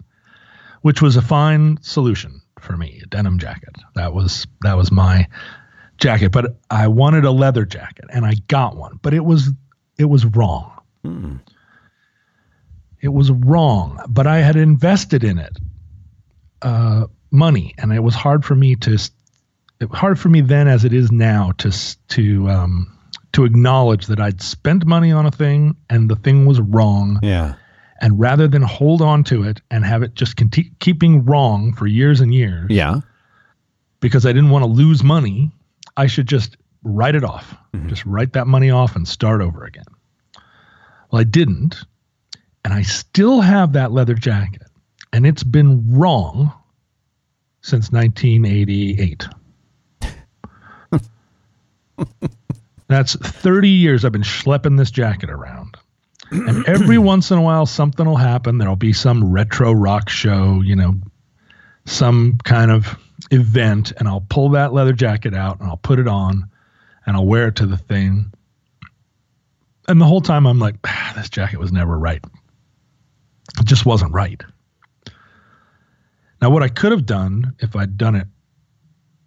which 0.82 1.02
was 1.02 1.16
a 1.16 1.22
fine 1.22 1.78
solution 1.82 2.39
for 2.62 2.76
me. 2.76 3.00
A 3.02 3.06
denim 3.06 3.38
jacket 3.38 3.74
that 3.94 4.12
was 4.14 4.46
that 4.62 4.76
was 4.76 4.90
my 4.92 5.26
jacket, 5.98 6.32
but 6.32 6.56
I 6.70 6.88
wanted 6.88 7.24
a 7.24 7.30
leather 7.30 7.64
jacket 7.64 8.06
and 8.10 8.24
I 8.24 8.34
got 8.48 8.76
one, 8.76 8.98
but 9.02 9.14
it 9.14 9.24
was 9.24 9.50
it 9.98 10.06
was 10.06 10.24
wrong. 10.24 10.72
Hmm. 11.04 11.36
It 13.00 13.08
was 13.08 13.30
wrong, 13.30 14.00
but 14.08 14.26
I 14.26 14.38
had 14.38 14.56
invested 14.56 15.24
in 15.24 15.38
it 15.38 15.56
uh, 16.62 17.06
money, 17.30 17.74
and 17.78 17.92
it 17.92 18.00
was 18.00 18.14
hard 18.14 18.44
for 18.44 18.54
me 18.54 18.76
to 18.76 18.98
it 19.80 19.90
hard 19.90 20.18
for 20.18 20.28
me 20.28 20.42
then 20.42 20.68
as 20.68 20.84
it 20.84 20.92
is 20.92 21.10
now 21.10 21.52
to 21.58 21.96
to 22.08 22.48
um, 22.50 22.98
to 23.32 23.44
acknowledge 23.44 24.06
that 24.06 24.20
I'd 24.20 24.42
spent 24.42 24.84
money 24.84 25.12
on 25.12 25.24
a 25.26 25.30
thing 25.30 25.76
and 25.88 26.10
the 26.10 26.16
thing 26.16 26.46
was 26.46 26.60
wrong, 26.60 27.18
Yeah. 27.22 27.54
And 28.00 28.18
rather 28.18 28.48
than 28.48 28.62
hold 28.62 29.02
on 29.02 29.22
to 29.24 29.42
it 29.44 29.60
and 29.70 29.84
have 29.84 30.02
it 30.02 30.14
just 30.14 30.36
conti- 30.36 30.72
keeping 30.80 31.24
wrong 31.24 31.72
for 31.74 31.86
years 31.86 32.20
and 32.20 32.32
years, 32.34 32.66
Yeah. 32.70 33.00
because 34.00 34.24
I 34.26 34.32
didn't 34.32 34.50
want 34.50 34.62
to 34.64 34.70
lose 34.70 35.02
money, 35.04 35.50
I 35.96 36.06
should 36.06 36.26
just 36.26 36.56
write 36.82 37.14
it 37.14 37.24
off. 37.24 37.54
Mhm. 37.74 37.88
Just 37.88 38.06
write 38.06 38.32
that 38.32 38.46
money 38.46 38.70
off 38.70 38.96
and 38.96 39.06
start 39.06 39.42
over 39.42 39.64
again. 39.64 39.84
Well, 41.10 41.20
I 41.20 41.24
didn't. 41.24 41.84
And 42.64 42.72
I 42.74 42.82
still 42.82 43.40
have 43.40 43.72
that 43.74 43.92
leather 43.92 44.14
jacket. 44.14 44.62
And 45.12 45.26
it's 45.26 45.42
been 45.42 45.84
wrong 45.90 46.52
since 47.62 47.90
1988. 47.92 49.28
That's 52.88 53.14
30 53.16 53.68
years 53.68 54.04
I've 54.04 54.12
been 54.12 54.22
schlepping 54.22 54.76
this 54.78 54.90
jacket 54.90 55.30
around. 55.30 55.59
And 56.30 56.66
every 56.68 56.98
once 56.98 57.30
in 57.30 57.38
a 57.38 57.42
while, 57.42 57.66
something 57.66 58.06
will 58.06 58.16
happen. 58.16 58.58
There'll 58.58 58.76
be 58.76 58.92
some 58.92 59.32
retro 59.32 59.72
rock 59.72 60.08
show, 60.08 60.60
you 60.62 60.76
know, 60.76 60.96
some 61.86 62.38
kind 62.44 62.70
of 62.70 62.98
event, 63.30 63.92
and 63.96 64.08
I'll 64.08 64.24
pull 64.28 64.50
that 64.50 64.72
leather 64.72 64.92
jacket 64.92 65.34
out 65.34 65.60
and 65.60 65.68
I'll 65.68 65.76
put 65.76 65.98
it 65.98 66.08
on 66.08 66.48
and 67.06 67.16
I'll 67.16 67.26
wear 67.26 67.48
it 67.48 67.56
to 67.56 67.66
the 67.66 67.76
thing. 67.76 68.32
And 69.88 70.00
the 70.00 70.06
whole 70.06 70.20
time 70.20 70.46
I'm 70.46 70.58
like, 70.58 70.76
ah, 70.84 71.12
this 71.16 71.28
jacket 71.30 71.58
was 71.58 71.72
never 71.72 71.98
right. 71.98 72.24
It 73.58 73.64
just 73.64 73.84
wasn't 73.84 74.12
right. 74.12 74.40
Now, 76.40 76.50
what 76.50 76.62
I 76.62 76.68
could 76.68 76.92
have 76.92 77.04
done 77.04 77.54
if 77.58 77.76
I'd 77.76 77.98
done 77.98 78.14
it, 78.14 78.26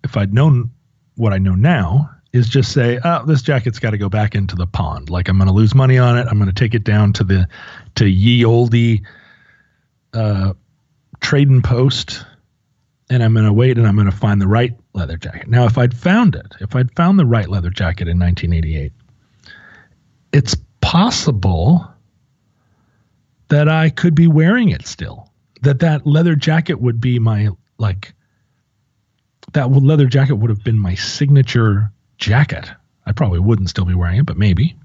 if 0.03 0.17
I'd 0.17 0.33
known 0.33 0.71
what 1.15 1.33
I 1.33 1.37
know 1.37 1.53
now, 1.53 2.12
is 2.33 2.49
just 2.49 2.71
say, 2.71 2.99
oh, 3.03 3.23
this 3.25 3.43
jacket's 3.43 3.79
got 3.79 3.91
to 3.91 3.97
go 3.97 4.09
back 4.09 4.33
into 4.33 4.55
the 4.55 4.65
pond. 4.65 5.09
Like 5.09 5.29
I'm 5.29 5.37
going 5.37 5.47
to 5.47 5.53
lose 5.53 5.75
money 5.75 5.99
on 5.99 6.17
it. 6.17 6.27
I'm 6.27 6.37
going 6.37 6.49
to 6.49 6.53
take 6.53 6.73
it 6.73 6.83
down 6.83 7.13
to 7.13 7.23
the 7.23 7.47
to 7.95 8.07
ye 8.07 8.43
olde 8.43 8.99
uh, 10.13 10.53
trading 11.21 11.61
post, 11.61 12.25
and 13.09 13.23
I'm 13.23 13.33
going 13.33 13.45
to 13.45 13.53
wait 13.53 13.77
and 13.77 13.87
I'm 13.87 13.95
going 13.95 14.09
to 14.09 14.17
find 14.17 14.41
the 14.41 14.47
right 14.47 14.75
leather 14.93 15.15
jacket. 15.15 15.47
Now, 15.47 15.65
if 15.65 15.77
I'd 15.77 15.95
found 15.95 16.35
it, 16.35 16.55
if 16.59 16.75
I'd 16.75 16.91
found 16.95 17.19
the 17.19 17.25
right 17.25 17.47
leather 17.47 17.69
jacket 17.69 18.07
in 18.07 18.19
1988, 18.19 18.91
it's 20.33 20.55
possible 20.81 21.87
that 23.49 23.69
I 23.69 23.91
could 23.91 24.15
be 24.15 24.27
wearing 24.27 24.69
it 24.69 24.87
still. 24.87 25.31
That 25.61 25.79
that 25.79 26.07
leather 26.07 26.35
jacket 26.35 26.81
would 26.81 26.99
be 26.99 27.19
my 27.19 27.49
like 27.77 28.13
that 29.53 29.71
leather 29.71 30.07
jacket 30.07 30.35
would 30.35 30.49
have 30.49 30.63
been 30.63 30.79
my 30.79 30.95
signature 30.95 31.91
jacket. 32.23 32.71
I 33.05 33.11
probably 33.11 33.39
wouldn't 33.39 33.69
still 33.69 33.85
be 33.85 33.93
wearing 33.93 34.19
it, 34.19 34.25
but 34.25 34.37
maybe. 34.37 34.75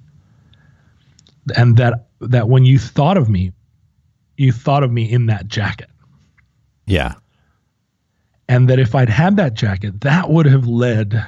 And 1.56 1.76
that 1.76 2.08
that 2.20 2.48
when 2.48 2.64
you 2.64 2.78
thought 2.78 3.16
of 3.16 3.28
me, 3.28 3.52
you 4.36 4.52
thought 4.52 4.82
of 4.82 4.90
me 4.92 5.10
in 5.10 5.26
that 5.26 5.46
jacket. 5.46 5.88
Yeah. 6.86 7.14
And 8.48 8.68
that 8.68 8.78
if 8.78 8.94
I'd 8.94 9.08
had 9.08 9.36
that 9.36 9.54
jacket, 9.54 10.00
that 10.00 10.30
would 10.30 10.46
have 10.46 10.66
led 10.66 11.24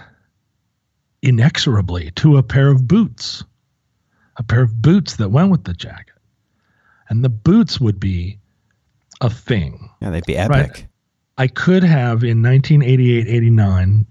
inexorably 1.22 2.10
to 2.16 2.38
a 2.38 2.42
pair 2.42 2.68
of 2.68 2.88
boots, 2.88 3.44
a 4.36 4.42
pair 4.42 4.62
of 4.62 4.80
boots 4.82 5.16
that 5.16 5.28
went 5.30 5.50
with 5.50 5.64
the 5.64 5.74
jacket. 5.74 6.14
And 7.08 7.22
the 7.22 7.28
boots 7.28 7.80
would 7.80 8.00
be 8.00 8.38
a 9.20 9.28
thing. 9.30 9.90
Yeah, 10.00 10.10
they'd 10.10 10.24
be 10.26 10.36
Right. 10.36 10.50
epic. 10.50 10.86
I 11.38 11.46
could 11.46 11.82
have 11.84 12.24
in 12.24 12.42
1988 12.42 13.26
89 13.28 14.06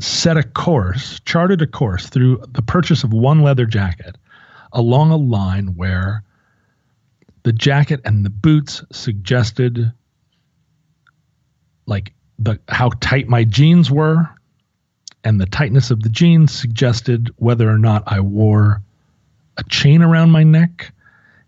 set 0.00 0.36
a 0.36 0.42
course, 0.42 1.20
charted 1.20 1.62
a 1.62 1.66
course 1.66 2.08
through 2.08 2.42
the 2.52 2.62
purchase 2.62 3.04
of 3.04 3.12
one 3.12 3.42
leather 3.42 3.66
jacket 3.66 4.16
along 4.72 5.10
a 5.10 5.16
line 5.16 5.74
where 5.76 6.22
the 7.42 7.52
jacket 7.52 8.00
and 8.04 8.24
the 8.24 8.30
boots 8.30 8.82
suggested 8.92 9.92
like 11.86 12.12
the 12.38 12.58
how 12.68 12.90
tight 13.00 13.28
my 13.28 13.44
jeans 13.44 13.90
were 13.90 14.28
and 15.24 15.40
the 15.40 15.46
tightness 15.46 15.90
of 15.90 16.02
the 16.02 16.08
jeans 16.08 16.52
suggested 16.52 17.30
whether 17.36 17.68
or 17.68 17.78
not 17.78 18.02
I 18.06 18.20
wore 18.20 18.82
a 19.56 19.64
chain 19.64 20.02
around 20.02 20.30
my 20.30 20.42
neck 20.44 20.92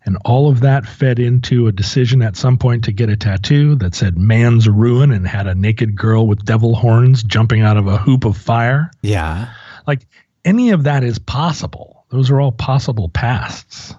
and 0.05 0.19
all 0.25 0.49
of 0.49 0.61
that 0.61 0.87
fed 0.87 1.19
into 1.19 1.69
a 1.69 1.73
decision 1.73 2.23
at 2.23 2.37
some 2.37 2.59
point 2.59 2.85
to 2.85 2.93
get 2.93 3.09
a 3.09 3.17
tattoo 3.17 3.77
that 3.77 3.95
said 3.95 4.19
man's 4.19 4.69
ruin 4.69 5.13
and 5.13 5.27
had 5.27 5.47
a 5.47 5.55
naked 5.55 5.95
girl 5.95 6.27
with 6.27 6.45
devil 6.45 6.75
horns 6.75 7.23
jumping 7.23 7.61
out 7.61 7.77
of 7.77 7.87
a 7.87 7.99
hoop 7.99 8.25
of 8.25 8.37
fire. 8.37 8.91
Yeah. 9.03 9.53
Like 9.87 10.07
any 10.45 10.71
of 10.71 10.85
that 10.85 11.05
is 11.05 11.19
possible. 11.19 12.05
Those 12.11 12.31
are 12.31 12.41
all 12.41 12.53
possible 12.53 13.09
pasts. 13.09 13.95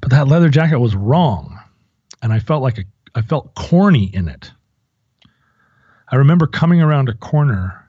But 0.00 0.10
that 0.10 0.28
leather 0.28 0.48
jacket 0.48 0.78
was 0.78 0.94
wrong. 0.94 1.58
And 2.22 2.32
I 2.32 2.38
felt 2.38 2.62
like 2.62 2.78
a, 2.78 2.84
I 3.14 3.22
felt 3.22 3.54
corny 3.54 4.04
in 4.14 4.28
it. 4.28 4.52
I 6.08 6.16
remember 6.16 6.46
coming 6.46 6.80
around 6.80 7.08
a 7.08 7.14
corner 7.14 7.88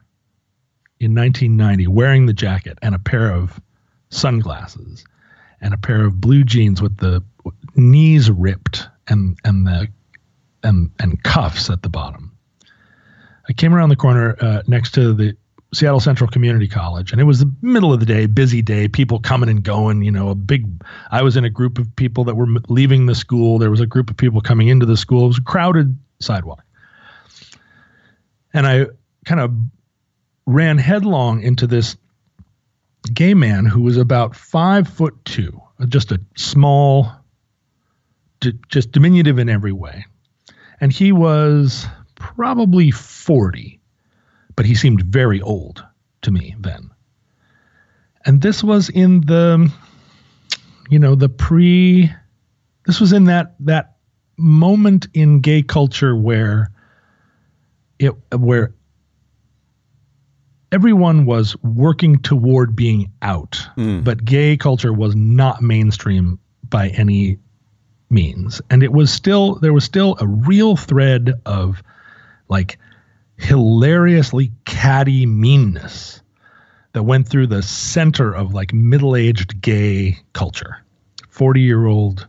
in 0.98 1.14
1990 1.14 1.86
wearing 1.86 2.26
the 2.26 2.32
jacket 2.32 2.78
and 2.82 2.94
a 2.94 2.98
pair 2.98 3.32
of 3.32 3.60
sunglasses 4.10 5.04
and 5.62 5.72
a 5.72 5.78
pair 5.78 6.04
of 6.04 6.20
blue 6.20 6.44
jeans 6.44 6.82
with 6.82 6.98
the 6.98 7.22
knees 7.74 8.30
ripped 8.30 8.88
and 9.08 9.38
and 9.44 9.66
the 9.66 9.88
and 10.62 10.90
and 10.98 11.22
cuffs 11.22 11.70
at 11.70 11.82
the 11.82 11.88
bottom. 11.88 12.36
I 13.48 13.52
came 13.52 13.74
around 13.74 13.88
the 13.88 13.96
corner 13.96 14.36
uh, 14.40 14.62
next 14.66 14.92
to 14.94 15.14
the 15.14 15.36
Seattle 15.74 16.00
Central 16.00 16.28
Community 16.28 16.68
College, 16.68 17.12
and 17.12 17.20
it 17.20 17.24
was 17.24 17.40
the 17.40 17.50
middle 17.62 17.92
of 17.92 18.00
the 18.00 18.06
day, 18.06 18.26
busy 18.26 18.60
day, 18.60 18.88
people 18.88 19.18
coming 19.18 19.48
and 19.48 19.62
going. 19.62 20.02
You 20.02 20.10
know, 20.10 20.28
a 20.28 20.34
big. 20.34 20.66
I 21.10 21.22
was 21.22 21.36
in 21.36 21.44
a 21.44 21.50
group 21.50 21.78
of 21.78 21.94
people 21.96 22.24
that 22.24 22.34
were 22.34 22.46
leaving 22.68 23.06
the 23.06 23.14
school. 23.14 23.58
There 23.58 23.70
was 23.70 23.80
a 23.80 23.86
group 23.86 24.10
of 24.10 24.16
people 24.16 24.40
coming 24.40 24.68
into 24.68 24.84
the 24.84 24.96
school. 24.96 25.24
It 25.24 25.28
was 25.28 25.38
a 25.38 25.42
crowded 25.42 25.98
sidewalk, 26.20 26.62
and 28.52 28.66
I 28.66 28.86
kind 29.24 29.40
of 29.40 29.52
ran 30.44 30.76
headlong 30.76 31.40
into 31.42 31.66
this 31.66 31.96
gay 33.12 33.34
man 33.34 33.66
who 33.66 33.82
was 33.82 33.96
about 33.96 34.36
five 34.36 34.88
foot 34.88 35.14
two, 35.24 35.60
uh, 35.80 35.86
just 35.86 36.12
a 36.12 36.20
small, 36.36 37.12
d- 38.40 38.58
just 38.68 38.92
diminutive 38.92 39.38
in 39.38 39.48
every 39.48 39.72
way. 39.72 40.06
And 40.80 40.92
he 40.92 41.12
was 41.12 41.86
probably 42.16 42.90
40, 42.90 43.80
but 44.56 44.66
he 44.66 44.74
seemed 44.74 45.02
very 45.02 45.40
old 45.40 45.84
to 46.22 46.30
me 46.30 46.54
then. 46.58 46.90
And 48.24 48.40
this 48.40 48.62
was 48.62 48.88
in 48.88 49.22
the, 49.22 49.72
you 50.88 50.98
know, 50.98 51.14
the 51.14 51.28
pre, 51.28 52.12
this 52.86 53.00
was 53.00 53.12
in 53.12 53.24
that, 53.24 53.54
that 53.60 53.96
moment 54.36 55.08
in 55.14 55.40
gay 55.40 55.62
culture 55.62 56.16
where 56.16 56.70
it, 57.98 58.14
where 58.32 58.74
everyone 60.72 61.26
was 61.26 61.54
working 61.62 62.18
toward 62.20 62.74
being 62.74 63.10
out, 63.22 63.60
Mm. 63.76 64.02
but 64.02 64.24
gay 64.24 64.56
culture 64.56 64.92
was 64.92 65.14
not 65.14 65.62
mainstream 65.62 66.38
by 66.68 66.88
any 66.88 67.38
means. 68.10 68.60
And 68.70 68.82
it 68.82 68.92
was 68.92 69.12
still, 69.12 69.56
there 69.56 69.72
was 69.72 69.84
still 69.84 70.16
a 70.20 70.26
real 70.26 70.76
thread 70.76 71.34
of 71.46 71.82
like 72.48 72.78
hilariously 73.36 74.50
catty 74.64 75.26
meanness 75.26 76.22
that 76.92 77.02
went 77.04 77.28
through 77.28 77.46
the 77.46 77.62
center 77.62 78.34
of 78.34 78.52
like 78.54 78.72
middle-aged 78.72 79.60
gay 79.60 80.18
culture. 80.32 80.76
40-year-old 81.30 82.26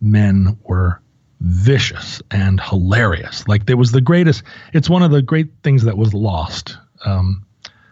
men 0.00 0.56
were 0.64 1.00
vicious 1.40 2.22
and 2.30 2.60
hilarious. 2.60 3.46
Like 3.46 3.66
there 3.66 3.76
was 3.76 3.92
the 3.92 4.00
greatest. 4.00 4.42
It's 4.72 4.88
one 4.88 5.02
of 5.02 5.10
the 5.10 5.20
great 5.22 5.48
things 5.62 5.82
that 5.84 5.98
was 5.98 6.14
lost 6.14 6.78
um, 7.04 7.44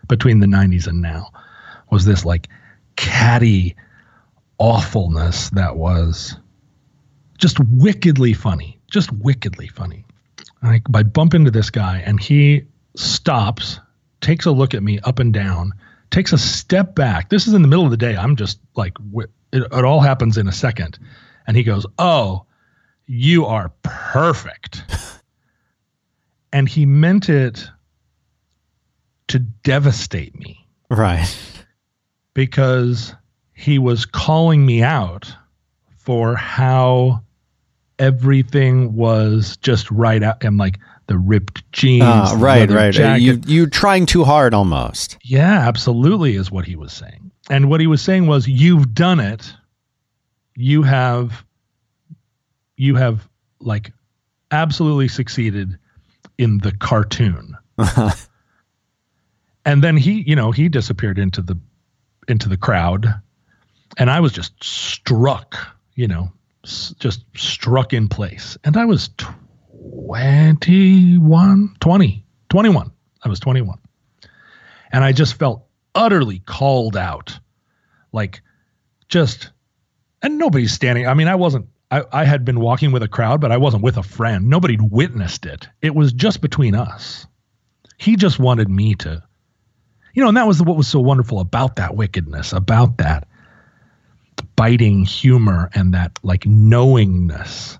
between 0.08 0.40
the 0.40 0.46
'90s 0.46 0.86
and 0.86 1.00
now 1.00 1.30
was 1.90 2.04
this 2.04 2.24
like 2.24 2.48
catty 2.96 3.76
awfulness 4.58 5.50
that 5.50 5.76
was 5.76 6.36
just 7.38 7.58
wickedly 7.60 8.32
funny, 8.32 8.78
just 8.90 9.12
wickedly 9.12 9.68
funny. 9.68 10.04
I, 10.62 10.80
I 10.94 11.02
bump 11.02 11.34
into 11.34 11.50
this 11.50 11.70
guy 11.70 12.02
and 12.06 12.20
he 12.20 12.64
stops, 12.96 13.80
takes 14.20 14.46
a 14.46 14.50
look 14.50 14.74
at 14.74 14.82
me 14.82 14.98
up 15.00 15.18
and 15.18 15.32
down, 15.32 15.72
takes 16.10 16.32
a 16.32 16.38
step 16.38 16.94
back. 16.94 17.28
This 17.28 17.46
is 17.46 17.54
in 17.54 17.62
the 17.62 17.68
middle 17.68 17.84
of 17.84 17.90
the 17.90 17.96
day. 17.96 18.16
I'm 18.16 18.36
just 18.36 18.60
like, 18.76 18.96
it, 19.14 19.30
it 19.52 19.84
all 19.84 20.00
happens 20.00 20.38
in 20.38 20.48
a 20.48 20.52
second. 20.52 20.98
And 21.46 21.56
he 21.56 21.62
goes, 21.62 21.84
Oh, 21.98 22.46
you 23.06 23.44
are 23.44 23.72
perfect. 23.82 24.82
and 26.52 26.68
he 26.68 26.86
meant 26.86 27.28
it 27.28 27.68
to 29.34 29.40
devastate 29.40 30.38
me. 30.38 30.64
Right. 30.88 31.26
Because 32.34 33.12
he 33.52 33.80
was 33.80 34.06
calling 34.06 34.64
me 34.64 34.80
out 34.80 35.34
for 35.98 36.36
how 36.36 37.20
everything 37.98 38.94
was 38.94 39.56
just 39.56 39.90
right 39.90 40.22
out 40.22 40.44
and 40.44 40.56
like 40.56 40.78
the 41.08 41.18
ripped 41.18 41.68
jeans. 41.72 42.04
Uh, 42.04 42.36
right, 42.38 42.70
right. 42.70 42.94
Jacket. 42.94 43.22
You 43.22 43.40
you 43.44 43.66
trying 43.66 44.06
too 44.06 44.22
hard 44.22 44.54
almost. 44.54 45.18
Yeah, 45.24 45.66
absolutely 45.66 46.36
is 46.36 46.48
what 46.48 46.64
he 46.64 46.76
was 46.76 46.92
saying. 46.92 47.32
And 47.50 47.68
what 47.68 47.80
he 47.80 47.88
was 47.88 48.02
saying 48.02 48.28
was 48.28 48.46
you've 48.46 48.94
done 48.94 49.18
it. 49.18 49.52
You 50.54 50.84
have 50.84 51.44
you 52.76 52.94
have 52.94 53.28
like 53.58 53.92
absolutely 54.52 55.08
succeeded 55.08 55.76
in 56.38 56.58
the 56.58 56.70
cartoon. 56.70 57.56
and 59.64 59.82
then 59.82 59.96
he, 59.96 60.22
you 60.26 60.36
know, 60.36 60.50
he 60.52 60.68
disappeared 60.68 61.18
into 61.18 61.42
the 61.42 61.58
into 62.28 62.48
the 62.48 62.56
crowd 62.56 63.06
and 63.98 64.10
I 64.10 64.20
was 64.20 64.32
just 64.32 64.52
struck, 64.62 65.56
you 65.94 66.08
know, 66.08 66.32
s- 66.64 66.94
just 66.98 67.24
struck 67.36 67.92
in 67.92 68.08
place. 68.08 68.56
And 68.64 68.76
I 68.76 68.84
was 68.86 69.10
21, 70.06 71.76
20, 71.80 72.24
21. 72.48 72.90
I 73.22 73.28
was 73.28 73.40
21. 73.40 73.78
And 74.92 75.04
I 75.04 75.12
just 75.12 75.34
felt 75.34 75.66
utterly 75.94 76.40
called 76.40 76.96
out. 76.96 77.38
Like 78.12 78.42
just 79.08 79.50
and 80.22 80.38
nobody's 80.38 80.72
standing. 80.72 81.06
I 81.06 81.14
mean, 81.14 81.28
I 81.28 81.34
wasn't 81.34 81.66
I, 81.90 82.04
I 82.12 82.24
had 82.24 82.44
been 82.44 82.60
walking 82.60 82.92
with 82.92 83.02
a 83.02 83.08
crowd, 83.08 83.40
but 83.40 83.52
I 83.52 83.58
wasn't 83.58 83.82
with 83.82 83.96
a 83.98 84.02
friend. 84.02 84.48
nobody'd 84.48 84.80
witnessed 84.82 85.46
it. 85.46 85.68
It 85.82 85.94
was 85.94 86.12
just 86.12 86.40
between 86.40 86.74
us. 86.74 87.26
He 87.98 88.16
just 88.16 88.38
wanted 88.38 88.68
me 88.68 88.94
to, 88.96 89.22
you 90.14 90.22
know, 90.22 90.28
and 90.28 90.36
that 90.36 90.46
was 90.46 90.62
what 90.62 90.76
was 90.76 90.88
so 90.88 91.00
wonderful 91.00 91.40
about 91.40 91.76
that 91.76 91.96
wickedness, 91.96 92.52
about 92.52 92.98
that 92.98 93.28
biting 94.56 95.04
humor 95.04 95.70
and 95.74 95.94
that 95.94 96.18
like 96.22 96.46
knowingness 96.46 97.78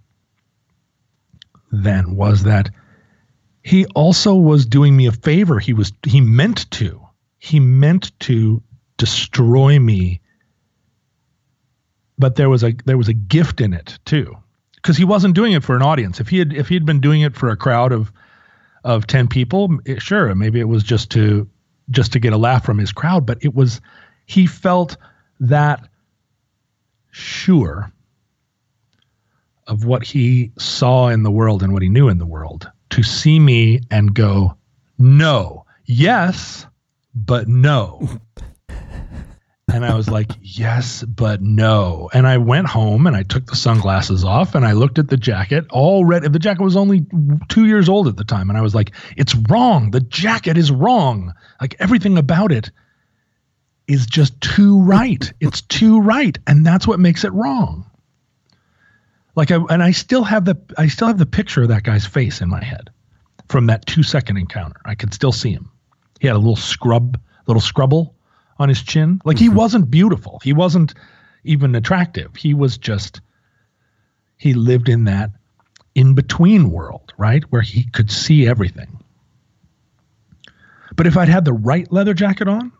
then 1.70 2.16
was 2.16 2.44
that 2.44 2.70
he 3.62 3.87
also 3.94 4.35
was 4.35 4.66
doing 4.66 4.97
me 4.97 5.07
a 5.07 5.12
favor. 5.12 5.59
He 5.59 5.73
was 5.73 5.92
he 6.05 6.20
meant 6.20 6.70
to. 6.73 7.01
He 7.38 7.61
meant 7.61 8.18
to 8.20 8.62
destroy 8.97 9.79
me 9.79 10.20
but 12.18 12.37
there 12.37 12.49
was 12.49 12.62
a 12.62 12.75
there 12.85 12.99
was 12.99 13.09
a 13.09 13.14
gift 13.14 13.61
in 13.61 13.73
it 13.73 13.99
too 14.05 14.37
because 14.77 14.97
he 14.97 15.05
wasn't 15.05 15.35
doing 15.35 15.53
it 15.53 15.64
for 15.64 15.77
an 15.77 15.83
audience 15.83 16.20
if 16.20 16.29
he 16.29 16.38
had 16.38 16.53
if 16.53 16.68
he'd 16.68 16.87
been 16.87 17.01
doing 17.01 17.20
it 17.23 17.37
for 17.37 17.49
a 17.49 17.57
crowd 17.57 17.92
of 17.92 18.12
of 18.85 19.07
10 19.07 19.29
people 19.29 19.79
it, 19.85 20.01
sure 20.01 20.35
maybe 20.35 20.61
it 20.61 20.68
was 20.68 20.83
just 20.83 21.11
to 21.11 21.49
just 21.90 22.12
to 22.12 22.18
get 22.18 22.33
a 22.33 22.38
laugh 22.38 22.64
from 22.64 22.79
his 22.79 22.92
crowd 22.92 23.27
but 23.27 23.38
it 23.42 23.55
was 23.55 23.81
he 24.27 24.47
felt 24.47 24.97
that 25.40 25.88
sure 27.11 27.92
of 29.66 29.85
what 29.85 30.03
he 30.03 30.53
saw 30.59 31.09
in 31.09 31.23
the 31.23 31.31
world 31.31 31.62
and 31.62 31.73
what 31.73 31.83
he 31.83 31.88
knew 31.88 32.09
in 32.09 32.18
the 32.18 32.27
world 32.27 32.70
to 32.90 33.03
see 33.03 33.38
me 33.38 33.81
and 33.90 34.14
go 34.14 34.57
no. 34.99 35.64
Yes 35.87 36.66
but 37.14 37.49
no 37.49 38.09
and 39.75 39.85
I 39.85 39.97
was 39.97 40.09
like, 40.09 40.31
yes, 40.41 41.03
but 41.03 41.43
no. 41.43 42.09
And 42.15 42.29
I 42.29 42.39
went 42.39 42.69
home 42.69 43.09
and 43.09 43.17
I 43.17 43.25
took 43.25 43.47
the 43.47 43.57
sunglasses 43.57 44.25
off 44.25 44.55
and 44.55 44.65
I 44.65 44.71
looked 44.71 45.01
at 45.01 45.09
the 45.09 45.17
jacket. 45.17 45.67
All 45.71 46.05
red. 46.05 46.23
The 46.23 46.39
jacket 46.39 46.63
was 46.63 46.77
only 46.77 47.05
two 47.49 47.67
years 47.67 47.89
old 47.89 48.07
at 48.07 48.17
the 48.17 48.23
time. 48.23 48.51
And 48.51 48.57
I 48.57 48.63
was 48.63 48.73
like, 48.73 48.93
it's 49.17 49.35
wrong. 49.35 49.91
The 49.91 49.99
jacket 49.99 50.57
is 50.57 50.71
wrong. 50.71 51.35
Like 51.61 51.75
everything 51.81 52.19
about 52.19 52.53
it 52.53 52.71
is 53.89 54.07
just 54.07 54.41
too 54.41 54.81
right. 54.81 55.33
It's 55.41 55.63
too 55.63 56.01
right. 56.01 56.39
And 56.47 56.65
that's 56.65 56.87
what 56.87 57.01
makes 57.01 57.25
it 57.25 57.33
wrong. 57.33 57.91
Like 59.35 59.51
I, 59.51 59.57
and 59.57 59.83
I 59.83 59.91
still 59.91 60.23
have 60.23 60.45
the 60.45 60.57
I 60.79 60.87
still 60.87 61.09
have 61.09 61.19
the 61.19 61.27
picture 61.27 61.63
of 61.65 61.71
that 61.71 61.83
guy's 61.83 62.07
face 62.07 62.41
in 62.41 62.49
my 62.49 62.63
head 62.63 62.91
from 63.49 63.67
that 63.67 63.87
two 63.87 64.05
second 64.05 64.37
encounter. 64.37 64.81
I 64.85 64.95
could 64.95 65.13
still 65.13 65.33
see 65.33 65.51
him. 65.51 65.73
He 66.21 66.29
had 66.29 66.37
a 66.37 66.39
little 66.39 66.55
scrub, 66.55 67.19
little 67.49 67.61
scrubble 67.61 68.15
on 68.59 68.69
his 68.69 68.83
chin. 68.83 69.21
Like 69.25 69.38
he 69.38 69.49
mm-hmm. 69.49 69.57
wasn't 69.57 69.90
beautiful. 69.90 70.40
He 70.43 70.53
wasn't 70.53 70.95
even 71.45 71.75
attractive. 71.75 72.35
He 72.37 72.55
was 72.55 72.79
just 72.79 73.21
he 74.37 74.55
lived 74.55 74.88
in 74.88 75.05
that 75.05 75.31
in 75.95 76.14
between 76.14 76.71
world, 76.71 77.12
right? 77.17 77.43
Where 77.51 77.62
he 77.62 77.85
could 77.85 78.11
see 78.11 78.47
everything. 78.47 78.99
But 80.97 81.07
if 81.07 81.17
I'd 81.17 81.29
had 81.29 81.45
the 81.45 81.53
right 81.53 81.90
leather 81.93 82.14
jacket 82.14 82.49
on 82.49 82.73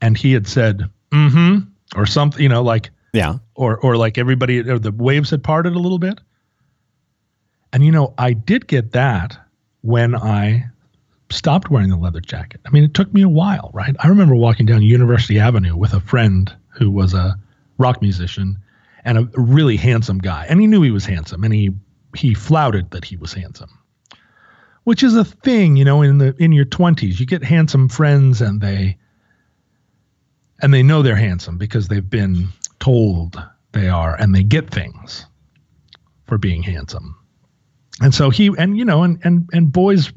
and 0.00 0.16
he 0.16 0.32
had 0.32 0.46
said, 0.46 0.82
mm-hmm, 1.10 1.68
or 1.96 2.06
something, 2.06 2.42
you 2.42 2.48
know, 2.48 2.62
like 2.62 2.90
yeah, 3.12 3.36
or 3.54 3.78
or 3.78 3.96
like 3.96 4.18
everybody 4.18 4.68
or 4.68 4.78
the 4.78 4.92
waves 4.92 5.30
had 5.30 5.42
parted 5.42 5.74
a 5.74 5.78
little 5.78 5.98
bit. 5.98 6.20
And 7.72 7.84
you 7.84 7.92
know, 7.92 8.14
I 8.18 8.32
did 8.32 8.66
get 8.66 8.92
that 8.92 9.36
when 9.82 10.14
I 10.14 10.66
stopped 11.34 11.70
wearing 11.70 11.90
the 11.90 11.96
leather 11.96 12.20
jacket. 12.20 12.60
I 12.66 12.70
mean, 12.70 12.84
it 12.84 12.94
took 12.94 13.12
me 13.12 13.22
a 13.22 13.28
while, 13.28 13.70
right? 13.74 13.94
I 14.00 14.08
remember 14.08 14.34
walking 14.34 14.66
down 14.66 14.82
University 14.82 15.38
Avenue 15.38 15.76
with 15.76 15.92
a 15.92 16.00
friend 16.00 16.54
who 16.68 16.90
was 16.90 17.14
a 17.14 17.36
rock 17.78 18.00
musician 18.00 18.58
and 19.04 19.18
a 19.18 19.28
really 19.34 19.76
handsome 19.76 20.18
guy. 20.18 20.46
And 20.48 20.60
he 20.60 20.66
knew 20.66 20.82
he 20.82 20.90
was 20.90 21.04
handsome 21.04 21.44
and 21.44 21.52
he 21.52 21.70
he 22.16 22.32
flouted 22.32 22.90
that 22.92 23.04
he 23.04 23.16
was 23.16 23.32
handsome. 23.32 23.78
Which 24.84 25.02
is 25.02 25.16
a 25.16 25.24
thing, 25.24 25.76
you 25.76 25.84
know, 25.84 26.02
in 26.02 26.18
the 26.18 26.34
in 26.38 26.52
your 26.52 26.66
20s. 26.66 27.18
You 27.18 27.26
get 27.26 27.42
handsome 27.42 27.88
friends 27.88 28.40
and 28.40 28.60
they 28.60 28.96
and 30.60 30.72
they 30.72 30.82
know 30.82 31.02
they're 31.02 31.16
handsome 31.16 31.58
because 31.58 31.88
they've 31.88 32.08
been 32.08 32.48
told 32.78 33.42
they 33.72 33.88
are 33.88 34.14
and 34.14 34.34
they 34.34 34.42
get 34.42 34.70
things 34.70 35.26
for 36.26 36.38
being 36.38 36.62
handsome. 36.62 37.16
And 38.00 38.14
so 38.14 38.30
he 38.30 38.50
and 38.58 38.76
you 38.78 38.84
know 38.84 39.02
and 39.02 39.18
and 39.24 39.48
and 39.52 39.72
boys 39.72 40.12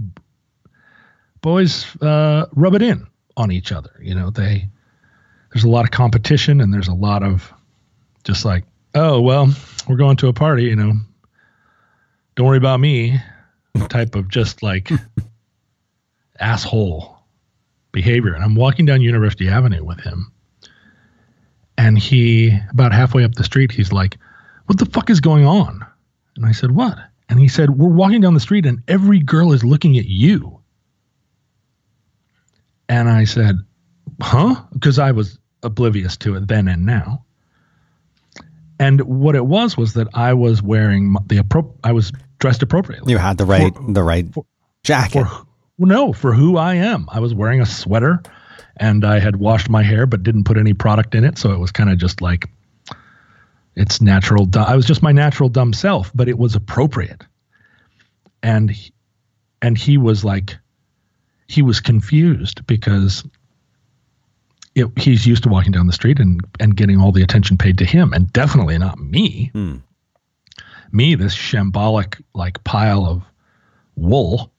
boys 1.42 1.86
uh, 2.02 2.46
rub 2.54 2.76
it 2.76 2.82
in 2.82 3.08
on 3.36 3.52
each 3.52 3.72
other. 3.72 3.92
You 4.02 4.16
know, 4.16 4.30
they 4.30 4.70
there's 5.54 5.64
a 5.64 5.70
lot 5.70 5.86
of 5.86 5.92
competition 5.92 6.62
and 6.62 6.74
there's 6.74 6.88
a 6.88 6.94
lot 6.94 7.24
of 7.24 7.54
just 8.24 8.46
like, 8.46 8.66
oh 8.96 9.22
well, 9.22 9.54
we're 9.88 9.96
going 9.96 10.18
to 10.18 10.28
a 10.28 10.34
party. 10.34 10.66
You 10.66 10.76
know, 10.76 10.94
don't 12.36 12.48
worry 12.48 12.58
about 12.58 12.80
me. 12.80 13.20
Type 13.90 14.16
of 14.16 14.28
just 14.28 14.64
like 14.64 14.90
asshole 16.40 17.18
behavior. 17.92 18.34
And 18.34 18.44
I'm 18.44 18.56
walking 18.56 18.86
down 18.86 19.02
University 19.02 19.48
Avenue 19.48 19.84
with 19.84 20.00
him, 20.00 20.32
and 21.78 21.98
he 21.98 22.58
about 22.72 22.92
halfway 22.92 23.24
up 23.24 23.36
the 23.36 23.44
street, 23.44 23.72
he's 23.72 23.92
like, 23.92 24.18
"What 24.66 24.80
the 24.80 24.86
fuck 24.88 25.10
is 25.10 25.22
going 25.22 25.46
on?" 25.46 25.86
And 26.36 26.46
I 26.46 26.52
said, 26.52 26.72
"What?" 26.72 26.98
And 27.30 27.40
he 27.40 27.48
said, 27.48 27.72
"We're 27.72 27.88
walking 27.88 28.22
down 28.22 28.34
the 28.34 28.40
street, 28.40 28.66
and 28.66 28.82
every 28.88 29.20
girl 29.20 29.54
is 29.54 29.64
looking 29.64 29.98
at 29.98 30.06
you." 30.06 30.57
And 32.90 33.10
I 33.10 33.26
said, 33.26 33.56
huh? 34.22 34.64
Because 34.74 35.00
I 35.00 35.12
was 35.12 35.38
oblivious 35.64 36.18
to 36.18 36.36
it 36.36 36.48
then 36.48 36.68
and 36.68 36.86
now. 36.86 37.26
And 38.80 39.02
what 39.02 39.36
it 39.36 39.46
was 39.46 39.76
was 39.76 39.94
that 39.94 40.08
I 40.14 40.34
was 40.34 40.62
wearing 40.62 41.14
the 41.26 41.40
appro- 41.40 41.74
I 41.84 41.94
was 41.94 42.12
dressed 42.40 42.62
appropriately. 42.62 43.12
You 43.12 43.18
had 43.18 43.38
the 43.38 43.46
right 43.46 43.74
for, 43.74 43.92
the 43.92 44.04
right 44.04 44.32
for, 44.32 44.46
jacket. 44.84 45.26
For, 45.26 45.46
no, 45.80 46.14
for 46.14 46.34
who 46.34 46.58
I 46.58 46.76
am. 46.76 47.08
I 47.12 47.20
was 47.20 47.34
wearing 47.34 47.62
a 47.62 47.66
sweater 47.66 48.22
and 48.78 49.04
I 49.04 49.20
had 49.20 49.36
washed 49.36 49.70
my 49.70 49.82
hair 49.82 50.06
but 50.06 50.24
didn't 50.24 50.44
put 50.44 50.58
any 50.58 50.74
product 50.74 51.16
in 51.16 51.24
it, 51.24 51.38
so 51.38 51.52
it 51.52 51.58
was 51.58 51.72
kind 51.72 51.90
of 51.90 51.98
just 51.98 52.22
like 52.22 52.50
it's 53.76 54.02
natural. 54.02 54.48
I 54.56 54.76
was 54.76 54.86
just 54.86 55.04
my 55.04 55.12
natural 55.12 55.50
dumb 55.50 55.74
self, 55.74 56.12
but 56.14 56.30
it 56.30 56.38
was 56.38 56.56
appropriate. 56.56 57.24
And 58.44 58.76
and 59.62 59.78
he 59.78 59.98
was 59.98 60.24
like 60.24 60.58
he 61.48 61.62
was 61.62 61.80
confused 61.80 62.66
because 62.68 63.24
it, 64.76 64.88
he's 64.98 65.26
used 65.26 65.44
to 65.44 65.50
walking 65.50 65.72
down 65.72 65.88
the 65.88 65.94
street 65.94 66.20
and, 66.20 66.42
and 66.60 66.76
getting 66.76 67.00
all 67.00 67.12
the 67.12 67.24
attention 67.24 67.58
paid 67.58 67.78
to 67.80 67.86
him, 67.86 68.14
and 68.14 68.32
definitely 68.34 68.78
not 68.78 69.00
me. 69.00 69.50
Hmm. 69.54 69.78
Me, 70.92 71.16
this 71.16 71.36
shambolic 71.36 72.22
like 72.34 72.64
pile 72.64 73.06
of 73.06 73.24
wool. 73.96 74.52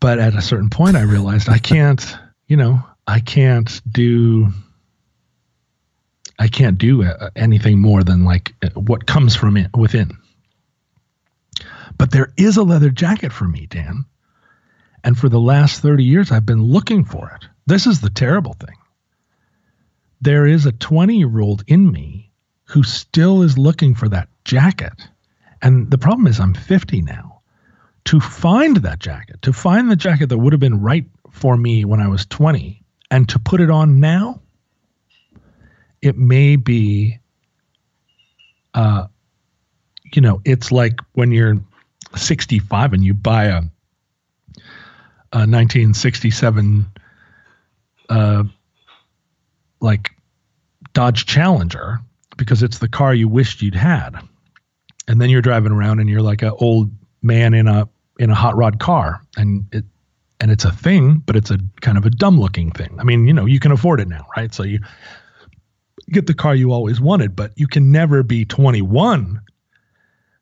But 0.00 0.18
at 0.18 0.34
a 0.34 0.42
certain 0.42 0.70
point, 0.70 0.96
I 0.96 1.02
realized 1.02 1.48
I 1.48 1.58
can't, 1.58 2.16
you 2.46 2.56
know, 2.56 2.82
I 3.06 3.20
can't 3.20 3.80
do, 3.90 4.48
I 6.38 6.48
can't 6.48 6.78
do 6.78 7.04
uh, 7.04 7.30
anything 7.36 7.80
more 7.80 8.02
than 8.02 8.24
like 8.24 8.54
uh, 8.62 8.70
what 8.80 9.06
comes 9.06 9.36
from 9.36 9.56
it 9.56 9.70
within. 9.76 10.16
But 11.98 12.12
there 12.12 12.32
is 12.38 12.56
a 12.56 12.62
leather 12.62 12.90
jacket 12.90 13.32
for 13.32 13.46
me, 13.46 13.66
Dan. 13.66 14.06
And 15.04 15.18
for 15.18 15.28
the 15.28 15.40
last 15.40 15.80
30 15.80 16.04
years, 16.04 16.30
I've 16.30 16.46
been 16.46 16.62
looking 16.62 17.04
for 17.04 17.30
it. 17.34 17.48
This 17.66 17.86
is 17.86 18.00
the 18.00 18.10
terrible 18.10 18.54
thing. 18.54 18.76
There 20.20 20.46
is 20.46 20.66
a 20.66 20.72
20 20.72 21.16
year 21.16 21.40
old 21.40 21.64
in 21.66 21.90
me 21.90 22.30
who 22.64 22.82
still 22.82 23.42
is 23.42 23.58
looking 23.58 23.94
for 23.94 24.08
that 24.08 24.28
jacket. 24.44 24.92
And 25.62 25.90
the 25.90 25.98
problem 25.98 26.26
is, 26.26 26.40
I'm 26.40 26.54
50 26.54 27.02
now. 27.02 27.40
To 28.06 28.20
find 28.20 28.76
that 28.78 28.98
jacket, 28.98 29.42
to 29.42 29.52
find 29.52 29.90
the 29.90 29.96
jacket 29.96 30.28
that 30.30 30.38
would 30.38 30.52
have 30.52 30.60
been 30.60 30.80
right 30.80 31.04
for 31.30 31.56
me 31.56 31.84
when 31.84 32.00
I 32.00 32.08
was 32.08 32.26
20, 32.26 32.82
and 33.10 33.28
to 33.28 33.38
put 33.38 33.60
it 33.60 33.70
on 33.70 34.00
now, 34.00 34.40
it 36.00 36.16
may 36.16 36.56
be, 36.56 37.18
uh, 38.74 39.06
you 40.14 40.22
know, 40.22 40.40
it's 40.44 40.72
like 40.72 41.00
when 41.12 41.30
you're 41.30 41.58
65 42.16 42.94
and 42.94 43.04
you 43.04 43.14
buy 43.14 43.44
a, 43.44 43.62
a 45.32 45.46
1967 45.46 46.86
uh, 48.08 48.44
like 49.80 50.10
Dodge 50.92 51.26
Challenger 51.26 52.00
because 52.36 52.62
it's 52.62 52.78
the 52.78 52.88
car 52.88 53.14
you 53.14 53.28
wished 53.28 53.62
you'd 53.62 53.74
had. 53.74 54.16
And 55.06 55.20
then 55.20 55.30
you're 55.30 55.42
driving 55.42 55.72
around 55.72 56.00
and 56.00 56.08
you're 56.08 56.22
like 56.22 56.42
an 56.42 56.52
old 56.58 56.90
man 57.22 57.54
in 57.54 57.68
a 57.68 57.88
in 58.18 58.30
a 58.30 58.34
hot 58.34 58.56
rod 58.56 58.78
car 58.78 59.22
and 59.36 59.64
it 59.72 59.84
and 60.40 60.50
it's 60.50 60.64
a 60.64 60.72
thing, 60.72 61.22
but 61.26 61.36
it's 61.36 61.50
a 61.50 61.58
kind 61.80 61.98
of 61.98 62.06
a 62.06 62.10
dumb 62.10 62.40
looking 62.40 62.72
thing. 62.72 62.96
I 62.98 63.04
mean, 63.04 63.26
you 63.26 63.34
know, 63.34 63.44
you 63.44 63.60
can 63.60 63.72
afford 63.72 64.00
it 64.00 64.08
now, 64.08 64.26
right? 64.36 64.52
So 64.52 64.62
you 64.62 64.80
get 66.10 66.26
the 66.26 66.34
car 66.34 66.54
you 66.54 66.72
always 66.72 67.00
wanted, 67.00 67.36
but 67.36 67.52
you 67.56 67.68
can 67.68 67.92
never 67.92 68.22
be 68.22 68.44
21 68.46 69.40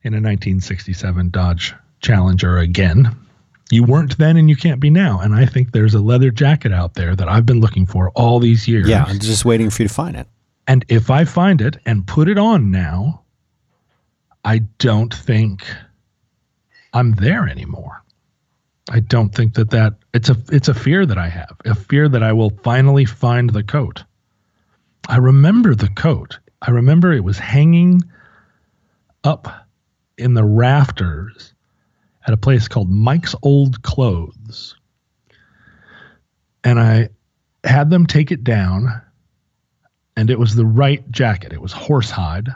in 0.02 0.14
a 0.14 0.22
1967 0.22 1.30
Dodge 1.30 1.74
Challenger 2.00 2.58
again. 2.58 3.16
You 3.70 3.84
weren't 3.84 4.16
then 4.18 4.36
and 4.36 4.48
you 4.48 4.56
can't 4.56 4.80
be 4.80 4.90
now. 4.90 5.20
And 5.20 5.34
I 5.34 5.44
think 5.44 5.72
there's 5.72 5.94
a 5.94 6.00
leather 6.00 6.30
jacket 6.30 6.72
out 6.72 6.94
there 6.94 7.14
that 7.14 7.28
I've 7.28 7.44
been 7.44 7.60
looking 7.60 7.86
for 7.86 8.10
all 8.10 8.40
these 8.40 8.66
years. 8.66 8.88
Yeah, 8.88 9.04
I'm 9.06 9.18
just 9.18 9.44
waiting 9.44 9.68
for 9.70 9.82
you 9.82 9.88
to 9.88 9.94
find 9.94 10.16
it. 10.16 10.26
And 10.66 10.84
if 10.88 11.10
I 11.10 11.24
find 11.24 11.60
it 11.60 11.78
and 11.86 12.06
put 12.06 12.28
it 12.28 12.38
on 12.38 12.70
now, 12.70 13.22
I 14.44 14.58
don't 14.78 15.12
think 15.12 15.64
I'm 16.92 17.12
there 17.12 17.48
anymore. 17.48 18.02
I 18.90 19.00
don't 19.00 19.34
think 19.34 19.54
that 19.54 19.70
that 19.70 19.94
it's 20.14 20.30
a 20.30 20.36
it's 20.50 20.68
a 20.68 20.74
fear 20.74 21.04
that 21.04 21.18
I 21.18 21.28
have, 21.28 21.56
a 21.66 21.74
fear 21.74 22.08
that 22.08 22.22
I 22.22 22.32
will 22.32 22.50
finally 22.62 23.04
find 23.04 23.50
the 23.50 23.62
coat. 23.62 24.04
I 25.08 25.16
remember 25.16 25.74
the 25.74 25.88
coat. 25.88 26.38
I 26.62 26.70
remember 26.70 27.12
it 27.12 27.24
was 27.24 27.38
hanging 27.38 28.02
up 29.24 29.66
in 30.16 30.34
the 30.34 30.44
rafters 30.44 31.52
at 32.28 32.34
a 32.34 32.36
place 32.36 32.68
called 32.68 32.90
Mike's 32.90 33.34
Old 33.42 33.82
Clothes. 33.82 34.76
And 36.62 36.78
I 36.78 37.08
had 37.64 37.88
them 37.88 38.06
take 38.06 38.30
it 38.30 38.44
down, 38.44 39.00
and 40.14 40.28
it 40.28 40.38
was 40.38 40.54
the 40.54 40.66
right 40.66 41.10
jacket. 41.10 41.54
It 41.54 41.62
was 41.62 41.72
horsehide. 41.72 42.54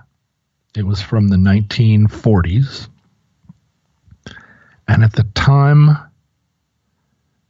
It 0.77 0.87
was 0.87 1.01
from 1.01 1.29
the 1.29 1.37
1940s. 1.37 2.89
And 4.89 5.03
at 5.03 5.15
the 5.15 5.25
time, 5.35 5.97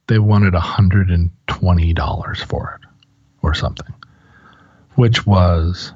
they 0.06 0.20
wanted 0.20 0.54
$120 0.54 2.44
for 2.44 2.80
it 2.80 2.88
or 3.42 3.52
something, 3.52 3.92
which 4.94 5.26
was 5.26 5.92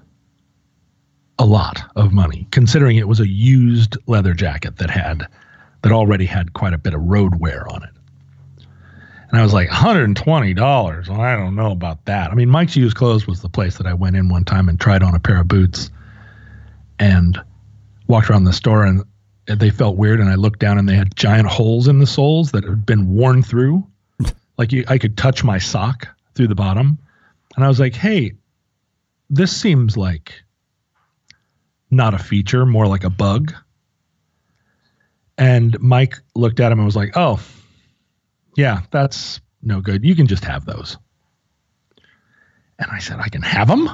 a 1.38 1.46
lot 1.46 1.84
of 1.94 2.12
money, 2.12 2.48
considering 2.50 2.96
it 2.96 3.06
was 3.06 3.20
a 3.20 3.28
used 3.28 3.96
leather 4.08 4.34
jacket 4.34 4.78
that 4.78 4.90
had 4.90 5.28
that 5.86 5.94
already 5.94 6.26
had 6.26 6.52
quite 6.52 6.72
a 6.72 6.78
bit 6.78 6.94
of 6.94 7.00
road 7.00 7.36
wear 7.36 7.64
on 7.68 7.84
it. 7.84 7.90
And 9.30 9.38
I 9.38 9.42
was 9.44 9.52
like, 9.52 9.68
$120. 9.68 11.08
Well, 11.08 11.20
I 11.20 11.36
don't 11.36 11.54
know 11.54 11.70
about 11.70 12.04
that. 12.06 12.32
I 12.32 12.34
mean, 12.34 12.50
Mike's 12.50 12.74
Used 12.74 12.96
Clothes 12.96 13.28
was 13.28 13.40
the 13.40 13.48
place 13.48 13.76
that 13.76 13.86
I 13.86 13.94
went 13.94 14.16
in 14.16 14.28
one 14.28 14.42
time 14.42 14.68
and 14.68 14.80
tried 14.80 15.04
on 15.04 15.14
a 15.14 15.20
pair 15.20 15.40
of 15.40 15.46
boots 15.46 15.90
and 16.98 17.40
walked 18.08 18.30
around 18.30 18.44
the 18.44 18.52
store 18.52 18.84
and 18.84 19.04
they 19.46 19.70
felt 19.70 19.96
weird. 19.96 20.18
And 20.18 20.28
I 20.28 20.34
looked 20.34 20.58
down 20.58 20.76
and 20.76 20.88
they 20.88 20.96
had 20.96 21.14
giant 21.14 21.46
holes 21.46 21.86
in 21.86 22.00
the 22.00 22.06
soles 22.06 22.50
that 22.50 22.64
had 22.64 22.84
been 22.84 23.08
worn 23.08 23.44
through. 23.44 23.86
like 24.58 24.72
you, 24.72 24.84
I 24.88 24.98
could 24.98 25.16
touch 25.16 25.44
my 25.44 25.58
sock 25.58 26.08
through 26.34 26.48
the 26.48 26.56
bottom. 26.56 26.98
And 27.54 27.64
I 27.64 27.68
was 27.68 27.78
like, 27.78 27.94
hey, 27.94 28.32
this 29.30 29.56
seems 29.56 29.96
like 29.96 30.32
not 31.92 32.12
a 32.12 32.18
feature, 32.18 32.66
more 32.66 32.88
like 32.88 33.04
a 33.04 33.10
bug. 33.10 33.54
And 35.38 35.78
Mike 35.80 36.16
looked 36.34 36.60
at 36.60 36.72
him 36.72 36.78
and 36.78 36.86
was 36.86 36.96
like, 36.96 37.12
"Oh, 37.16 37.40
yeah, 38.56 38.82
that's 38.90 39.40
no 39.62 39.80
good. 39.80 40.04
You 40.04 40.16
can 40.16 40.26
just 40.26 40.44
have 40.44 40.64
those." 40.64 40.96
And 42.78 42.90
I 42.90 42.98
said, 42.98 43.18
"I 43.20 43.28
can 43.28 43.42
have 43.42 43.68
them," 43.68 43.88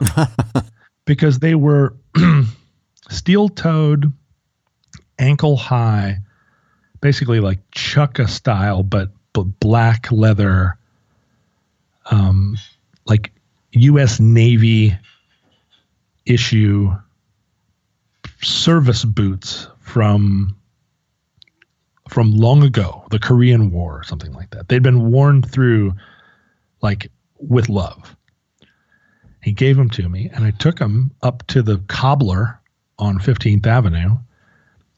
because 1.05 1.39
they 1.39 1.55
were 1.55 1.97
steel-toed, 3.11 4.13
ankle-high, 5.19 6.19
basically 7.01 7.41
like 7.41 7.59
chukka 7.73 8.29
style, 8.29 8.83
but, 8.83 9.11
but 9.33 9.45
black 9.61 10.11
leather, 10.13 10.79
um, 12.11 12.57
like 13.07 13.33
U.S. 13.73 14.21
Navy 14.21 14.97
issue 16.25 16.93
service 18.43 19.05
boots 19.05 19.69
from 19.81 20.57
from 22.13 22.31
long 22.33 22.63
ago, 22.63 23.05
the 23.11 23.19
Korean 23.19 23.71
War 23.71 23.99
or 24.01 24.05
something 24.05 24.33
like 24.35 24.51
that. 24.51 24.69
They'd 24.69 24.83
been 24.83 25.11
worn 25.11 25.43
through 25.43 25.95
like 26.83 27.11
with 27.39 27.69
love. 27.69 28.15
He 29.43 29.53
gave 29.53 29.77
them 29.77 29.89
to 29.91 30.09
me, 30.09 30.31
and 30.33 30.45
I 30.45 30.51
took 30.53 30.79
them 30.79 31.11
up 31.23 31.45
to 31.49 31.63
the 31.63 31.79
cobbler 31.89 32.61
on 32.99 33.19
15th 33.19 33.67
Avenue 33.67 34.17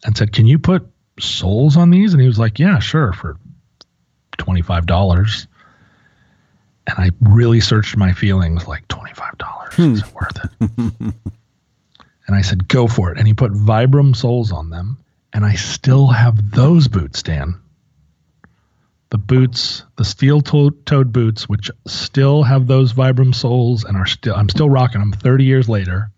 and 0.05 0.17
said, 0.17 0.33
Can 0.33 0.47
you 0.47 0.59
put 0.59 0.87
soles 1.21 1.77
on 1.77 1.91
these? 1.91 2.13
And 2.13 2.21
he 2.21 2.27
was 2.27 2.39
like, 2.39 2.59
Yeah, 2.59 2.79
sure, 2.81 3.13
for 3.13 3.39
$25. 4.39 5.47
And 6.87 6.99
I 6.99 7.11
really 7.21 7.61
searched 7.61 7.97
my 7.97 8.13
feelings 8.13 8.67
like 8.67 8.87
$25. 8.89 9.73
Hmm. 9.75 9.93
Is 9.93 10.03
it 10.03 10.15
worth 10.15 10.45
it? 10.45 10.51
and 12.27 12.37
I 12.37 12.43
said, 12.43 12.69
Go 12.69 12.89
for 12.89 13.13
it. 13.13 13.19
And 13.19 13.27
he 13.27 13.33
put 13.33 13.53
Vibram 13.53 14.15
soles 14.15 14.53
on 14.53 14.69
them 14.69 14.99
and 15.35 15.45
I 15.45 15.55
still 15.55 16.07
have 16.07 16.53
those 16.53 16.87
boots, 16.87 17.23
Dan. 17.23 17.61
The 19.11 19.19
boots, 19.19 19.83
the 19.97 20.05
steel-toed 20.05 21.13
boots, 21.13 21.49
which 21.49 21.71
still 21.87 22.45
have 22.45 22.67
those 22.67 22.93
Vibram 22.93 23.35
soles 23.35 23.85
and 23.85 23.97
are 23.97 24.07
still, 24.07 24.35
I'm 24.35 24.49
still 24.49 24.71
rocking 24.71 25.01
them 25.01 25.13
30 25.13 25.45
years 25.45 25.69
later. 25.69 26.11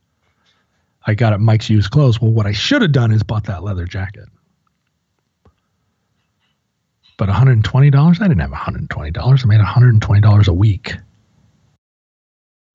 I 1.04 1.14
got 1.14 1.32
at 1.32 1.40
Mike's 1.40 1.70
Used 1.70 1.90
Clothes. 1.90 2.20
Well, 2.20 2.30
what 2.30 2.46
I 2.46 2.52
should 2.52 2.82
have 2.82 2.92
done 2.92 3.10
is 3.10 3.22
bought 3.22 3.44
that 3.44 3.64
leather 3.64 3.86
jacket. 3.86 4.28
But 7.16 7.30
$120? 7.30 8.20
I 8.20 8.28
didn't 8.28 8.40
have 8.40 8.50
$120. 8.50 9.44
I 9.44 9.46
made 9.46 9.60
$120 9.60 10.48
a 10.48 10.52
week. 10.52 10.94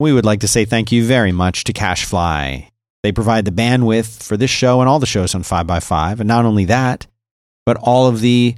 We 0.00 0.12
would 0.12 0.24
like 0.24 0.40
to 0.40 0.48
say 0.48 0.64
thank 0.64 0.90
you 0.90 1.04
very 1.04 1.30
much 1.30 1.62
to 1.64 1.72
CacheFly. 1.72 2.71
They 3.02 3.12
provide 3.12 3.44
the 3.44 3.50
bandwidth 3.50 4.22
for 4.22 4.36
this 4.36 4.50
show 4.50 4.80
and 4.80 4.88
all 4.88 5.00
the 5.00 5.06
shows 5.06 5.34
on 5.34 5.42
5by5. 5.42 6.20
And 6.20 6.28
not 6.28 6.44
only 6.44 6.64
that, 6.66 7.06
but 7.66 7.76
all 7.78 8.06
of 8.06 8.20
the 8.20 8.54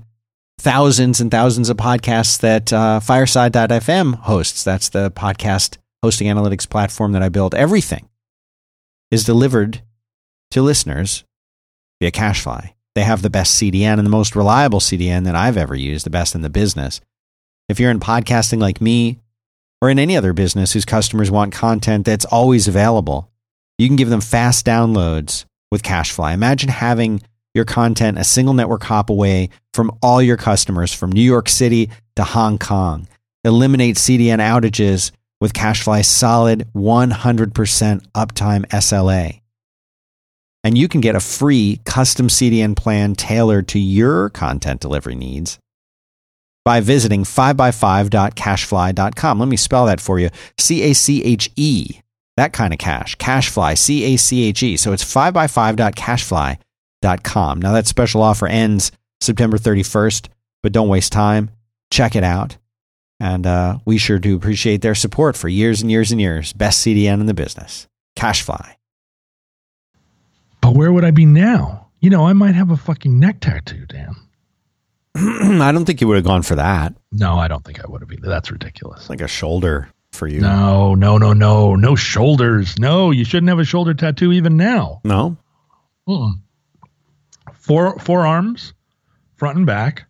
thousands 0.58 1.20
and 1.20 1.30
thousands 1.30 1.68
of 1.70 1.76
podcasts 1.76 2.38
that 2.40 2.72
uh, 2.72 3.00
Fireside.fm 3.00 4.14
hosts. 4.14 4.64
That's 4.64 4.90
the 4.90 5.10
podcast 5.10 5.78
hosting 6.02 6.28
analytics 6.28 6.68
platform 6.68 7.12
that 7.12 7.22
I 7.22 7.28
built. 7.28 7.54
Everything 7.54 8.08
is 9.10 9.24
delivered 9.24 9.82
to 10.50 10.62
listeners 10.62 11.24
via 12.00 12.10
CacheFly. 12.10 12.74
They 12.94 13.02
have 13.02 13.22
the 13.22 13.30
best 13.30 13.60
CDN 13.60 13.94
and 13.98 14.06
the 14.06 14.10
most 14.10 14.36
reliable 14.36 14.80
CDN 14.80 15.24
that 15.24 15.34
I've 15.34 15.56
ever 15.56 15.74
used, 15.74 16.06
the 16.06 16.10
best 16.10 16.34
in 16.34 16.42
the 16.42 16.50
business. 16.50 17.00
If 17.68 17.80
you're 17.80 17.90
in 17.90 18.00
podcasting 18.00 18.60
like 18.60 18.80
me 18.80 19.20
or 19.80 19.90
in 19.90 19.98
any 19.98 20.16
other 20.16 20.32
business 20.32 20.72
whose 20.72 20.84
customers 20.84 21.30
want 21.30 21.52
content 21.52 22.04
that's 22.04 22.24
always 22.26 22.68
available, 22.68 23.30
you 23.78 23.88
can 23.88 23.96
give 23.96 24.10
them 24.10 24.20
fast 24.20 24.66
downloads 24.66 25.46
with 25.70 25.82
CacheFly. 25.82 26.34
Imagine 26.34 26.68
having 26.68 27.22
your 27.54 27.64
content 27.64 28.18
a 28.18 28.24
single 28.24 28.52
network 28.54 28.82
hop 28.82 29.08
away 29.10 29.50
from 29.72 29.96
all 30.02 30.20
your 30.20 30.36
customers 30.36 30.92
from 30.92 31.12
New 31.12 31.22
York 31.22 31.48
City 31.48 31.88
to 32.16 32.24
Hong 32.24 32.58
Kong. 32.58 33.06
Eliminate 33.44 33.94
CDN 33.96 34.40
outages 34.40 35.12
with 35.40 35.52
CacheFly's 35.52 36.08
solid 36.08 36.66
100% 36.74 37.52
uptime 38.12 38.66
SLA. 38.66 39.40
And 40.62 40.78
you 40.78 40.88
can 40.88 41.02
get 41.02 41.14
a 41.14 41.20
free 41.20 41.80
custom 41.84 42.28
CDN 42.28 42.74
plan 42.74 43.14
tailored 43.14 43.68
to 43.68 43.78
your 43.78 44.30
content 44.30 44.80
delivery 44.80 45.14
needs 45.14 45.58
by 46.64 46.80
visiting 46.80 47.24
5by5.cachefly.com. 47.24 49.38
Let 49.38 49.48
me 49.48 49.58
spell 49.58 49.84
that 49.86 50.00
for 50.00 50.18
you 50.18 50.30
C 50.58 50.82
A 50.82 50.94
C 50.94 51.22
H 51.22 51.50
E, 51.56 52.00
that 52.36 52.52
kind 52.52 52.72
of 52.72 52.78
cash. 52.78 53.16
CacheFly, 53.16 53.76
C 53.78 54.14
A 54.14 54.16
C 54.16 54.44
H 54.44 54.62
E. 54.62 54.76
So 54.76 54.92
it's 54.92 55.04
5by5.cachefly.com. 55.04 57.60
Now, 57.60 57.72
that 57.72 57.86
special 57.86 58.22
offer 58.22 58.46
ends 58.46 58.92
September 59.20 59.58
31st, 59.58 60.28
but 60.62 60.72
don't 60.72 60.88
waste 60.88 61.12
time. 61.12 61.50
Check 61.90 62.16
it 62.16 62.24
out. 62.24 62.56
And 63.20 63.46
uh, 63.46 63.78
we 63.84 63.98
sure 63.98 64.18
do 64.18 64.34
appreciate 64.36 64.80
their 64.82 64.96
support 64.96 65.36
for 65.36 65.48
years 65.48 65.80
and 65.80 65.90
years 65.90 66.12
and 66.12 66.20
years. 66.20 66.52
Best 66.52 66.84
CDN 66.84 67.20
in 67.20 67.26
the 67.26 67.34
business. 67.34 67.86
CacheFly. 68.16 68.74
But 70.60 70.74
where 70.74 70.92
would 70.92 71.04
I 71.04 71.10
be 71.10 71.26
now? 71.26 71.88
You 72.00 72.10
know, 72.10 72.26
I 72.26 72.32
might 72.32 72.54
have 72.54 72.70
a 72.70 72.76
fucking 72.76 73.18
neck 73.18 73.40
tattoo, 73.40 73.86
Dan. 73.86 74.14
I 75.62 75.72
don't 75.72 75.84
think 75.84 76.00
you 76.00 76.08
would 76.08 76.16
have 76.16 76.24
gone 76.24 76.42
for 76.42 76.56
that. 76.56 76.94
No, 77.12 77.38
I 77.38 77.48
don't 77.48 77.64
think 77.64 77.82
I 77.82 77.86
would 77.86 78.00
have 78.00 78.10
either. 78.10 78.28
That's 78.28 78.50
ridiculous. 78.50 79.08
Like 79.08 79.20
a 79.20 79.28
shoulder 79.28 79.88
for 80.14 80.26
you. 80.26 80.40
No, 80.40 80.94
no, 80.94 81.18
no, 81.18 81.32
no. 81.32 81.74
No 81.76 81.94
shoulders. 81.94 82.78
No, 82.78 83.10
you 83.10 83.24
shouldn't 83.24 83.48
have 83.48 83.58
a 83.58 83.64
shoulder 83.64 83.94
tattoo 83.94 84.32
even 84.32 84.56
now. 84.56 85.00
No? 85.04 85.36
Mm-mm. 86.08 86.40
Four 87.54 87.98
forearms, 87.98 88.74
front 89.36 89.56
and 89.56 89.66
back. 89.66 90.06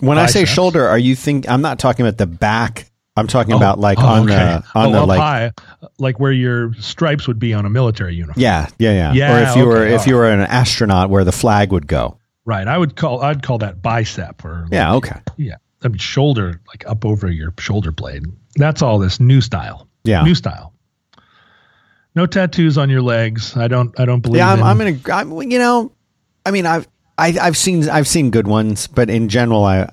When 0.00 0.18
I 0.18 0.26
say 0.26 0.44
shoulder, 0.44 0.86
are 0.86 0.98
you 0.98 1.16
think 1.16 1.48
I'm 1.48 1.62
not 1.62 1.78
talking 1.78 2.06
about 2.06 2.18
the 2.18 2.26
back. 2.26 2.90
I'm 3.16 3.26
talking 3.26 3.54
Oh, 3.54 3.56
about 3.56 3.80
like 3.80 3.98
oh, 3.98 4.06
on 4.06 4.30
okay. 4.30 4.36
the 4.36 4.64
on 4.78 4.88
oh, 4.90 4.92
the 4.92 5.06
like 5.06 5.18
high, 5.18 5.52
like 5.98 6.20
where 6.20 6.30
your 6.30 6.72
stripes 6.74 7.26
would 7.26 7.40
be 7.40 7.52
on 7.52 7.66
a 7.66 7.70
military 7.70 8.14
uniform. 8.14 8.40
Yeah, 8.40 8.68
yeah, 8.78 8.92
yeah. 8.92 9.12
Yeah, 9.12 9.34
or 9.34 9.50
if 9.50 9.56
you 9.56 9.66
were 9.66 9.78
okay, 9.78 9.94
if 9.94 10.06
you 10.06 10.14
were 10.14 10.30
an 10.30 10.40
astronaut 10.40 11.10
where 11.10 11.24
the 11.24 11.32
flag 11.32 11.72
would 11.72 11.88
go. 11.88 12.18
Right. 12.44 12.68
I 12.68 12.78
would 12.78 12.94
call 12.94 13.20
I'd 13.22 13.42
call 13.42 13.58
that 13.58 13.82
bicep 13.82 14.44
or 14.44 14.68
Yeah, 14.70 14.94
okay. 14.94 15.20
yeah. 15.36 15.56
I 15.82 15.88
mean 15.88 15.98
shoulder 15.98 16.60
like 16.68 16.86
up 16.86 17.04
over 17.04 17.30
your 17.30 17.52
shoulder 17.58 17.92
blade. 17.92 18.24
That's 18.56 18.82
all 18.82 18.98
this 18.98 19.20
new 19.20 19.40
style. 19.40 19.88
Yeah. 20.04 20.22
New 20.22 20.34
style. 20.34 20.74
No 22.14 22.26
tattoos 22.26 22.76
on 22.78 22.90
your 22.90 23.02
legs. 23.02 23.56
I 23.56 23.68
don't 23.68 23.98
I 24.00 24.04
don't 24.04 24.20
believe 24.20 24.38
Yeah, 24.38 24.52
I'm, 24.52 24.58
in, 24.58 24.64
I'm 24.64 24.80
in 24.80 25.00
a 25.06 25.12
I'm, 25.12 25.50
you 25.50 25.58
know, 25.58 25.92
I 26.44 26.50
mean 26.50 26.66
I've 26.66 26.88
I, 27.16 27.36
I've 27.40 27.56
seen 27.56 27.88
I've 27.88 28.08
seen 28.08 28.30
good 28.30 28.46
ones, 28.46 28.86
but 28.86 29.10
in 29.10 29.28
general 29.28 29.64
I 29.64 29.90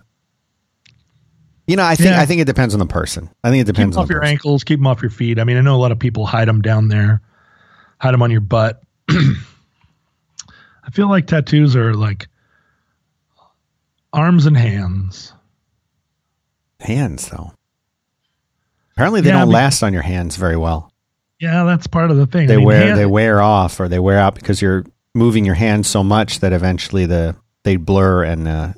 you 1.68 1.76
know, 1.76 1.84
I 1.84 1.96
think 1.96 2.12
Yeah. 2.12 2.22
I 2.22 2.26
think 2.26 2.42
it 2.42 2.46
depends 2.46 2.74
on 2.76 2.80
the 2.80 2.86
person. 2.86 3.30
I 3.44 3.50
think 3.50 3.62
it 3.62 3.66
keep 3.66 3.76
depends 3.76 3.98
on 3.98 4.04
off 4.04 4.10
your 4.10 4.22
person. 4.22 4.32
ankles, 4.32 4.64
keep 4.64 4.80
them 4.80 4.88
off 4.88 5.02
your 5.02 5.10
feet. 5.12 5.40
I 5.40 5.44
mean, 5.44 5.58
I 5.58 5.62
know 5.62 5.76
a 5.76 5.78
lot 5.78 5.92
of 5.92 6.00
people 6.00 6.26
hide 6.26 6.48
them 6.48 6.62
down 6.62 6.88
there, 6.90 7.22
hide 8.00 8.14
them 8.14 8.22
on 8.22 8.30
your 8.32 8.42
butt. 8.42 8.82
I 9.10 10.92
feel 10.92 11.10
like 11.10 11.26
tattoos 11.28 11.76
are 11.76 11.94
like 11.96 12.28
arms 14.14 14.46
and 14.46 14.56
hands. 14.56 15.34
Hands 16.86 17.28
though. 17.30 17.52
Apparently 18.94 19.22
they 19.22 19.30
Yeah, 19.30 19.40
don't 19.40 19.50
mean- 19.50 19.54
last 19.56 19.84
on 19.84 19.94
your 19.94 20.02
hands 20.04 20.38
very 20.38 20.58
well. 20.58 20.92
Yeah, 21.40 21.66
that's 21.66 21.86
part 21.88 22.12
of 22.12 22.18
the 22.18 22.26
thing. 22.28 22.48
They 22.48 22.54
I 22.54 22.58
mean, 22.58 22.66
wear 22.66 22.86
hand- 22.88 22.98
they 23.00 23.06
wear 23.06 23.42
off 23.42 23.80
or 23.80 23.90
they 23.90 24.00
wear 24.00 24.18
out 24.18 24.36
because 24.36 24.62
you're 24.62 24.86
moving 25.14 25.44
your 25.46 25.56
hands 25.56 25.88
so 25.90 26.04
much 26.04 26.40
that 26.40 26.54
eventually 26.54 27.06
the 27.06 27.36
they 27.64 27.76
blur 27.76 28.24
and 28.24 28.48
uh, 28.48 28.74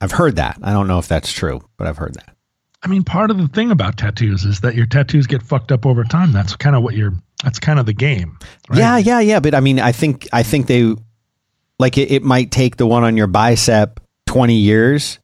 I've 0.00 0.12
heard 0.12 0.36
that. 0.36 0.58
I 0.62 0.72
don't 0.72 0.88
know 0.88 0.98
if 0.98 1.06
that's 1.08 1.30
true, 1.32 1.60
but 1.76 1.86
I've 1.86 1.98
heard 1.98 2.14
that. 2.14 2.34
I 2.82 2.88
mean, 2.88 3.04
part 3.04 3.30
of 3.30 3.36
the 3.38 3.46
thing 3.48 3.70
about 3.70 3.98
tattoos 3.98 4.44
is 4.44 4.60
that 4.62 4.74
your 4.74 4.86
tattoos 4.86 5.26
get 5.26 5.42
fucked 5.42 5.70
up 5.70 5.84
over 5.84 6.02
time. 6.02 6.32
That's 6.32 6.56
kind 6.56 6.74
of 6.74 6.82
what 6.82 6.94
you're. 6.94 7.12
That's 7.44 7.58
kind 7.58 7.78
of 7.78 7.86
the 7.86 7.92
game. 7.92 8.38
right? 8.68 8.78
Yeah, 8.78 8.96
yeah, 8.98 9.20
yeah. 9.20 9.40
But 9.40 9.54
I 9.54 9.60
mean, 9.60 9.78
I 9.78 9.92
think 9.92 10.26
I 10.32 10.42
think 10.42 10.66
they 10.66 10.94
like 11.78 11.96
it, 11.98 12.10
it 12.10 12.22
might 12.22 12.50
take 12.50 12.76
the 12.76 12.86
one 12.86 13.04
on 13.04 13.16
your 13.16 13.26
bicep 13.28 14.00
twenty 14.26 14.56
years, 14.56 15.18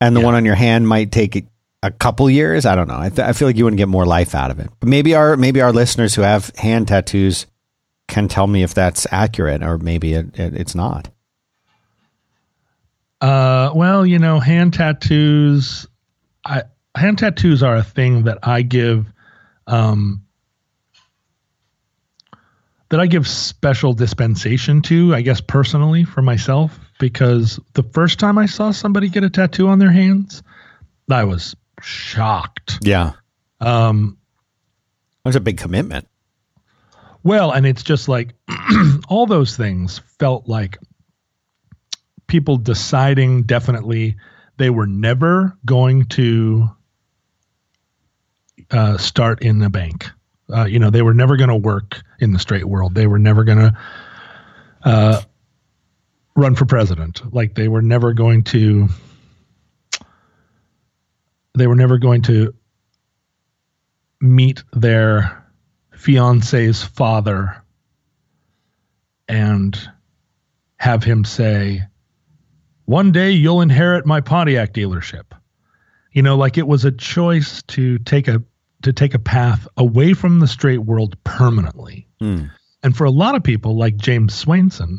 and 0.00 0.16
the 0.16 0.20
Yeah. 0.20 0.26
one 0.26 0.34
on 0.34 0.44
your 0.46 0.54
hand 0.56 0.88
might 0.88 1.12
take 1.12 1.36
a, 1.36 1.42
a 1.84 1.90
couple 1.90 2.28
years. 2.30 2.64
I 2.64 2.74
don't 2.74 2.88
know. 2.88 2.98
I, 2.98 3.10
th- 3.10 3.20
I 3.20 3.32
feel 3.34 3.46
like 3.46 3.56
you 3.56 3.64
wouldn't 3.64 3.78
get 3.78 3.88
more 3.88 4.06
life 4.06 4.34
out 4.34 4.50
of 4.50 4.58
it. 4.58 4.70
But 4.80 4.88
maybe 4.88 5.14
our 5.14 5.36
maybe 5.36 5.60
our 5.60 5.72
listeners 5.72 6.14
who 6.14 6.22
have 6.22 6.50
hand 6.56 6.88
tattoos 6.88 7.46
can 8.08 8.26
tell 8.26 8.46
me 8.46 8.62
if 8.62 8.74
that's 8.74 9.06
accurate, 9.10 9.62
or 9.62 9.78
maybe 9.78 10.14
it, 10.14 10.38
it, 10.38 10.54
it's 10.54 10.74
not. 10.74 11.10
Uh, 13.20 13.70
well, 13.74 14.04
you 14.04 14.18
know, 14.18 14.40
hand 14.40 14.72
tattoos. 14.74 15.86
I 16.44 16.62
hand 16.96 17.18
tattoos 17.18 17.62
are 17.62 17.76
a 17.76 17.82
thing 17.82 18.24
that 18.24 18.38
I 18.42 18.62
give, 18.62 19.06
um, 19.66 20.22
that 22.88 23.00
I 23.00 23.06
give 23.06 23.28
special 23.28 23.92
dispensation 23.92 24.80
to. 24.82 25.14
I 25.14 25.20
guess 25.20 25.40
personally 25.40 26.04
for 26.04 26.22
myself, 26.22 26.78
because 26.98 27.60
the 27.74 27.82
first 27.82 28.18
time 28.18 28.38
I 28.38 28.46
saw 28.46 28.70
somebody 28.70 29.10
get 29.10 29.24
a 29.24 29.30
tattoo 29.30 29.68
on 29.68 29.78
their 29.78 29.92
hands, 29.92 30.42
I 31.10 31.24
was 31.24 31.54
shocked. 31.84 32.78
Yeah, 32.82 33.12
Um, 33.60 34.18
that 35.22 35.28
was 35.28 35.36
a 35.36 35.40
big 35.40 35.58
commitment. 35.58 36.08
Well, 37.22 37.52
and 37.52 37.64
it's 37.66 37.82
just 37.82 38.08
like 38.08 38.34
all 39.08 39.26
those 39.26 39.56
things 39.56 40.00
felt 40.18 40.46
like 40.46 40.78
people 42.26 42.56
deciding 42.58 43.44
definitely 43.44 44.16
they 44.56 44.70
were 44.70 44.86
never 44.86 45.56
going 45.64 46.04
to 46.06 46.68
uh, 48.70 48.98
start 48.98 49.42
in 49.42 49.58
the 49.58 49.70
bank. 49.70 50.10
Uh, 50.54 50.64
you 50.64 50.78
know, 50.78 50.90
they 50.90 51.02
were 51.02 51.14
never 51.14 51.36
going 51.36 51.48
to 51.48 51.56
work 51.56 52.02
in 52.20 52.32
the 52.32 52.38
straight 52.38 52.66
world. 52.66 52.94
They 52.94 53.06
were 53.06 53.18
never 53.18 53.44
going 53.44 53.58
to 53.58 53.78
uh, 54.84 55.22
run 56.36 56.54
for 56.54 56.66
president. 56.66 57.32
Like 57.32 57.54
they 57.54 57.68
were 57.68 57.82
never 57.82 58.12
going 58.12 58.44
to. 58.44 58.88
They 61.56 61.66
were 61.66 61.76
never 61.76 61.98
going 61.98 62.22
to 62.22 62.54
meet 64.20 64.64
their 64.72 65.44
fiance's 65.92 66.82
father 66.82 67.62
and 69.28 69.78
have 70.78 71.04
him 71.04 71.24
say, 71.24 71.82
One 72.84 73.12
day 73.12 73.30
you'll 73.30 73.60
inherit 73.60 74.06
my 74.06 74.20
Pontiac 74.20 74.72
dealership. 74.72 75.32
You 76.12 76.22
know, 76.22 76.36
like 76.36 76.58
it 76.58 76.66
was 76.66 76.84
a 76.84 76.92
choice 76.92 77.62
to 77.68 77.98
take 77.98 78.28
a 78.28 78.42
to 78.82 78.92
take 78.92 79.14
a 79.14 79.18
path 79.18 79.66
away 79.76 80.12
from 80.12 80.40
the 80.40 80.46
straight 80.46 80.78
world 80.78 81.16
permanently. 81.24 82.06
Hmm. 82.20 82.44
And 82.82 82.94
for 82.94 83.04
a 83.04 83.10
lot 83.10 83.34
of 83.34 83.42
people 83.42 83.78
like 83.78 83.96
James 83.96 84.34
Swainson, 84.34 84.98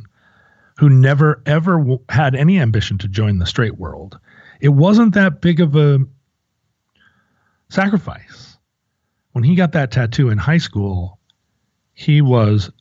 who 0.78 0.90
never 0.90 1.42
ever 1.46 1.78
w- 1.78 2.00
had 2.10 2.36
any 2.36 2.60
ambition 2.60 2.98
to 3.00 3.08
join 3.08 3.38
the 3.38 3.46
straight 3.46 3.78
world, 3.78 4.20
it 4.60 4.70
wasn't 4.70 5.14
that 5.14 5.40
big 5.40 5.62
of 5.62 5.76
a 5.76 6.00
sacrifice. 7.76 8.58
When 9.34 9.44
he 9.44 9.56
got 9.56 9.74
that 9.74 9.92
tattoo 9.92 10.30
in 10.30 10.38
high 10.38 10.58
school, 10.58 11.20
he 11.94 12.22
was 12.22 12.72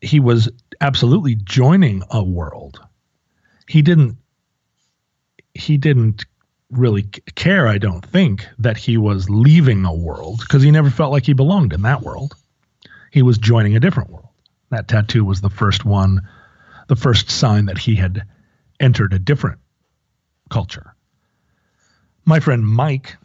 he 0.00 0.20
was 0.20 0.50
absolutely 0.80 1.36
joining 1.36 2.02
a 2.10 2.22
world. 2.22 2.78
He 3.66 3.82
didn't 3.82 4.18
he 5.54 5.78
didn't 5.78 6.26
really 6.70 7.02
care, 7.34 7.66
I 7.66 7.78
don't 7.78 8.04
think, 8.04 8.46
that 8.58 8.76
he 8.76 8.96
was 8.96 9.28
leaving 9.28 9.84
a 9.84 9.94
world 9.94 10.40
because 10.40 10.62
he 10.62 10.70
never 10.70 10.90
felt 10.90 11.12
like 11.12 11.26
he 11.26 11.34
belonged 11.34 11.72
in 11.72 11.82
that 11.82 12.02
world. 12.02 12.34
He 13.10 13.22
was 13.22 13.38
joining 13.38 13.76
a 13.76 13.80
different 13.80 14.10
world. 14.10 14.28
That 14.70 14.88
tattoo 14.88 15.24
was 15.24 15.40
the 15.40 15.50
first 15.50 15.84
one, 15.84 16.22
the 16.88 16.96
first 16.96 17.30
sign 17.30 17.66
that 17.66 17.78
he 17.78 17.94
had 17.94 18.22
entered 18.80 19.12
a 19.12 19.18
different 19.18 19.58
culture. 20.50 20.94
My 22.24 22.40
friend 22.40 22.66
Mike, 22.66 23.16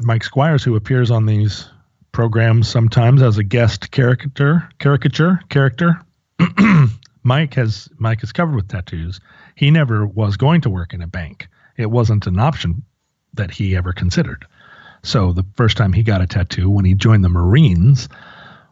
Mike 0.00 0.24
Squires, 0.24 0.62
who 0.62 0.76
appears 0.76 1.10
on 1.10 1.26
these 1.26 1.68
programs 2.12 2.68
sometimes 2.68 3.22
as 3.22 3.38
a 3.38 3.44
guest 3.44 3.90
caricature, 3.90 4.68
caricature 4.78 5.40
character. 5.48 6.00
Mike 7.24 7.54
has 7.54 7.88
Mike 7.98 8.22
is 8.22 8.32
covered 8.32 8.54
with 8.54 8.68
tattoos. 8.68 9.20
He 9.56 9.70
never 9.70 10.06
was 10.06 10.36
going 10.36 10.60
to 10.62 10.70
work 10.70 10.94
in 10.94 11.02
a 11.02 11.06
bank. 11.06 11.48
It 11.76 11.90
wasn't 11.90 12.26
an 12.26 12.38
option 12.38 12.82
that 13.34 13.50
he 13.50 13.76
ever 13.76 13.92
considered. 13.92 14.46
So 15.02 15.32
the 15.32 15.44
first 15.56 15.76
time 15.76 15.92
he 15.92 16.02
got 16.02 16.22
a 16.22 16.26
tattoo 16.26 16.70
when 16.70 16.84
he 16.84 16.94
joined 16.94 17.24
the 17.24 17.28
Marines 17.28 18.08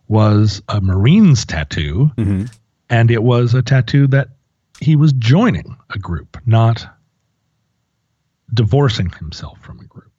was 0.09 0.63
a 0.69 0.81
Marines 0.81 1.45
tattoo, 1.45 2.11
Mhm. 2.17 2.55
and 2.91 3.11
it 3.11 3.23
was 3.23 3.55
a 3.55 3.63
tattoo 3.63 4.07
that 4.09 4.29
he 4.81 4.97
was 4.97 5.13
joining 5.13 5.77
a 5.91 5.99
group, 5.99 6.37
not 6.47 6.87
divorcing 8.53 9.11
himself 9.19 9.59
from 9.61 9.81
a 9.81 9.85
group. 9.85 10.14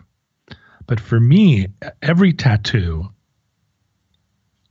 But 0.87 0.99
for 0.99 1.19
me, 1.19 1.67
every 2.01 2.33
tattoo, 2.33 3.09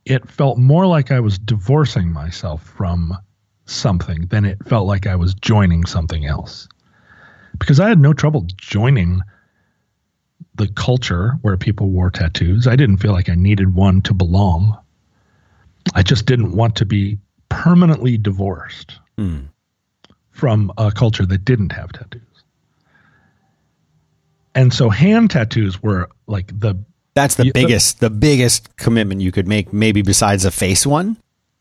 it 0.05 0.29
felt 0.29 0.59
more 0.59 0.87
like 0.87 1.11
I 1.11 1.21
was 1.21 1.39
divorcing 1.39 2.13
myself 2.13 2.63
from 2.63 3.17
something 3.67 4.27
than 4.27 4.45
it 4.45 4.65
felt 4.67 4.87
like 4.87 5.07
I 5.07 5.17
was 5.17 5.35
joining 5.35 5.85
something 5.87 6.27
else. 6.27 6.69
Because 7.59 7.81
I 7.81 7.89
had 7.89 7.99
no 8.01 8.13
trouble 8.13 8.47
joining 8.57 9.23
the 10.57 10.69
culture 10.69 11.39
where 11.43 11.57
people 11.57 11.89
wore 11.91 12.11
tattoos. 12.11 12.67
I 12.67 12.77
didn't 12.77 12.99
feel 12.99 13.13
like 13.13 13.29
I 13.29 13.35
needed 13.35 13.75
one 13.75 14.03
to 14.03 14.15
belong. 14.15 14.79
I 15.95 16.03
just 16.03 16.27
didn't 16.27 16.53
want 16.53 16.77
to 16.77 16.85
be 16.87 17.19
permanently 17.49 18.17
divorced 18.19 18.99
Mm. 19.17 19.49
from 20.31 20.73
a 20.77 20.91
culture 20.91 21.25
that 21.27 21.45
didn't 21.45 21.71
have 21.73 21.93
tattoos. 21.93 22.34
And 24.55 24.73
so 24.73 24.89
hand 24.89 25.31
tattoos 25.31 25.83
were 25.83 26.09
like 26.27 26.59
the 26.59 26.77
That's 27.15 27.35
the 27.37 27.45
the- 27.45 27.53
biggest, 27.53 28.01
the 28.01 28.11
biggest 28.11 28.77
commitment 28.77 29.21
you 29.21 29.33
could 29.33 29.49
make, 29.49 29.73
maybe 29.73 30.03
besides 30.03 30.45
a 30.45 30.51
face 30.51 30.87
one. 30.87 31.17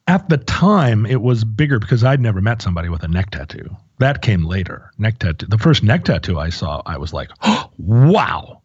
at 0.07 0.27
the 0.29 0.37
time 0.37 1.05
it 1.05 1.21
was 1.21 1.43
bigger 1.43 1.79
because 1.79 2.03
I'd 2.03 2.19
never 2.21 2.41
met 2.41 2.61
somebody 2.61 2.89
with 2.89 3.03
a 3.03 3.07
neck 3.07 3.31
tattoo. 3.31 3.75
That 3.99 4.21
came 4.21 4.43
later. 4.45 4.91
Neck 4.97 5.19
tattoo. 5.19 5.45
The 5.47 5.57
first 5.57 5.81
neck 5.83 6.03
tattoo 6.03 6.37
I 6.39 6.49
saw, 6.49 6.81
I 6.85 6.97
was 6.97 7.13
like, 7.13 7.29
oh, 7.43 7.69
"Wow, 7.77 8.61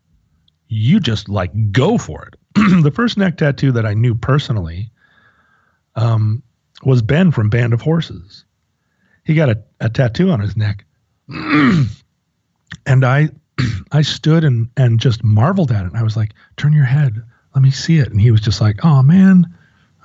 you 0.68 0.98
just 1.00 1.28
like 1.28 1.52
go 1.70 1.96
for 1.98 2.26
it." 2.26 2.34
the 2.82 2.90
first 2.90 3.16
neck 3.18 3.36
tattoo 3.36 3.70
that 3.72 3.86
I 3.86 3.94
knew 3.94 4.14
personally 4.16 4.90
um, 5.94 6.42
was 6.82 7.02
Ben 7.02 7.30
from 7.30 7.50
Band 7.50 7.72
of 7.72 7.80
Horses. 7.82 8.44
He 9.24 9.34
got 9.34 9.48
a, 9.50 9.62
a 9.80 9.88
tattoo 9.90 10.30
on 10.30 10.40
his 10.40 10.56
neck, 10.56 10.84
and 11.28 11.86
I 13.04 13.28
I 13.92 14.02
stood 14.02 14.44
and 14.44 14.68
and 14.76 15.00
just 15.00 15.24
marveled 15.24 15.72
at 15.72 15.86
it. 15.86 15.92
I 15.94 16.02
was 16.02 16.16
like, 16.16 16.34
"Turn 16.56 16.72
your 16.72 16.84
head, 16.84 17.22
let 17.54 17.62
me 17.62 17.70
see 17.70 17.98
it." 17.98 18.10
And 18.10 18.20
he 18.20 18.30
was 18.30 18.40
just 18.40 18.60
like, 18.60 18.84
"Oh 18.84 19.02
man." 19.02 19.46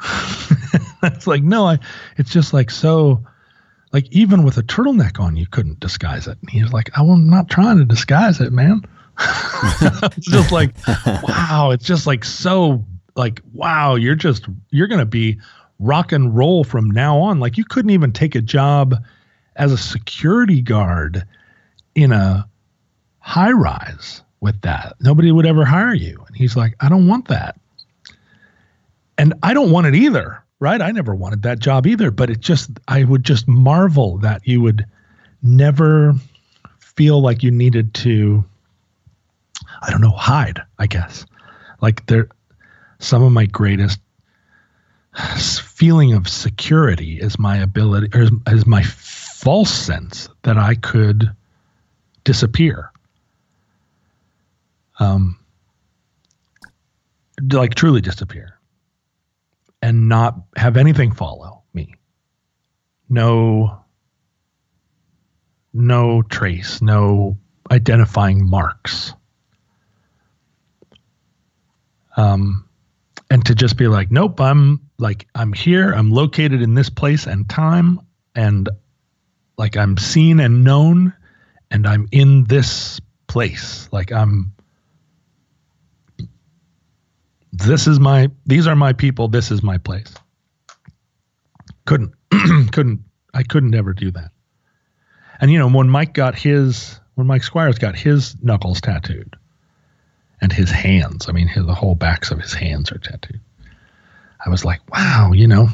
it's 1.04 1.28
like 1.28 1.44
no 1.44 1.66
i 1.66 1.80
it's 2.18 2.32
just 2.32 2.54
like 2.54 2.70
so 2.70 3.24
like 3.92 4.06
even 4.12 4.44
with 4.44 4.58
a 4.58 4.64
turtleneck 4.64 5.20
on 5.20 5.36
you 5.36 5.48
couldn't 5.48 5.80
disguise 5.80 6.28
it 6.28 6.38
and 6.42 6.50
he 6.50 6.62
was 6.62 6.74
like 6.74 6.90
i'm 6.98 7.30
not 7.30 7.50
trying 7.50 7.78
to 7.78 7.86
disguise 7.86 8.42
it 8.42 8.52
man 8.52 8.82
it's 10.18 10.28
just 10.28 10.52
like 10.52 10.76
wow 11.24 11.70
it's 11.72 11.86
just 11.86 12.08
like 12.08 12.26
so 12.26 12.84
like 13.16 13.42
wow 13.54 13.96
you're 13.96 14.16
just 14.16 14.48
you're 14.72 14.88
gonna 14.88 15.06
be 15.06 15.40
rock 15.80 16.12
and 16.12 16.36
roll 16.36 16.64
from 16.64 16.90
now 16.90 17.18
on 17.18 17.40
like 17.40 17.58
you 17.58 17.64
couldn't 17.64 17.92
even 17.92 18.12
take 18.12 18.36
a 18.36 18.42
job 18.42 18.96
as 19.56 19.72
a 19.72 19.78
security 19.78 20.62
guard 20.62 21.26
in 21.96 22.12
a 22.12 22.48
high 23.24 23.52
rise 23.52 24.22
with 24.42 24.60
that 24.62 24.96
nobody 25.00 25.32
would 25.32 25.46
ever 25.46 25.64
hire 25.64 25.94
you 25.94 26.22
and 26.28 26.36
he's 26.36 26.56
like 26.56 26.76
i 26.82 26.90
don't 26.90 27.08
want 27.08 27.28
that 27.30 27.58
and 29.18 29.34
I 29.44 29.54
don't 29.54 29.72
want 29.72 29.88
it 29.88 29.96
either, 29.96 30.44
right? 30.60 30.82
I 30.82 30.92
never 30.92 31.14
wanted 31.14 31.44
that 31.44 31.60
job 31.60 31.86
either, 31.88 32.12
but 32.12 32.30
it 32.30 32.40
just 32.40 32.72
I 32.88 33.04
would 33.04 33.24
just 33.24 33.48
marvel 33.48 34.18
that 34.20 34.48
you 34.48 34.62
would 34.62 34.86
never 35.42 36.14
feel 36.80 37.22
like 37.22 37.44
you 37.44 37.52
needed 37.52 37.94
to 37.96 38.44
I 39.82 39.92
don't 39.92 40.02
know, 40.02 40.12
hide, 40.12 40.62
I 40.80 40.88
guess. 40.88 41.26
Like 41.82 42.06
there 42.08 42.30
some 43.00 43.24
of 43.24 43.32
my 43.32 43.46
greatest 43.46 44.00
feeling 45.16 46.14
of 46.14 46.28
security 46.28 47.20
is 47.20 47.38
my 47.38 47.58
ability 47.58 48.10
or 48.18 48.24
is, 48.24 48.32
is 48.48 48.66
my 48.66 48.82
false 48.84 49.72
sense 49.72 50.30
that 50.44 50.58
I 50.58 50.76
could 50.76 51.30
disappear. 52.24 52.92
Um 55.00 55.38
like 57.52 57.76
truly 57.76 58.02
disappear 58.02 58.60
and 59.82 60.08
not 60.08 60.36
have 60.56 60.78
anything 60.78 61.12
follow 61.12 61.64
me. 61.74 61.96
No 63.10 63.80
no 65.74 66.22
trace, 66.22 66.82
no 66.82 67.38
identifying 67.72 68.48
marks. 68.48 69.14
Um 72.16 72.68
and 73.30 73.44
to 73.48 73.56
just 73.56 73.78
be 73.78 73.88
like, 73.88 74.12
nope, 74.12 74.40
I'm 74.40 74.82
like 75.00 75.28
I'm 75.34 75.54
here, 75.54 75.92
I'm 75.92 76.12
located 76.12 76.62
in 76.62 76.76
this 76.76 76.90
place 76.90 77.26
and 77.26 77.50
time 77.50 78.00
and 78.36 78.70
like 79.58 79.76
I'm 79.76 79.98
seen 79.98 80.40
and 80.40 80.64
known 80.64 81.14
and 81.72 81.88
I'm 81.88 82.08
in 82.12 82.44
this 82.44 83.02
place. 83.28 83.90
Like 83.92 84.12
I'm 84.12 84.54
this 87.54 87.86
is 87.86 88.00
my 88.00 88.30
these 88.48 88.66
are 88.66 88.76
my 88.76 88.94
people 88.94 89.28
this 89.28 89.52
is 89.52 89.62
my 89.62 89.78
place. 89.78 90.12
Couldn't 91.86 92.14
couldn't 92.72 93.02
i 93.34 93.44
couldn't 93.44 93.76
ever 93.76 93.94
do 93.94 94.10
that. 94.12 94.32
And 95.40 95.52
you 95.52 95.60
know 95.60 95.70
when 95.70 95.88
mike 95.88 96.14
got 96.14 96.36
his 96.36 97.00
when 97.14 97.28
mike 97.28 97.44
squires 97.44 97.78
got 97.78 97.96
his 97.96 98.36
knuckles 98.42 98.82
tattooed 98.82 99.36
and 100.42 100.52
his 100.52 100.72
hands 100.72 101.30
i 101.30 101.32
mean 101.32 101.48
his, 101.48 101.66
the 101.66 101.76
whole 101.76 101.96
backs 101.96 102.32
of 102.32 102.40
his 102.40 102.54
hands 102.54 102.92
are 102.92 102.98
tattooed 102.98 103.40
i 104.44 104.50
was 104.50 104.66
like 104.66 104.82
wow 104.92 105.32
you 105.34 105.48
know. 105.48 105.70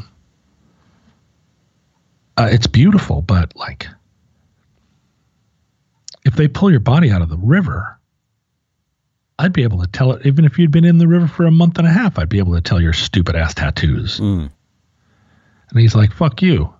Uh, 2.35 2.47
it's 2.51 2.67
beautiful 2.67 3.21
but 3.21 3.55
like 3.55 3.87
if 6.25 6.35
they 6.35 6.47
pull 6.47 6.71
your 6.71 6.79
body 6.79 7.11
out 7.11 7.21
of 7.21 7.29
the 7.29 7.37
river 7.37 7.98
I'd 9.39 9.53
be 9.53 9.63
able 9.63 9.79
to 9.79 9.87
tell 9.87 10.11
it, 10.11 10.25
even 10.25 10.43
if 10.43 10.59
you'd 10.59 10.69
been 10.69 10.83
in 10.83 10.97
the 10.97 11.07
river 11.07 11.25
for 11.25 11.45
a 11.45 11.51
month 11.51 11.77
and 11.77 11.87
a 11.87 11.89
half, 11.89 12.19
I'd 12.19 12.27
be 12.27 12.39
able 12.39 12.55
to 12.55 12.61
tell 12.61 12.81
your 12.81 12.91
stupid 12.91 13.37
ass 13.37 13.53
tattoos. 13.53 14.19
Mm. 14.19 14.51
And 15.69 15.79
he's 15.79 15.95
like, 15.95 16.11
fuck 16.11 16.41
you. 16.41 16.73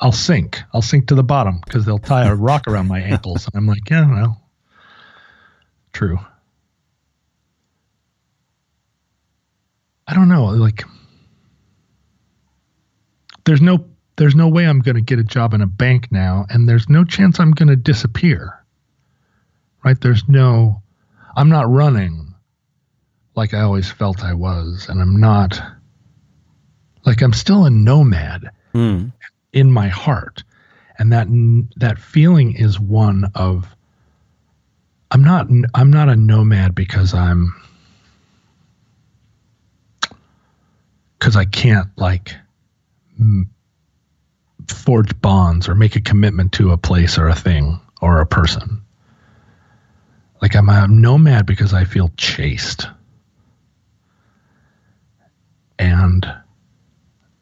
I'll 0.00 0.10
sink. 0.10 0.58
I'll 0.72 0.80
sink 0.80 1.08
to 1.08 1.14
the 1.14 1.22
bottom 1.22 1.60
because 1.62 1.84
they'll 1.84 1.98
tie 1.98 2.26
a 2.26 2.34
rock 2.34 2.66
around 2.66 2.88
my 2.88 2.98
ankles. 3.00 3.46
And 3.46 3.54
I'm 3.54 3.66
like, 3.66 3.90
yeah, 3.90 4.10
well, 4.10 4.40
true. 5.92 6.18
I 10.08 10.14
don't 10.14 10.30
know. 10.30 10.46
Like, 10.46 10.84
there's 13.44 13.60
no, 13.60 13.84
there's 14.16 14.34
no 14.34 14.48
way 14.48 14.66
I'm 14.66 14.80
going 14.80 14.96
to 14.96 15.02
get 15.02 15.18
a 15.18 15.24
job 15.24 15.52
in 15.52 15.60
a 15.60 15.66
bank 15.66 16.10
now, 16.10 16.46
and 16.48 16.66
there's 16.66 16.88
no 16.88 17.04
chance 17.04 17.38
I'm 17.38 17.50
going 17.50 17.68
to 17.68 17.76
disappear. 17.76 18.64
Right? 19.84 20.00
There's 20.00 20.26
no, 20.26 20.82
I'm 21.36 21.48
not 21.48 21.70
running 21.70 22.34
like 23.34 23.54
I 23.54 23.60
always 23.60 23.90
felt 23.90 24.22
I 24.22 24.34
was, 24.34 24.86
and 24.88 25.00
I'm 25.00 25.18
not 25.18 25.60
like 27.06 27.22
I'm 27.22 27.32
still 27.32 27.64
a 27.64 27.70
nomad 27.70 28.50
Mm. 28.74 29.12
in 29.52 29.70
my 29.70 29.88
heart, 29.88 30.44
and 30.98 31.12
that 31.12 31.26
that 31.76 31.98
feeling 31.98 32.56
is 32.56 32.78
one 32.80 33.30
of 33.34 33.66
I'm 35.10 35.22
not 35.24 35.46
I'm 35.74 35.90
not 35.90 36.08
a 36.08 36.16
nomad 36.16 36.74
because 36.74 37.12
I'm 37.14 37.54
because 41.18 41.36
I 41.36 41.44
can't 41.44 41.88
like 41.96 42.34
m- 43.20 43.50
forge 44.68 45.18
bonds 45.20 45.68
or 45.68 45.74
make 45.74 45.96
a 45.96 46.00
commitment 46.00 46.52
to 46.52 46.72
a 46.72 46.76
place 46.78 47.18
or 47.18 47.28
a 47.28 47.34
thing 47.34 47.78
or 48.00 48.20
a 48.20 48.26
person. 48.26 48.82
Like 50.42 50.56
I'm 50.56 50.68
a 50.68 50.88
nomad 50.88 51.46
because 51.46 51.72
I 51.72 51.84
feel 51.84 52.10
chased. 52.16 52.88
And 55.78 56.26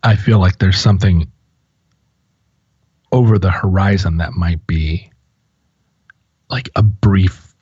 I 0.02 0.16
feel 0.16 0.38
like 0.38 0.58
there's 0.58 0.78
something 0.78 1.30
over 3.10 3.38
the 3.38 3.50
horizon 3.50 4.18
that 4.18 4.34
might 4.34 4.66
be 4.66 5.10
like 6.50 6.68
a 6.76 6.82
brief 6.82 7.54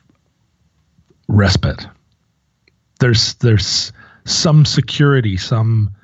respite. 1.28 1.86
There's 2.99 3.34
there's 3.34 3.93
some 4.24 4.64
security, 4.64 5.36
some 5.36 5.95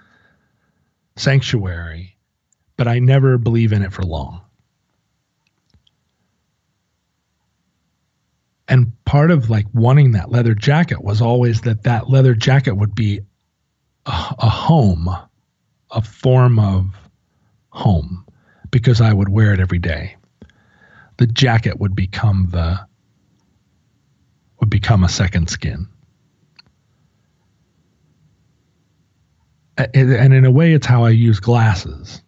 sanctuary, 1.17 2.17
but 2.77 2.87
I 2.87 3.01
never 3.01 3.37
believe 3.37 3.73
in 3.73 3.83
it 3.83 3.93
for 3.93 4.03
long. 4.03 4.44
And 8.69 8.93
part 9.05 9.31
of 9.31 9.51
like 9.51 9.67
wanting 9.75 10.13
that 10.13 10.31
leather 10.31 10.55
jacket 10.55 11.03
was 11.03 11.21
always 11.21 11.61
that 11.63 11.83
that 11.83 12.09
leather 12.09 12.35
jacket 12.35 12.75
would 12.75 12.95
be 12.95 13.21
a, 14.07 14.35
a 14.39 14.49
home 14.49 15.09
a 15.91 16.03
form 16.03 16.59
of 16.59 16.87
home 17.71 18.25
because 18.71 19.01
i 19.01 19.13
would 19.13 19.29
wear 19.29 19.53
it 19.53 19.61
every 19.61 19.79
day. 19.79 20.17
The 21.17 21.27
jacket 21.27 21.79
would 21.79 21.95
become 21.95 22.49
the 22.51 22.81
would 24.61 24.71
become 24.71 25.05
a 25.05 25.09
second 25.09 25.49
skin. 25.49 25.87
And 29.77 30.33
in 30.33 30.45
a 30.45 30.51
way 30.51 30.73
it's 30.73 30.87
how 30.87 31.05
i 31.05 31.11
use 31.11 31.41
glasses. 31.41 32.23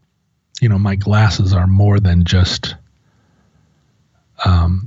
You 0.61 0.69
know 0.69 0.79
my 0.79 0.97
glasses 0.97 1.53
are 1.53 1.67
more 1.67 1.99
than 1.99 2.25
just 2.25 2.77
um, 4.45 4.87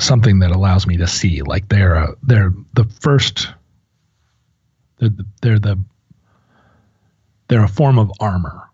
something 0.00 0.38
that 0.40 0.50
allows 0.50 0.86
me 0.86 0.96
to 0.98 1.06
see. 1.06 1.42
Like 1.42 1.68
they're 1.68 1.94
a, 1.94 2.16
they're 2.22 2.52
the 2.74 2.84
first. 2.84 3.48
They're 4.98 5.10
the, 5.10 5.26
they're 5.42 5.58
the 5.58 5.78
they're 7.48 7.64
a 7.64 7.68
form 7.68 7.98
of 7.98 8.12
armor. 8.20 8.68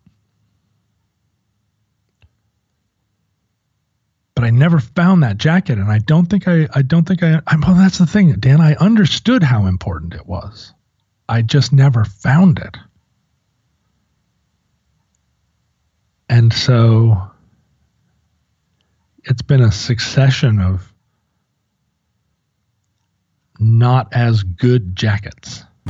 but 4.45 4.49
I 4.49 4.51
never 4.51 4.79
found 4.79 5.23
that 5.23 5.39
jacket, 5.39 5.79
and 5.79 5.91
I 5.91 5.99
don't 5.99 6.27
think 6.27 6.47
I 6.49 6.69
I 6.75 6.83
don't 6.83 7.07
think 7.07 7.23
I. 7.23 7.41
I 7.47 7.57
well, 7.57 7.75
that's 7.75 7.99
the 7.99 8.07
thing, 8.07 8.33
Dan. 8.33 8.61
I 8.61 8.75
understood 8.75 9.43
how 9.43 9.67
important 9.67 10.15
it 10.15 10.27
was. 10.27 10.75
I 11.29 11.41
just 11.41 11.73
never 11.73 12.05
found 12.05 12.59
it. 12.59 12.77
And 16.29 16.53
so 16.53 17.31
it's 19.23 19.43
been 19.43 19.63
a 19.63 19.73
succession 19.73 20.61
of 20.61 20.93
not 23.59 24.09
as 24.13 24.43
good 24.43 24.97
jackets 24.97 25.65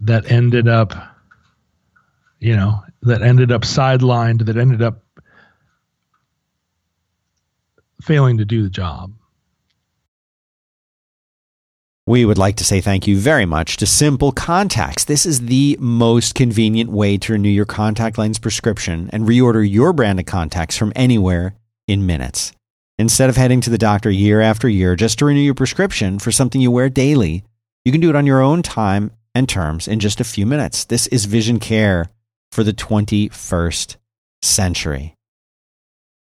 that 0.00 0.30
ended 0.30 0.68
up, 0.68 0.94
you 2.38 2.54
know, 2.54 2.82
that 3.02 3.22
ended 3.22 3.50
up 3.50 3.62
sidelined, 3.62 4.46
that 4.46 4.56
ended 4.56 4.82
up 4.82 5.02
failing 8.02 8.38
to 8.38 8.44
do 8.44 8.62
the 8.62 8.70
job. 8.70 9.12
We 12.08 12.24
would 12.24 12.38
like 12.38 12.54
to 12.56 12.64
say 12.64 12.80
thank 12.80 13.08
you 13.08 13.18
very 13.18 13.46
much 13.46 13.78
to 13.78 13.86
Simple 13.86 14.30
Contacts. 14.30 15.04
This 15.04 15.26
is 15.26 15.46
the 15.46 15.76
most 15.80 16.36
convenient 16.36 16.90
way 16.92 17.18
to 17.18 17.32
renew 17.32 17.48
your 17.48 17.64
contact 17.64 18.16
lens 18.16 18.38
prescription 18.38 19.10
and 19.12 19.24
reorder 19.26 19.68
your 19.68 19.92
brand 19.92 20.20
of 20.20 20.26
contacts 20.26 20.76
from 20.76 20.92
anywhere 20.94 21.56
in 21.88 22.06
minutes. 22.06 22.52
Instead 22.98 23.28
of 23.28 23.36
heading 23.36 23.60
to 23.60 23.68
the 23.68 23.76
doctor 23.76 24.10
year 24.10 24.40
after 24.40 24.68
year 24.68 24.96
just 24.96 25.18
to 25.18 25.26
renew 25.26 25.40
your 25.40 25.54
prescription 25.54 26.18
for 26.18 26.32
something 26.32 26.62
you 26.62 26.70
wear 26.70 26.88
daily, 26.88 27.44
you 27.84 27.92
can 27.92 28.00
do 28.00 28.08
it 28.08 28.16
on 28.16 28.24
your 28.24 28.40
own 28.40 28.62
time 28.62 29.10
and 29.34 29.48
terms 29.48 29.86
in 29.86 30.00
just 30.00 30.18
a 30.18 30.24
few 30.24 30.46
minutes. 30.46 30.86
This 30.86 31.06
is 31.08 31.26
vision 31.26 31.60
care 31.60 32.10
for 32.50 32.64
the 32.64 32.72
21st 32.72 33.96
century. 34.40 35.14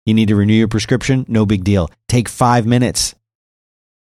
You 0.05 0.13
need 0.13 0.27
to 0.27 0.35
renew 0.35 0.53
your 0.53 0.67
prescription? 0.67 1.25
No 1.29 1.45
big 1.45 1.63
deal. 1.63 1.89
Take 2.09 2.27
five 2.27 2.65
minutes. 2.65 3.15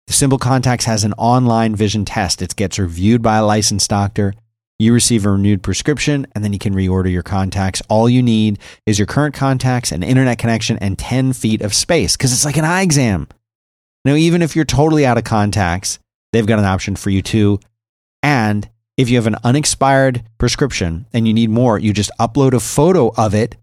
The 0.09 0.12
Simple 0.12 0.38
Contacts 0.38 0.86
has 0.86 1.05
an 1.05 1.12
online 1.12 1.76
vision 1.76 2.05
test. 2.05 2.42
It 2.42 2.57
gets 2.57 2.80
reviewed 2.80 3.22
by 3.22 3.36
a 3.36 3.46
licensed 3.46 3.90
doctor. 3.90 4.34
You 4.81 4.95
receive 4.95 5.26
a 5.26 5.31
renewed 5.31 5.62
prescription, 5.62 6.26
and 6.35 6.43
then 6.43 6.55
you 6.55 6.59
can 6.59 6.74
reorder 6.74 7.12
your 7.12 7.22
contacts. 7.22 7.83
All 7.91 8.09
you 8.09 8.22
need 8.22 8.59
is 8.87 8.99
your 8.99 9.07
current 9.07 9.35
contacts, 9.35 9.93
an 9.93 10.03
internet 10.03 10.39
connection, 10.39 10.78
and 10.78 10.99
10 10.99 11.35
feet 11.35 11.61
of 11.61 11.74
space 11.74 12.16
because 12.16 12.33
it's 12.33 12.47
like 12.47 12.57
an 12.57 12.64
eye 12.64 12.81
exam. 12.81 13.28
Now, 14.07 14.14
even 14.14 14.41
if 14.41 14.57
you're 14.57 14.64
totally 14.64 15.05
out 15.05 15.18
of 15.18 15.24
contacts, 15.24 15.99
they've 16.33 16.47
got 16.47 16.59
an 16.59 16.64
option 16.64 16.97
for 16.97 17.11
you 17.11 17.20
too. 17.20 17.61
And 18.22 18.70
if 18.97 19.11
you 19.11 19.16
have 19.16 19.26
an 19.26 19.37
unexpired 19.45 20.24
prescription 20.39 21.05
and 21.12 21.28
you 21.28 21.35
need 21.35 21.51
more, 21.51 21.78
you 21.78 21.93
just 21.93 22.11
upload 22.18 22.55
a 22.55 22.61
photo 22.61 23.12
of 23.18 23.35
it 23.35 23.57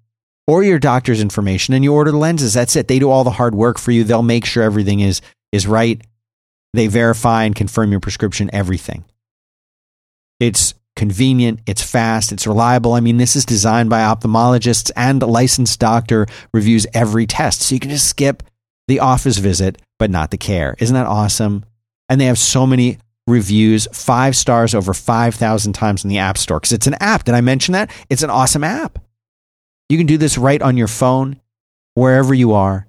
or 0.45 0.63
your 0.63 0.77
doctor's 0.77 1.19
information 1.19 1.73
and 1.73 1.83
you 1.83 1.93
order 1.93 2.11
the 2.11 2.17
lenses. 2.17 2.53
That's 2.53 2.75
it. 2.75 2.87
They 2.87 2.99
do 2.99 3.09
all 3.09 3.23
the 3.23 3.31
hard 3.31 3.55
work 3.55 3.79
for 3.79 3.91
you. 3.91 4.03
They'll 4.03 4.21
make 4.21 4.45
sure 4.45 4.61
everything 4.61 4.99
is 4.99 5.21
is 5.51 5.65
right 5.65 5.99
they 6.73 6.87
verify 6.87 7.43
and 7.43 7.55
confirm 7.55 7.91
your 7.91 7.99
prescription, 7.99 8.49
everything. 8.53 9.03
It's 10.39 10.75
convenient, 10.97 11.61
it's 11.65 11.81
fast, 11.81 12.33
it's 12.33 12.45
reliable. 12.45 12.93
I 12.93 12.99
mean, 12.99 13.17
this 13.17 13.37
is 13.37 13.45
designed 13.45 13.89
by 13.89 13.99
ophthalmologists 13.99 14.91
and 14.97 15.23
a 15.23 15.27
licensed 15.27 15.79
doctor 15.79 16.25
reviews 16.53 16.85
every 16.93 17.25
test. 17.25 17.61
So 17.61 17.75
you 17.75 17.79
can 17.79 17.91
just 17.91 18.09
skip 18.09 18.43
the 18.89 18.99
office 18.99 19.37
visit, 19.37 19.81
but 19.99 20.09
not 20.09 20.31
the 20.31 20.37
care. 20.37 20.75
Isn't 20.79 20.95
that 20.95 21.05
awesome? 21.05 21.63
And 22.09 22.19
they 22.19 22.25
have 22.25 22.37
so 22.37 22.67
many 22.67 22.97
reviews, 23.27 23.87
five 23.93 24.35
stars 24.35 24.73
over 24.73 24.93
5,000 24.93 25.73
times 25.73 26.03
in 26.03 26.09
the 26.09 26.17
App 26.17 26.37
Store 26.37 26.59
because 26.59 26.71
it's 26.71 26.87
an 26.87 26.95
app. 26.95 27.25
Did 27.25 27.35
I 27.35 27.41
mention 27.41 27.73
that? 27.73 27.91
It's 28.09 28.23
an 28.23 28.29
awesome 28.29 28.63
app. 28.63 28.99
You 29.89 29.97
can 29.97 30.07
do 30.07 30.17
this 30.17 30.37
right 30.37 30.61
on 30.61 30.77
your 30.77 30.87
phone, 30.87 31.39
wherever 31.93 32.33
you 32.33 32.53
are. 32.53 32.87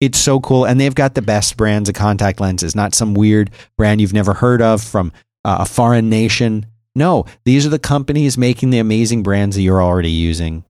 It's 0.00 0.18
so 0.18 0.38
cool. 0.38 0.64
And 0.64 0.80
they've 0.80 0.94
got 0.94 1.14
the 1.14 1.22
best 1.22 1.56
brands 1.56 1.88
of 1.88 1.94
contact 1.94 2.40
lenses, 2.40 2.76
not 2.76 2.94
some 2.94 3.14
weird 3.14 3.50
brand 3.76 4.00
you've 4.00 4.12
never 4.12 4.34
heard 4.34 4.62
of 4.62 4.82
from 4.82 5.12
uh, 5.44 5.58
a 5.60 5.66
foreign 5.66 6.08
nation. 6.08 6.66
No, 6.98 7.26
these 7.44 7.64
are 7.64 7.70
the 7.70 7.78
companies 7.78 8.36
making 8.36 8.70
the 8.70 8.80
amazing 8.80 9.22
brands 9.22 9.54
that 9.54 9.62
you're 9.62 9.80
already 9.80 10.10
using. 10.10 10.64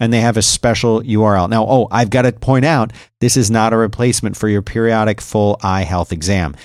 And 0.00 0.10
they 0.12 0.20
have 0.20 0.38
a 0.38 0.42
special 0.42 1.02
URL. 1.02 1.50
Now, 1.50 1.66
oh, 1.68 1.88
I've 1.90 2.08
got 2.08 2.22
to 2.22 2.32
point 2.32 2.64
out 2.64 2.94
this 3.20 3.36
is 3.36 3.50
not 3.50 3.74
a 3.74 3.76
replacement 3.76 4.36
for 4.36 4.48
your 4.48 4.62
periodic 4.62 5.20
full 5.20 5.58
eye 5.62 5.82
health 5.82 6.12
exam. 6.12 6.56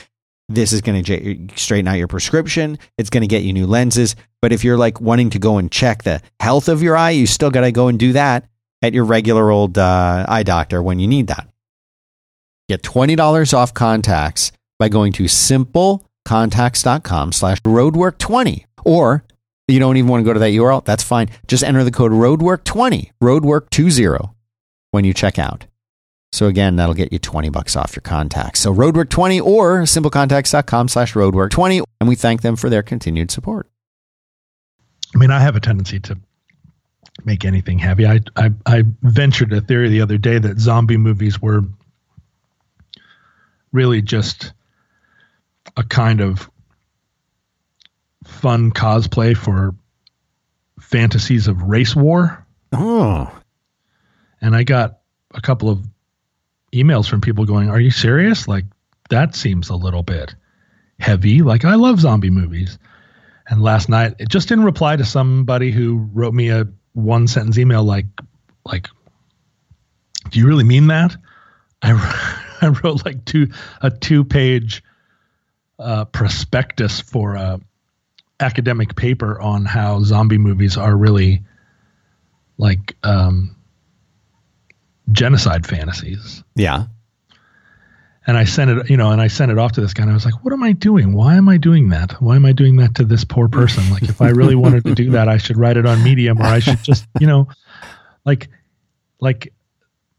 This 0.47 0.71
is 0.71 0.81
going 0.81 1.03
to 1.03 1.47
straighten 1.57 1.87
out 1.87 1.97
your 1.97 2.07
prescription. 2.07 2.77
It's 2.97 3.09
going 3.09 3.21
to 3.21 3.27
get 3.27 3.43
you 3.43 3.51
new 3.51 3.67
lenses. 3.67 4.15
But 4.41 4.53
if 4.53 4.63
you're 4.63 4.77
like 4.77 5.01
wanting 5.01 5.31
to 5.31 5.39
go 5.39 5.57
and 5.57 5.69
check 5.71 6.03
the 6.03 6.21
health 6.39 6.69
of 6.69 6.81
your 6.81 6.95
eye, 6.95 7.11
you 7.11 7.27
still 7.27 7.51
got 7.51 7.61
to 7.61 7.71
go 7.71 7.89
and 7.89 7.99
do 7.99 8.13
that 8.13 8.47
at 8.81 8.93
your 8.93 9.03
regular 9.03 9.51
old 9.51 9.77
uh, 9.77 10.25
eye 10.29 10.43
doctor 10.43 10.81
when 10.81 10.99
you 10.99 11.07
need 11.07 11.27
that. 11.27 11.49
Get 12.69 12.83
$20 12.83 13.53
off 13.53 13.73
contacts 13.73 14.53
by 14.79 14.87
going 14.89 15.11
to 15.13 15.23
simplecontacts.com 15.23 17.31
slash 17.31 17.61
roadwork20. 17.61 18.65
Or 18.85 19.23
you 19.67 19.79
don't 19.79 19.97
even 19.97 20.09
want 20.09 20.21
to 20.21 20.25
go 20.25 20.33
to 20.33 20.39
that 20.39 20.51
URL, 20.51 20.83
that's 20.83 21.03
fine. 21.03 21.29
Just 21.47 21.63
enter 21.63 21.83
the 21.83 21.91
code 21.91 22.11
roadwork20, 22.11 23.11
roadwork20 23.21 24.33
when 24.91 25.05
you 25.05 25.13
check 25.13 25.39
out. 25.39 25.65
So 26.31 26.47
again, 26.47 26.77
that'll 26.77 26.95
get 26.95 27.13
you 27.13 27.19
20 27.19 27.49
bucks 27.49 27.75
off 27.75 27.95
your 27.95 28.01
contacts. 28.01 28.59
So 28.59 28.73
roadwork20 28.73 29.43
or 29.43 29.81
simplecontacts.com 29.81 30.87
slash 30.87 31.13
roadwork20. 31.13 31.83
And 31.99 32.09
we 32.09 32.15
thank 32.15 32.41
them 32.41 32.55
for 32.55 32.69
their 32.69 32.81
continued 32.81 33.29
support. 33.29 33.69
I 35.13 35.19
mean, 35.19 35.29
I 35.29 35.39
have 35.39 35.55
a 35.55 35.59
tendency 35.59 35.99
to 36.01 36.17
make 37.23 37.45
anything 37.45 37.77
heavy. 37.77 38.07
I, 38.07 38.21
I, 38.35 38.51
I 38.65 38.83
ventured 39.03 39.53
a 39.53 39.61
theory 39.61 39.89
the 39.89 40.01
other 40.01 40.17
day 40.17 40.39
that 40.39 40.59
zombie 40.59 40.97
movies 40.97 41.39
were 41.39 41.61
really 43.71 44.01
just 44.01 44.53
a 45.77 45.83
kind 45.83 46.19
of 46.19 46.49
fun 48.33 48.71
cosplay 48.71 49.35
for 49.35 49.75
fantasies 50.79 51.47
of 51.47 51.61
race 51.63 51.95
war. 51.95 52.45
Oh. 52.71 53.31
And 54.41 54.55
I 54.55 54.63
got 54.63 54.99
a 55.33 55.41
couple 55.41 55.69
of 55.69 55.85
emails 56.73 57.09
from 57.09 57.21
people 57.21 57.45
going, 57.45 57.69
Are 57.69 57.79
you 57.79 57.91
serious? 57.91 58.47
Like, 58.47 58.65
that 59.09 59.35
seems 59.35 59.69
a 59.69 59.75
little 59.75 60.03
bit 60.03 60.35
heavy. 60.99 61.41
Like, 61.41 61.65
I 61.65 61.75
love 61.75 61.99
zombie 61.99 62.29
movies. 62.29 62.77
And 63.47 63.61
last 63.61 63.89
night, 63.89 64.15
just 64.29 64.51
in 64.51 64.63
reply 64.63 64.95
to 64.95 65.05
somebody 65.05 65.71
who 65.71 66.09
wrote 66.13 66.33
me 66.33 66.49
a 66.49 66.67
one 66.93 67.27
sentence 67.27 67.57
email, 67.57 67.83
like, 67.83 68.05
like, 68.65 68.87
do 70.29 70.39
you 70.39 70.47
really 70.47 70.63
mean 70.63 70.87
that? 70.87 71.15
I, 71.81 71.91
I 72.61 72.67
wrote 72.67 73.05
like 73.05 73.25
two 73.25 73.49
a 73.81 73.91
two 73.91 74.23
page 74.23 74.83
uh, 75.77 76.05
prospectus 76.05 77.01
for 77.01 77.35
a 77.35 77.59
academic 78.39 78.95
paper 78.95 79.39
on 79.39 79.65
how 79.65 80.01
zombie 80.03 80.37
movies 80.37 80.77
are 80.77 80.95
really 80.95 81.43
like 82.57 82.95
um, 83.03 83.55
genocide 85.11 85.65
fantasies. 85.65 86.43
Yeah. 86.55 86.85
And 88.25 88.37
I 88.37 88.45
sent 88.45 88.71
it, 88.71 88.89
you 88.89 88.95
know, 88.95 89.11
and 89.11 89.21
I 89.21 89.27
sent 89.27 89.51
it 89.51 89.57
off 89.57 89.73
to 89.73 89.81
this 89.81 89.93
guy, 89.93 90.03
and 90.03 90.11
I 90.11 90.13
was 90.13 90.23
like, 90.23 90.45
"What 90.45 90.53
am 90.53 90.63
I 90.63 90.71
doing? 90.71 91.13
Why 91.13 91.35
am 91.35 91.49
I 91.49 91.57
doing 91.57 91.89
that? 91.89 92.13
Why 92.21 92.37
am 92.37 92.45
I 92.45 92.53
doing 92.53 92.77
that 92.77 92.95
to 92.95 93.03
this 93.03 93.25
poor 93.25 93.49
person? 93.49 93.89
Like, 93.89 94.03
if 94.03 94.21
I 94.21 94.29
really 94.29 94.55
wanted 94.55 94.85
to 94.85 94.95
do 94.95 95.11
that, 95.11 95.27
I 95.27 95.37
should 95.37 95.57
write 95.57 95.75
it 95.75 95.85
on 95.85 96.01
Medium, 96.03 96.39
or 96.39 96.45
I 96.45 96.59
should 96.59 96.81
just, 96.83 97.05
you 97.19 97.27
know, 97.27 97.49
like, 98.23 98.47
like 99.19 99.51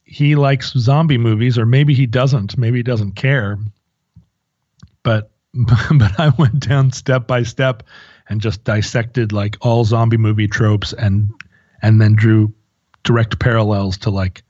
he 0.04 0.34
likes 0.34 0.72
zombie 0.72 1.16
movies, 1.16 1.56
or 1.56 1.64
maybe 1.64 1.94
he 1.94 2.04
doesn't. 2.04 2.58
Maybe 2.58 2.78
he 2.78 2.82
doesn't 2.82 3.12
care. 3.12 3.58
But 5.02 5.30
but 5.98 6.18
I 6.18 6.32
went 6.38 6.66
down 6.66 6.92
step 6.92 7.26
by 7.26 7.44
step 7.44 7.84
and 8.28 8.40
just 8.40 8.64
dissected 8.64 9.32
like 9.32 9.56
all 9.60 9.84
zombie 9.84 10.16
movie 10.16 10.48
tropes 10.48 10.92
and 10.92 11.30
and 11.80 12.00
then 12.00 12.14
drew 12.14 12.52
direct 13.04 13.38
parallels 13.38 13.98
to 13.98 14.10
like 14.10 14.42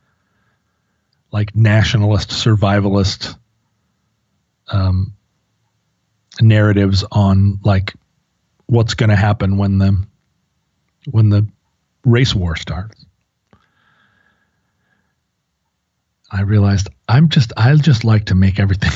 like 1.30 1.54
nationalist 1.54 2.30
survivalist 2.30 3.36
um, 4.68 5.14
narratives 6.40 7.04
on 7.12 7.58
like 7.64 7.92
what's 8.66 8.94
going 8.94 9.10
to 9.10 9.16
happen 9.16 9.58
when 9.58 9.78
the 9.78 10.06
when 11.10 11.28
the 11.28 11.46
race 12.04 12.34
war 12.34 12.56
starts. 12.56 13.04
I 16.30 16.42
realized 16.42 16.88
I'm 17.08 17.28
just 17.28 17.52
I 17.56 17.74
just 17.76 18.04
like 18.04 18.26
to 18.26 18.34
make 18.34 18.58
everything 18.58 18.92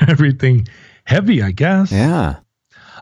everything 0.08 0.68
heavy, 1.06 1.42
I 1.42 1.52
guess. 1.52 1.90
Yeah. 1.90 2.36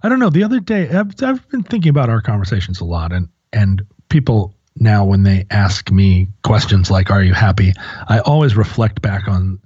I 0.02 0.08
don't 0.08 0.18
know. 0.18 0.30
The 0.30 0.44
other 0.44 0.60
day 0.60 0.88
I've, 0.88 1.14
I've 1.22 1.48
been 1.48 1.62
thinking 1.62 1.90
about 1.90 2.10
our 2.10 2.20
conversations 2.20 2.80
a 2.80 2.84
lot 2.84 3.12
and 3.12 3.28
and 3.52 3.82
people 4.08 4.54
now 4.76 5.04
when 5.04 5.22
they 5.22 5.46
ask 5.50 5.90
me 5.90 6.28
questions 6.42 6.90
like 6.90 7.10
are 7.10 7.22
you 7.22 7.32
happy? 7.32 7.72
I 8.08 8.20
always 8.20 8.56
reflect 8.56 9.00
back 9.00 9.28
on 9.28 9.60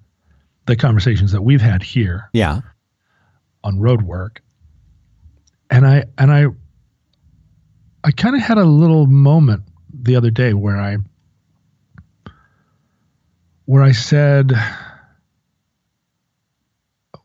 the 0.67 0.77
conversations 0.77 1.33
that 1.33 1.43
we've 1.43 1.61
had 1.61 1.83
here. 1.83 2.31
Yeah. 2.33 2.61
On 3.65 3.81
road 3.81 4.03
work. 4.03 4.43
And 5.71 5.87
I 5.87 6.05
and 6.17 6.31
I 6.31 6.47
I 8.05 8.13
kind 8.13 8.37
of 8.37 8.43
had 8.43 8.59
a 8.59 8.65
little 8.65 9.07
moment 9.07 9.65
the 9.93 10.17
other 10.17 10.31
day 10.31 10.55
where 10.55 10.79
I 10.79 10.99
where 13.65 13.83
I 13.83 13.93
said, 13.93 14.53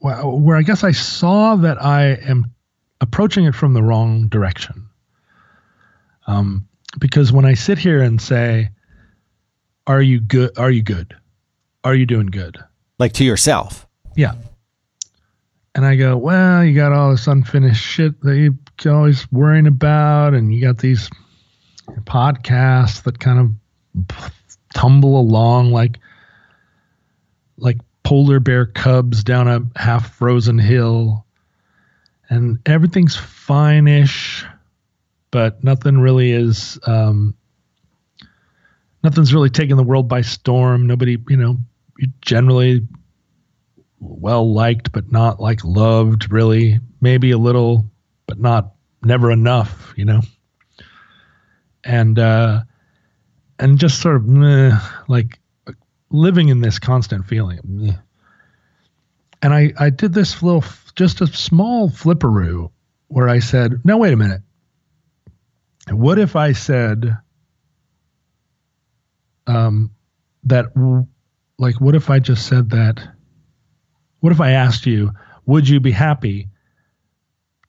where 0.04 0.58
I 0.58 0.62
guess 0.62 0.84
I 0.84 0.91
saw 0.91 1.56
that 1.56 1.82
I 1.82 2.16
am 2.28 2.51
approaching 2.99 3.45
it 3.45 3.56
from 3.56 3.74
the 3.74 3.82
wrong 3.82 4.28
direction. 4.28 4.88
Um, 6.28 6.68
because 6.99 7.32
when 7.32 7.45
I 7.45 7.54
sit 7.54 7.78
here 7.78 8.01
and 8.01 8.22
say, 8.22 8.70
"Are 9.88 10.01
you 10.01 10.20
good? 10.20 10.58
Are 10.58 10.72
you 10.72 10.84
good? 10.84 11.16
Are 11.84 11.95
you 11.95 12.06
doing 12.06 12.28
good?" 12.28 12.58
Like 12.99 13.14
to 13.14 13.24
yourself. 13.24 13.88
Yeah. 14.16 14.34
And 15.76 15.86
I 15.86 15.95
go, 15.95 16.16
well, 16.18 16.64
you 16.64 16.76
got 16.76 16.91
all 16.91 17.10
this 17.10 17.26
unfinished 17.26 17.84
shit 17.84 18.22
that 18.22 18.38
you're 18.84 18.95
always 18.95 19.32
worrying 19.32 19.66
about, 19.66 20.36
and 20.36 20.54
you 20.54 20.62
got 20.62 20.78
these 20.78 21.10
podcasts 22.04 23.04
that 23.04 23.20
kind 23.20 23.39
of 23.39 24.34
tumble 24.74 25.20
along 25.20 25.72
like 25.72 25.99
like 27.58 27.78
polar 28.04 28.39
bear 28.39 28.66
cubs 28.66 29.24
down 29.24 29.47
a 29.47 29.62
half 29.80 30.16
frozen 30.16 30.60
hill. 30.60 31.26
And 32.30 32.60
everything's 32.66 33.16
fine-ish 33.16 34.45
but 35.34 35.64
nothing 35.64 35.97
really 35.97 36.32
is 36.32 36.78
um, 36.86 37.34
nothing's 39.04 39.34
really 39.34 39.49
taking 39.49 39.78
the 39.78 39.84
world 39.84 40.08
by 40.08 40.22
storm. 40.22 40.86
Nobody 40.86 41.18
you 41.28 41.38
know 41.38 41.58
generally 42.22 42.88
well 43.99 44.54
liked 44.54 44.91
but 44.91 45.12
not 45.12 45.39
like 45.39 45.66
loved 45.66 46.32
really. 46.32 46.80
Maybe 47.01 47.32
a 47.32 47.38
little 47.38 47.89
but 48.28 48.39
not 48.39 48.76
never 49.04 49.32
enough 49.32 49.93
you 49.97 50.06
know? 50.06 50.22
And 51.84 52.20
uh 52.20 52.62
and 53.58 53.80
just 53.80 54.01
sort 54.01 54.18
of 54.18 54.28
meh, 54.28 54.80
like 55.08 55.39
living 56.14 56.47
in 56.47 56.61
this 56.61 56.80
constant 56.80 57.26
feeling 57.26 57.97
and 59.41 59.53
i 59.53 59.74
i 59.78 59.89
did 59.89 60.14
this 60.14 60.41
little 60.41 60.64
just 60.95 61.20
a 61.20 61.28
small 61.28 61.89
flipperoo 61.89 62.72
where 63.07 63.28
i 63.28 63.39
said 63.39 63.82
no 63.84 63.97
wait 63.97 64.14
a 64.14 64.18
minute. 64.18 64.41
What 65.91 66.18
if 66.18 66.38
i 66.38 66.53
said 66.53 67.18
um 69.47 69.91
that 70.45 70.68
like 71.57 71.82
what 71.82 71.95
if 71.95 72.09
i 72.09 72.20
just 72.20 72.47
said 72.47 72.70
that 72.70 73.05
what 74.24 74.32
if 74.32 74.39
I 74.39 74.51
asked 74.51 74.86
you, 74.86 75.11
would 75.45 75.68
you 75.68 75.82
be 75.82 75.91
happy 75.91 76.47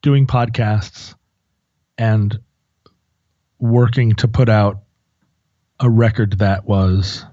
doing 0.02 0.24
podcasts 0.24 1.16
and 1.98 2.38
working 3.58 4.14
to 4.14 4.28
put 4.28 4.48
out 4.48 4.84
a 5.80 5.90
record 5.90 6.38
that 6.38 6.64
was 6.64 7.26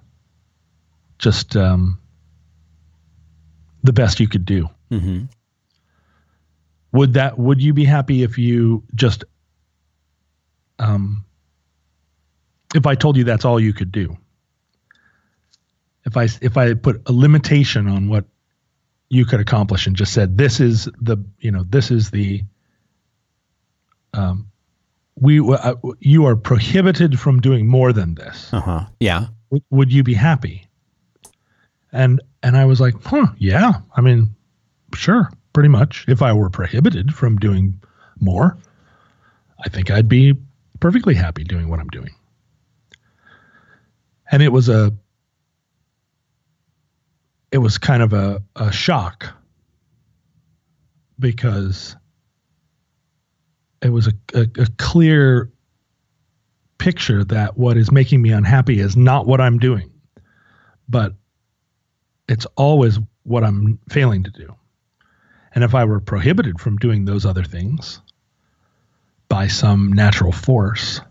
just 1.22 1.55
um, 1.55 1.99
the 3.84 3.93
best 3.93 4.19
you 4.19 4.28
could 4.28 4.45
do? 4.45 4.69
Mm-hmm. 4.91 5.26
Would 6.93 7.13
that 7.13 7.38
would 7.38 7.61
you 7.61 7.74
be 7.74 7.86
happy 7.86 8.24
if 8.24 8.38
you 8.38 8.84
just 8.95 9.24
um, 10.80 11.24
if 12.76 12.86
I 12.86 12.95
told 12.95 13.15
you 13.15 13.24
that's 13.24 13.45
all 13.45 13.59
you 13.59 13.72
could 13.72 13.91
do? 13.91 14.17
If 16.05 16.17
I 16.17 16.28
if 16.41 16.57
I 16.57 16.74
put 16.74 17.01
a 17.05 17.13
limitation 17.13 17.88
on 17.88 18.09
what 18.09 18.26
you 19.09 19.26
could 19.26 19.39
accomplish 19.39 19.88
and 19.88 19.95
just 19.95 20.13
said 20.13 20.38
this 20.38 20.59
is 20.59 20.89
the 20.99 21.17
you 21.39 21.51
know 21.51 21.63
this 21.67 21.91
is 21.91 22.11
the 22.11 22.41
um 24.13 24.47
we 25.15 25.39
uh, 25.39 25.76
you 25.99 26.26
are 26.26 26.36
prohibited 26.36 27.19
from 27.19 27.41
doing 27.41 27.67
more 27.67 27.91
than 27.91 28.15
this 28.15 28.53
uh-huh 28.53 28.86
yeah 29.01 29.28
w- 29.49 29.63
would 29.69 29.91
you 29.91 30.01
be 30.01 30.13
happy 30.13 30.65
and 31.92 32.22
and 32.44 32.58
i 32.58 32.66
was 32.66 32.80
like 32.80 32.96
huh 33.04 33.28
yeah 33.38 33.74
i 33.96 34.02
mean 34.02 34.30
sure 34.96 35.30
pretty 35.54 35.70
much. 35.70 36.06
If 36.08 36.22
i 36.22 36.32
were 36.32 36.50
prohibited 36.50 37.14
from 37.14 37.38
doing 37.38 37.82
more 38.20 38.58
i 39.66 39.70
think 39.70 39.92
i'd 39.92 40.08
be 40.08 40.34
perfectly 40.80 41.14
happy 41.14 41.44
doing 41.44 41.68
what 41.70 41.80
i'm 41.80 41.89
doing. 41.89 42.16
And 44.32 44.42
it 44.42 44.50
was 44.50 44.70
a 44.70 44.94
it 47.52 47.58
was 47.58 47.78
kind 47.78 48.02
of 48.02 48.14
a, 48.14 48.42
a 48.56 48.72
shock 48.72 49.28
because 51.20 51.96
it 53.82 53.89
was 53.89 54.08
a, 54.08 54.14
a, 54.34 54.42
a, 54.42 54.68
clear 54.78 55.52
picture 56.78 57.24
that 57.26 57.58
what 57.58 57.78
is 57.78 57.92
making 57.92 58.22
me 58.22 58.32
unhappy 58.32 58.80
is 58.80 58.96
not 58.96 59.28
what 59.28 59.42
I'm 59.42 59.60
doing, 59.60 59.92
but 60.88 61.14
it's 62.32 62.48
always 62.56 63.00
what 63.24 63.44
I'm 63.44 63.80
failing 63.90 64.24
to 64.24 64.32
do. 64.32 64.56
And 65.54 65.64
if 65.64 65.76
I 65.76 65.86
were 65.86 66.00
prohibited 66.00 66.60
from 66.60 66.78
doing 66.78 67.06
those 67.06 67.26
other 67.26 67.44
things 67.44 68.02
by 69.28 69.48
some 69.48 69.94
natural 69.94 70.32
force 70.32 71.02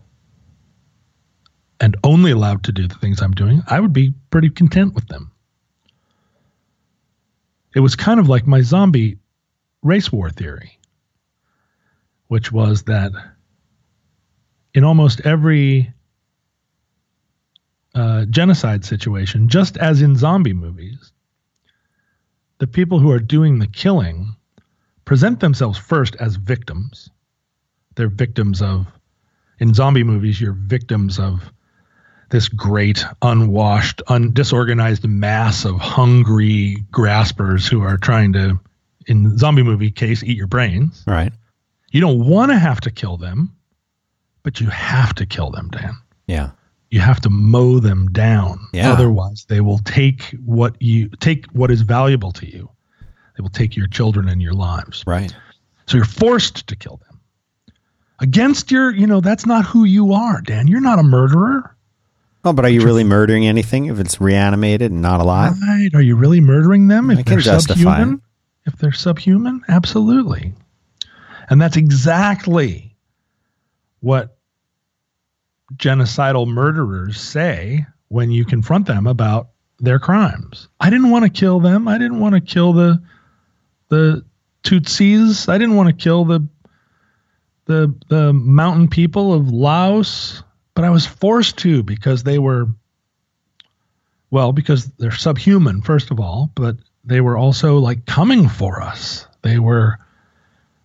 and 1.79 1.95
only 2.03 2.31
allowed 2.31 2.63
to 2.63 2.71
do 2.71 2.87
the 2.87 2.95
things 2.95 3.21
I'm 3.21 3.31
doing, 3.31 3.61
I 3.67 3.79
would 3.79 3.93
be 3.93 4.13
pretty 4.29 4.49
content 4.49 4.93
with 4.93 5.07
them 5.07 5.31
it 7.75 7.79
was 7.79 7.95
kind 7.95 8.19
of 8.19 8.27
like 8.27 8.47
my 8.47 8.61
zombie 8.61 9.17
race 9.81 10.11
war 10.11 10.29
theory, 10.29 10.79
which 12.27 12.51
was 12.51 12.83
that 12.83 13.11
in 14.73 14.83
almost 14.83 15.21
every 15.21 15.93
uh, 17.95 18.25
genocide 18.25 18.85
situation, 18.85 19.49
just 19.49 19.77
as 19.77 20.01
in 20.01 20.15
zombie 20.15 20.53
movies, 20.53 21.11
the 22.59 22.67
people 22.67 22.99
who 22.99 23.11
are 23.11 23.19
doing 23.19 23.59
the 23.59 23.67
killing 23.67 24.35
present 25.05 25.39
themselves 25.39 25.77
first 25.77 26.15
as 26.15 26.35
victims. 26.35 27.09
They're 27.95 28.07
victims 28.07 28.61
of, 28.61 28.87
in 29.59 29.73
zombie 29.73 30.03
movies, 30.03 30.39
you're 30.39 30.53
victims 30.53 31.19
of 31.19 31.51
this 32.29 32.47
great, 32.47 33.03
unwashed, 33.21 34.01
un- 34.07 34.31
disorganized 34.31 35.05
mass 35.05 35.65
of 35.65 35.79
hungry 35.79 36.77
graspers 36.91 37.67
who 37.67 37.81
are 37.81 37.97
trying 37.97 38.33
to, 38.33 38.59
in 39.07 39.37
zombie 39.37 39.63
movie 39.63 39.91
case, 39.91 40.23
eat 40.23 40.37
your 40.37 40.47
brains. 40.47 41.03
Right. 41.05 41.33
You 41.91 41.99
don't 41.99 42.25
want 42.25 42.51
to 42.51 42.57
have 42.57 42.79
to 42.81 42.91
kill 42.91 43.17
them, 43.17 43.53
but 44.43 44.61
you 44.61 44.67
have 44.67 45.13
to 45.15 45.25
kill 45.25 45.51
them, 45.51 45.69
Dan. 45.69 45.97
Yeah. 46.25 46.51
You 46.91 46.99
have 46.99 47.21
to 47.21 47.29
mow 47.29 47.79
them 47.79 48.07
down. 48.11 48.59
Yeah. 48.73 48.91
Otherwise, 48.91 49.45
they 49.47 49.61
will 49.61 49.79
take 49.79 50.35
what 50.45 50.75
you 50.81 51.09
take 51.19 51.45
what 51.47 51.71
is 51.71 51.81
valuable 51.81 52.31
to 52.33 52.45
you. 52.45 52.69
They 53.37 53.41
will 53.41 53.49
take 53.49 53.75
your 53.75 53.87
children 53.87 54.27
and 54.27 54.41
your 54.41 54.53
lives. 54.53 55.03
Right. 55.07 55.33
So 55.87 55.97
you're 55.97 56.05
forced 56.05 56.67
to 56.67 56.75
kill 56.75 56.97
them. 56.97 57.19
Against 58.19 58.71
your, 58.71 58.91
you 58.91 59.07
know, 59.07 59.19
that's 59.19 59.45
not 59.45 59.65
who 59.65 59.83
you 59.83 60.13
are, 60.13 60.41
Dan. 60.41 60.67
You're 60.67 60.81
not 60.81 60.99
a 60.99 61.03
murderer. 61.03 61.75
Oh, 62.43 62.53
but 62.53 62.65
are 62.65 62.69
you 62.69 62.83
really 62.83 63.03
murdering 63.03 63.47
anything 63.47 63.85
if 63.85 63.99
it's 63.99 64.19
reanimated 64.19 64.91
and 64.91 65.01
not 65.01 65.21
alive? 65.21 65.53
Right. 65.61 65.89
Are 65.93 66.01
you 66.01 66.15
really 66.15 66.41
murdering 66.41 66.87
them 66.87 67.09
if 67.09 67.19
I 67.19 67.23
they're 67.23 67.41
subhuman? 67.41 68.21
it. 68.65 68.71
If 68.71 68.79
they're 68.79 68.91
subhuman? 68.91 69.63
Absolutely. 69.67 70.53
And 71.49 71.61
that's 71.61 71.77
exactly 71.77 72.95
what 74.01 74.37
genocidal 75.75 76.47
murderers 76.47 77.19
say 77.19 77.85
when 78.09 78.31
you 78.31 78.45
confront 78.45 78.87
them 78.87 79.07
about 79.07 79.49
their 79.79 79.99
crimes. 79.99 80.67
I 80.79 80.89
didn't 80.89 81.09
want 81.09 81.25
to 81.25 81.29
kill 81.29 81.59
them. 81.59 81.87
I 81.87 81.97
didn't 81.97 82.19
want 82.19 82.35
to 82.35 82.41
kill 82.41 82.73
the 82.73 83.01
the 83.89 84.23
Tutsis. 84.63 85.49
I 85.49 85.57
didn't 85.57 85.75
want 85.75 85.89
to 85.89 86.03
kill 86.03 86.25
the 86.25 86.47
the 87.65 87.93
the 88.09 88.33
mountain 88.33 88.87
people 88.87 89.33
of 89.33 89.49
Laos 89.51 90.43
but 90.73 90.83
I 90.83 90.89
was 90.89 91.05
forced 91.05 91.57
to 91.59 91.83
because 91.83 92.23
they 92.23 92.39
were, 92.39 92.67
well, 94.29 94.51
because 94.51 94.87
they're 94.97 95.11
subhuman, 95.11 95.81
first 95.81 96.11
of 96.11 96.19
all, 96.19 96.51
but 96.55 96.77
they 97.03 97.21
were 97.21 97.37
also 97.37 97.77
like 97.77 98.05
coming 98.05 98.47
for 98.47 98.81
us. 98.81 99.27
They 99.41 99.59
were 99.59 99.97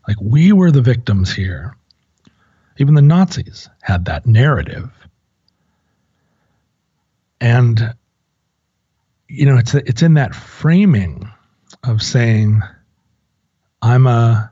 like, 0.08 0.16
we 0.20 0.52
were 0.52 0.70
the 0.70 0.82
victims 0.82 1.32
here. 1.32 1.76
Even 2.78 2.94
the 2.94 3.02
Nazis 3.02 3.68
had 3.82 4.04
that 4.06 4.26
narrative. 4.26 4.90
And, 7.40 7.94
you 9.28 9.46
know, 9.46 9.56
it's, 9.56 9.74
it's 9.74 10.02
in 10.02 10.14
that 10.14 10.34
framing 10.34 11.30
of 11.84 12.02
saying, 12.02 12.62
I'm 13.82 14.06
a, 14.06 14.50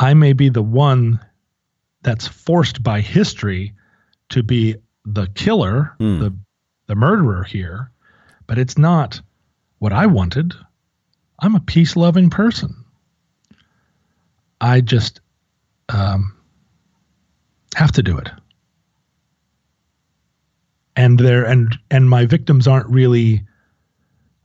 I 0.00 0.14
may 0.14 0.32
be 0.32 0.48
the 0.48 0.62
one 0.62 1.20
that's 2.02 2.26
forced 2.26 2.82
by 2.82 3.00
history 3.00 3.74
to 4.30 4.42
be 4.42 4.76
the 5.04 5.26
killer, 5.28 5.94
Hmm. 5.98 6.18
the 6.20 6.36
the 6.88 6.94
murderer 6.96 7.44
here, 7.44 7.90
but 8.46 8.58
it's 8.58 8.76
not 8.76 9.20
what 9.78 9.92
I 9.92 10.06
wanted. 10.06 10.52
I'm 11.38 11.54
a 11.54 11.60
peace 11.60 11.96
loving 11.96 12.28
person. 12.28 12.84
I 14.60 14.80
just 14.80 15.20
um, 15.88 16.36
have 17.74 17.92
to 17.92 18.02
do 18.02 18.18
it. 18.18 18.28
and 20.96 21.18
they're 21.18 21.44
and 21.44 21.78
and 21.90 22.08
my 22.08 22.26
victims 22.26 22.68
aren't 22.68 22.88
really 22.88 23.42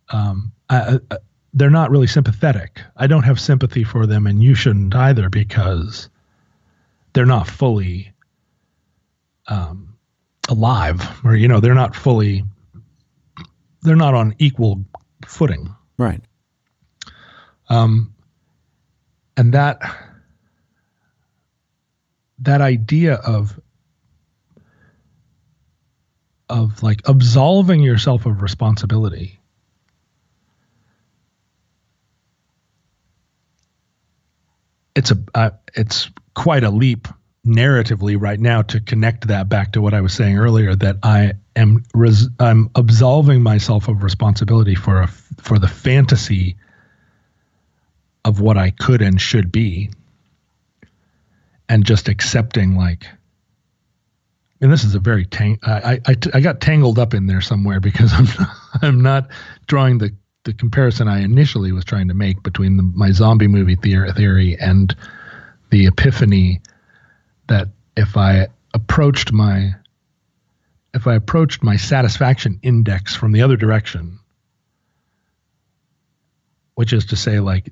um 0.10 0.52
I, 0.70 1.00
I, 1.12 1.18
they're 1.54 1.70
not 1.70 1.90
really 1.90 2.08
sympathetic. 2.08 2.82
I 2.98 3.08
don't 3.08 3.24
have 3.24 3.40
sympathy 3.40 3.84
for 3.84 4.06
them, 4.06 4.28
and 4.28 4.44
you 4.44 4.54
shouldn't 4.54 4.94
either 4.94 5.30
because 5.30 6.10
they're 7.14 7.26
not 7.26 7.48
fully 7.48 8.12
um, 9.48 9.96
alive, 10.50 11.02
or 11.24 11.36
you 11.36 11.48
know, 11.48 11.60
they're 11.60 11.74
not 11.74 11.96
fully, 11.96 12.44
they're 13.82 13.96
not 13.96 14.14
on 14.14 14.36
equal 14.38 14.84
footing. 15.26 15.74
Right. 15.98 16.22
Um, 17.70 18.14
and 19.36 19.54
that 19.54 19.82
that 22.40 22.62
idea 22.62 23.16
of 23.16 23.60
of 26.50 26.82
like 26.82 27.02
absolving 27.08 27.82
yourself 27.82 28.26
of 28.26 28.42
responsibility 28.42 29.40
it's 34.96 35.12
a 35.12 35.18
uh, 35.36 35.50
it's 35.76 36.10
quite 36.34 36.64
a 36.64 36.70
leap 36.70 37.08
narratively 37.46 38.20
right 38.20 38.40
now 38.40 38.62
to 38.62 38.82
connect 38.82 39.28
that 39.28 39.48
back 39.48 39.72
to 39.72 39.82
what 39.82 39.94
I 39.94 40.02
was 40.02 40.14
saying 40.14 40.38
earlier 40.38 40.76
that 40.76 40.98
I 41.04 41.34
am 41.56 41.84
res- 41.94 42.30
I'm 42.40 42.70
absolving 42.76 43.42
myself 43.42 43.88
of 43.88 44.04
responsibility 44.04 44.76
for 44.76 45.02
a 45.02 45.08
for 45.08 45.60
the 45.60 45.68
fantasy 45.68 46.58
of 48.26 48.42
what 48.42 48.58
I 48.58 48.72
could 48.72 49.02
and 49.02 49.22
should 49.22 49.52
be 49.52 49.92
and 51.70 51.86
just 51.86 52.08
accepting 52.08 52.76
like 52.76 53.06
and 54.60 54.72
this 54.72 54.84
is 54.84 54.96
a 54.96 55.00
very 55.00 55.26
tang- 55.26 55.60
I, 55.62 56.00
I, 56.08 56.16
I 56.34 56.40
got 56.40 56.62
tangled 56.62 56.98
up 56.98 57.14
in 57.14 57.28
there 57.28 57.42
somewhere 57.42 57.80
because 57.80 58.12
I'm 58.16 58.28
I'm 58.82 59.02
not 59.02 59.30
drawing 59.68 60.00
the 60.00 60.16
the 60.44 60.54
comparison 60.54 61.08
I 61.08 61.20
initially 61.22 61.74
was 61.74 61.84
trying 61.84 62.08
to 62.08 62.14
make 62.14 62.42
between 62.42 62.78
the, 62.78 62.84
my 62.84 63.12
zombie 63.12 63.48
movie 63.48 63.76
theory 63.76 64.58
and 64.60 64.96
the 65.72 65.88
epiphany 65.88 66.62
that 67.50 67.68
if 67.98 68.16
I 68.16 68.48
approached 68.74 69.34
my 69.34 69.74
if 70.94 71.06
I 71.06 71.16
approached 71.16 71.64
my 71.64 71.76
satisfaction 71.76 72.60
index 72.64 73.16
from 73.16 73.32
the 73.32 73.42
other 73.42 73.58
direction, 73.58 74.20
which 76.76 76.94
is 76.94 77.06
to 77.08 77.16
say, 77.16 77.40
like, 77.40 77.72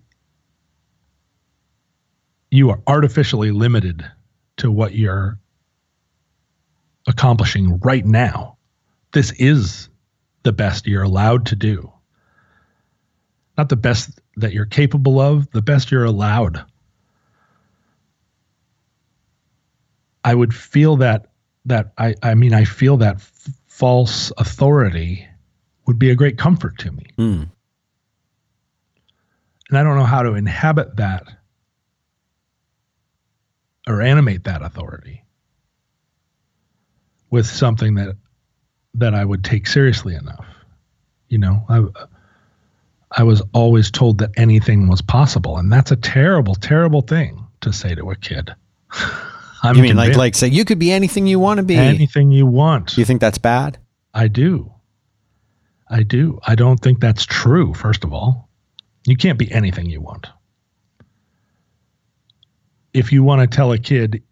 you 2.55 2.69
are 2.69 2.81
artificially 2.87 3.51
limited 3.51 4.05
to 4.57 4.71
what 4.71 4.95
you're 4.95 5.37
accomplishing 7.07 7.79
right 7.79 8.05
now. 8.05 8.57
This 9.11 9.31
is 9.33 9.89
the 10.43 10.51
best 10.51 10.87
you're 10.87 11.03
allowed 11.03 11.45
to 11.47 11.55
do 11.55 11.91
not 13.57 13.69
the 13.69 13.75
best 13.75 14.19
that 14.37 14.53
you're 14.53 14.65
capable 14.65 15.19
of, 15.19 15.49
the 15.51 15.61
best 15.61 15.91
you're 15.91 16.03
allowed. 16.03 16.63
I 20.23 20.33
would 20.33 20.53
feel 20.53 20.97
that 20.97 21.27
that 21.65 21.93
I 21.97 22.15
I 22.21 22.35
mean 22.35 22.53
I 22.53 22.65
feel 22.65 22.97
that 22.97 23.17
f- 23.17 23.49
false 23.67 24.31
authority 24.37 25.27
would 25.85 25.99
be 25.99 26.09
a 26.09 26.15
great 26.15 26.37
comfort 26.37 26.79
to 26.79 26.91
me. 26.91 27.05
Mm. 27.17 27.49
And 29.69 29.77
I 29.77 29.83
don't 29.83 29.97
know 29.97 30.03
how 30.03 30.23
to 30.23 30.33
inhabit 30.33 30.97
that 30.97 31.27
or 33.87 34.01
animate 34.01 34.43
that 34.45 34.61
authority 34.61 35.23
with 37.29 37.45
something 37.45 37.95
that 37.95 38.15
that 38.95 39.13
I 39.13 39.25
would 39.25 39.43
take 39.43 39.67
seriously 39.67 40.15
enough. 40.15 40.45
You 41.27 41.37
know, 41.37 41.65
I 41.69 41.85
I 43.11 43.23
was 43.23 43.41
always 43.53 43.91
told 43.91 44.19
that 44.19 44.31
anything 44.37 44.87
was 44.87 45.01
possible, 45.01 45.57
and 45.57 45.71
that's 45.71 45.91
a 45.91 45.95
terrible, 45.95 46.55
terrible 46.55 47.01
thing 47.01 47.45
to 47.61 47.73
say 47.73 47.95
to 47.95 48.11
a 48.11 48.15
kid. 48.15 48.53
You 49.73 49.81
mean 49.81 49.95
like 49.95 50.15
like 50.15 50.35
say 50.35 50.47
you 50.47 50.63
could 50.63 50.77
be 50.77 50.91
anything 50.91 51.25
you 51.25 51.39
want 51.39 51.57
to 51.57 51.63
be? 51.63 51.75
Anything 51.75 52.29
you 52.29 52.45
want. 52.45 52.99
You 52.99 53.05
think 53.05 53.19
that's 53.19 53.39
bad? 53.39 53.79
I 54.13 54.27
do. 54.27 54.71
I 55.89 56.03
do. 56.03 56.39
I 56.45 56.53
don't 56.53 56.77
think 56.77 56.99
that's 56.99 57.25
true. 57.25 57.73
First 57.73 58.03
of 58.03 58.13
all, 58.13 58.47
you 59.07 59.17
can't 59.17 59.39
be 59.39 59.51
anything 59.51 59.89
you 59.89 60.01
want. 60.01 60.27
If 62.95 63.11
you 63.11 63.23
want 63.23 63.41
to 63.41 63.53
tell 63.53 63.73
a 63.73 63.77
kid, 63.77 64.23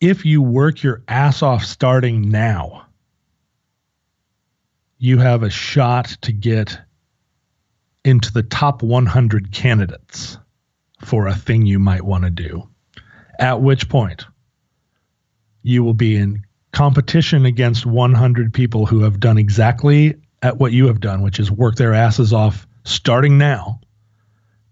if 0.00 0.24
you 0.24 0.42
work 0.42 0.82
your 0.82 1.04
ass 1.06 1.40
off 1.40 1.64
starting 1.64 2.30
now, 2.30 2.86
you 4.98 5.18
have 5.18 5.44
a 5.44 5.50
shot 5.50 6.06
to 6.22 6.32
get 6.32 6.80
into 8.04 8.32
the 8.32 8.42
top 8.42 8.82
100 8.82 9.52
candidates 9.52 10.36
for 11.00 11.28
a 11.28 11.34
thing 11.36 11.64
you 11.64 11.78
might 11.78 12.02
want 12.02 12.24
to 12.24 12.30
do. 12.30 12.68
At 13.38 13.60
which 13.60 13.88
point, 13.88 14.26
you 15.62 15.84
will 15.84 15.94
be 15.94 16.16
in 16.16 16.42
competition 16.72 17.46
against 17.46 17.86
100 17.86 18.52
people 18.52 18.86
who 18.86 19.04
have 19.04 19.20
done 19.20 19.38
exactly 19.38 20.16
at 20.42 20.58
what 20.58 20.72
you 20.72 20.88
have 20.88 20.98
done, 20.98 21.22
which 21.22 21.38
is 21.38 21.52
work 21.52 21.76
their 21.76 21.94
asses 21.94 22.32
off 22.32 22.66
starting 22.82 23.38
now 23.38 23.78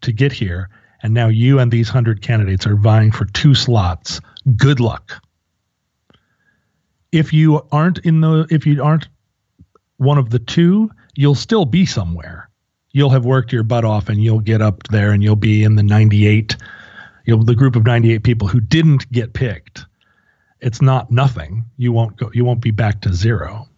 to 0.01 0.11
get 0.11 0.33
here. 0.33 0.69
And 1.05 1.15
now 1.15 1.29
you 1.29 1.61
and 1.61 1.71
these 1.71 1.89
100 1.89 2.21
candidates 2.21 2.67
are 2.67 2.75
vying 2.75 3.13
for 3.13 3.27
two 3.27 3.55
slots. 3.55 4.21
Good 4.57 4.81
luck. 4.81 5.23
If 7.13 7.33
you 7.33 7.65
aren't 7.71 7.99
in 7.99 8.21
the 8.21 8.49
if 8.51 8.67
you 8.67 8.83
aren't 8.83 9.07
one 9.99 10.19
of 10.19 10.31
the 10.31 10.41
two, 10.41 10.91
you'll 11.15 11.37
still 11.37 11.65
be 11.65 11.87
somewhere 11.87 12.51
you'll 12.95 13.11
have 13.11 13.27
worked 13.27 13.53
your 13.53 13.65
butt 13.65 13.85
off 13.85 14.09
and 14.09 14.23
you'll 14.23 14.41
get 14.41 14.63
up 14.63 14.85
there 14.85 15.11
and 15.11 15.23
you'll 15.23 15.37
be 15.37 15.63
in 15.63 15.75
the 15.75 15.83
98 15.83 16.57
you'll 17.27 17.45
the 17.45 17.55
group 17.55 17.77
of 17.77 17.85
98 17.85 18.23
people 18.23 18.49
who 18.49 18.61
didn't 18.61 19.11
get 19.13 19.35
picked 19.35 19.85
it's 20.61 20.81
not 20.81 21.11
nothing 21.11 21.65
you 21.77 21.93
won't 21.93 22.17
go 22.17 22.31
you 22.33 22.45
won't 22.45 22.63
be 22.63 22.71
back 22.71 23.03
to 23.03 23.13
zero 23.13 23.69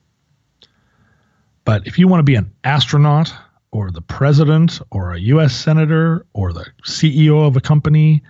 but 1.64 1.84
if 1.86 1.98
you 1.98 2.06
want 2.06 2.20
to 2.20 2.24
be 2.24 2.36
an 2.36 2.52
astronaut 2.62 3.32
or 3.76 3.90
the 3.90 4.02
president 4.02 4.80
or 4.90 5.12
a 5.12 5.20
US 5.20 5.54
senator 5.54 6.26
or 6.32 6.52
the 6.52 6.66
CEO 6.84 7.46
of 7.46 7.56
a 7.56 7.60
company 7.60 8.22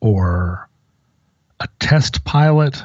or 0.00 0.68
a 1.60 1.68
test 1.78 2.24
pilot 2.24 2.82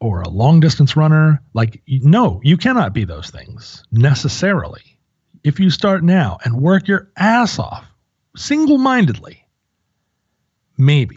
or 0.00 0.20
a 0.20 0.28
long 0.28 0.60
distance 0.60 0.96
runner 0.96 1.40
like 1.54 1.80
no 1.86 2.40
you 2.44 2.56
cannot 2.56 2.92
be 2.92 3.04
those 3.04 3.30
things 3.30 3.82
necessarily 3.90 4.82
if 5.44 5.60
you 5.60 5.70
start 5.70 6.02
now 6.02 6.38
and 6.44 6.60
work 6.60 6.88
your 6.88 7.08
ass 7.16 7.58
off 7.58 7.86
single 8.36 8.78
mindedly, 8.78 9.44
maybe 10.76 11.16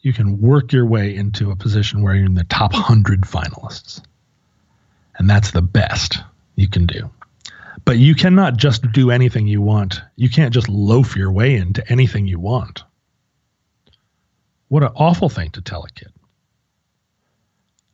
you 0.00 0.12
can 0.12 0.40
work 0.40 0.72
your 0.72 0.86
way 0.86 1.14
into 1.14 1.50
a 1.50 1.56
position 1.56 2.02
where 2.02 2.14
you're 2.14 2.26
in 2.26 2.34
the 2.34 2.44
top 2.44 2.72
100 2.72 3.22
finalists. 3.22 4.02
And 5.18 5.28
that's 5.28 5.50
the 5.50 5.62
best 5.62 6.18
you 6.56 6.68
can 6.68 6.86
do. 6.86 7.10
But 7.88 7.96
you 7.96 8.14
cannot 8.14 8.58
just 8.58 8.92
do 8.92 9.10
anything 9.10 9.46
you 9.46 9.62
want. 9.62 10.02
You 10.14 10.28
can't 10.28 10.52
just 10.52 10.68
loaf 10.68 11.16
your 11.16 11.32
way 11.32 11.54
into 11.54 11.90
anything 11.90 12.26
you 12.26 12.38
want. 12.38 12.84
What 14.68 14.82
an 14.82 14.90
awful 14.94 15.30
thing 15.30 15.52
to 15.52 15.62
tell 15.62 15.84
a 15.84 15.88
kid. 15.88 16.12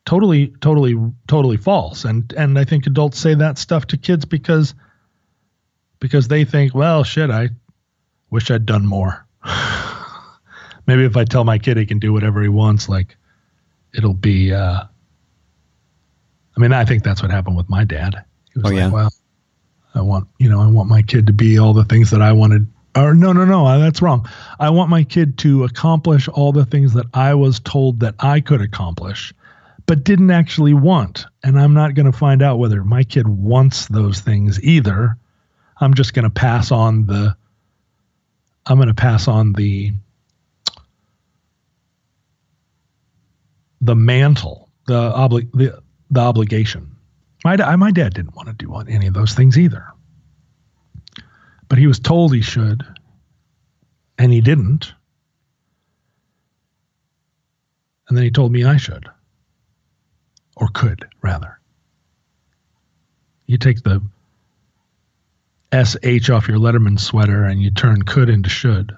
Totally, 0.05 0.49
totally, 0.61 0.97
totally 1.29 1.59
false. 1.59 2.05
And 2.05 2.33
and 2.33 2.59
I 2.59 2.65
think 2.65 2.89
adults 2.89 3.21
say 3.21 3.37
that 3.37 3.57
stuff 3.57 3.87
to 3.87 3.97
kids 3.97 4.25
because 4.25 4.75
because 6.01 6.27
they 6.27 6.45
think, 6.45 6.75
well, 6.75 7.05
shit, 7.05 7.31
I 7.31 7.51
wish 8.31 8.51
I'd 8.51 8.67
done 8.67 8.85
more. 8.85 9.25
Maybe 10.89 11.05
if 11.05 11.17
I 11.17 11.23
tell 11.23 11.45
my 11.45 11.59
kid 11.59 11.77
he 11.77 11.87
can 11.87 12.01
do 12.01 12.13
whatever 12.13 12.43
he 12.43 12.49
wants, 12.49 12.89
like 12.89 13.17
it'll 13.97 14.13
be. 14.13 14.53
Uh, 14.53 14.83
I 16.57 16.61
mean, 16.61 16.73
I 16.73 16.85
think 16.85 17.05
that's 17.05 17.23
what 17.23 17.31
happened 17.31 17.57
with 17.57 17.71
my 17.71 17.85
dad. 17.85 18.25
He 18.53 18.59
was 18.59 18.65
oh, 18.65 18.69
like, 18.71 18.77
yeah. 18.77 18.91
well, 18.91 19.11
I 19.95 20.01
want, 20.01 20.29
you 20.39 20.49
know, 20.49 20.61
I 20.61 20.67
want 20.67 20.89
my 20.89 21.03
kid 21.03 21.27
to 21.27 21.33
be 21.33 21.59
all 21.59 21.73
the 21.73 21.85
things 21.85 22.11
that 22.11 22.23
I 22.23 22.33
wanted. 22.33 22.67
Or 22.97 23.15
no, 23.15 23.33
no, 23.33 23.45
no, 23.45 23.81
that's 23.81 24.03
wrong. 24.03 24.29
I 24.61 24.71
want 24.71 24.91
my 24.91 25.05
kid 25.05 25.39
to 25.39 25.65
accomplish 25.65 26.29
all 26.29 26.53
the 26.53 26.65
things 26.65 26.93
that 26.95 27.07
I 27.15 27.35
was 27.35 27.61
told 27.61 28.01
that 28.01 28.15
I 28.21 28.41
could 28.41 28.61
accomplish, 28.61 29.35
but 29.87 30.05
didn't 30.05 30.31
actually 30.31 30.75
want. 30.75 31.27
And 31.43 31.59
I'm 31.59 31.75
not 31.75 31.95
going 31.95 32.07
to 32.07 32.17
find 32.17 32.43
out 32.43 32.59
whether 32.59 32.85
my 32.85 33.03
kid 33.03 33.27
wants 33.27 33.87
those 33.89 34.21
things 34.21 34.63
either 34.63 35.19
I'm 35.81 35.95
just 35.95 36.15
going 36.15 36.25
to 36.25 36.31
pass 36.31 36.71
on 36.71 37.07
the 37.07 37.37
I'm 38.67 38.77
going 38.77 38.89
to 38.89 38.95
pass 38.95 39.29
on 39.29 39.53
the 39.53 39.93
the 43.81 43.95
mantle, 43.95 44.71
the 44.87 45.13
obli- 45.13 45.53
the, 45.53 45.83
the 46.11 46.21
obligation. 46.21 46.94
My 47.45 47.77
my 47.77 47.91
dad 47.91 48.15
didn't 48.15 48.35
want 48.35 48.49
to 48.49 48.55
do 48.55 48.75
any 48.75 49.07
of 49.07 49.15
those 49.15 49.35
things 49.35 49.59
either. 49.59 49.87
But 51.69 51.79
he 51.79 51.87
was 51.87 51.99
told 51.99 52.35
he 52.35 52.41
should 52.41 52.83
and 54.19 54.33
he 54.33 54.41
didn't. 54.41 54.93
And 58.09 58.17
then 58.17 58.25
he 58.25 58.31
told 58.31 58.53
me 58.53 58.65
I 58.65 58.79
should 58.79 59.09
or 60.57 60.69
could 60.69 61.07
rather. 61.23 61.59
You 63.47 63.59
take 63.59 63.83
the 63.83 64.01
SH 65.73 66.31
off 66.31 66.49
your 66.49 66.59
Letterman 66.59 66.99
sweater 66.99 67.45
and 67.45 67.63
you 67.63 67.71
turn 67.71 68.03
could 68.03 68.31
into 68.31 68.49
should. 68.49 68.97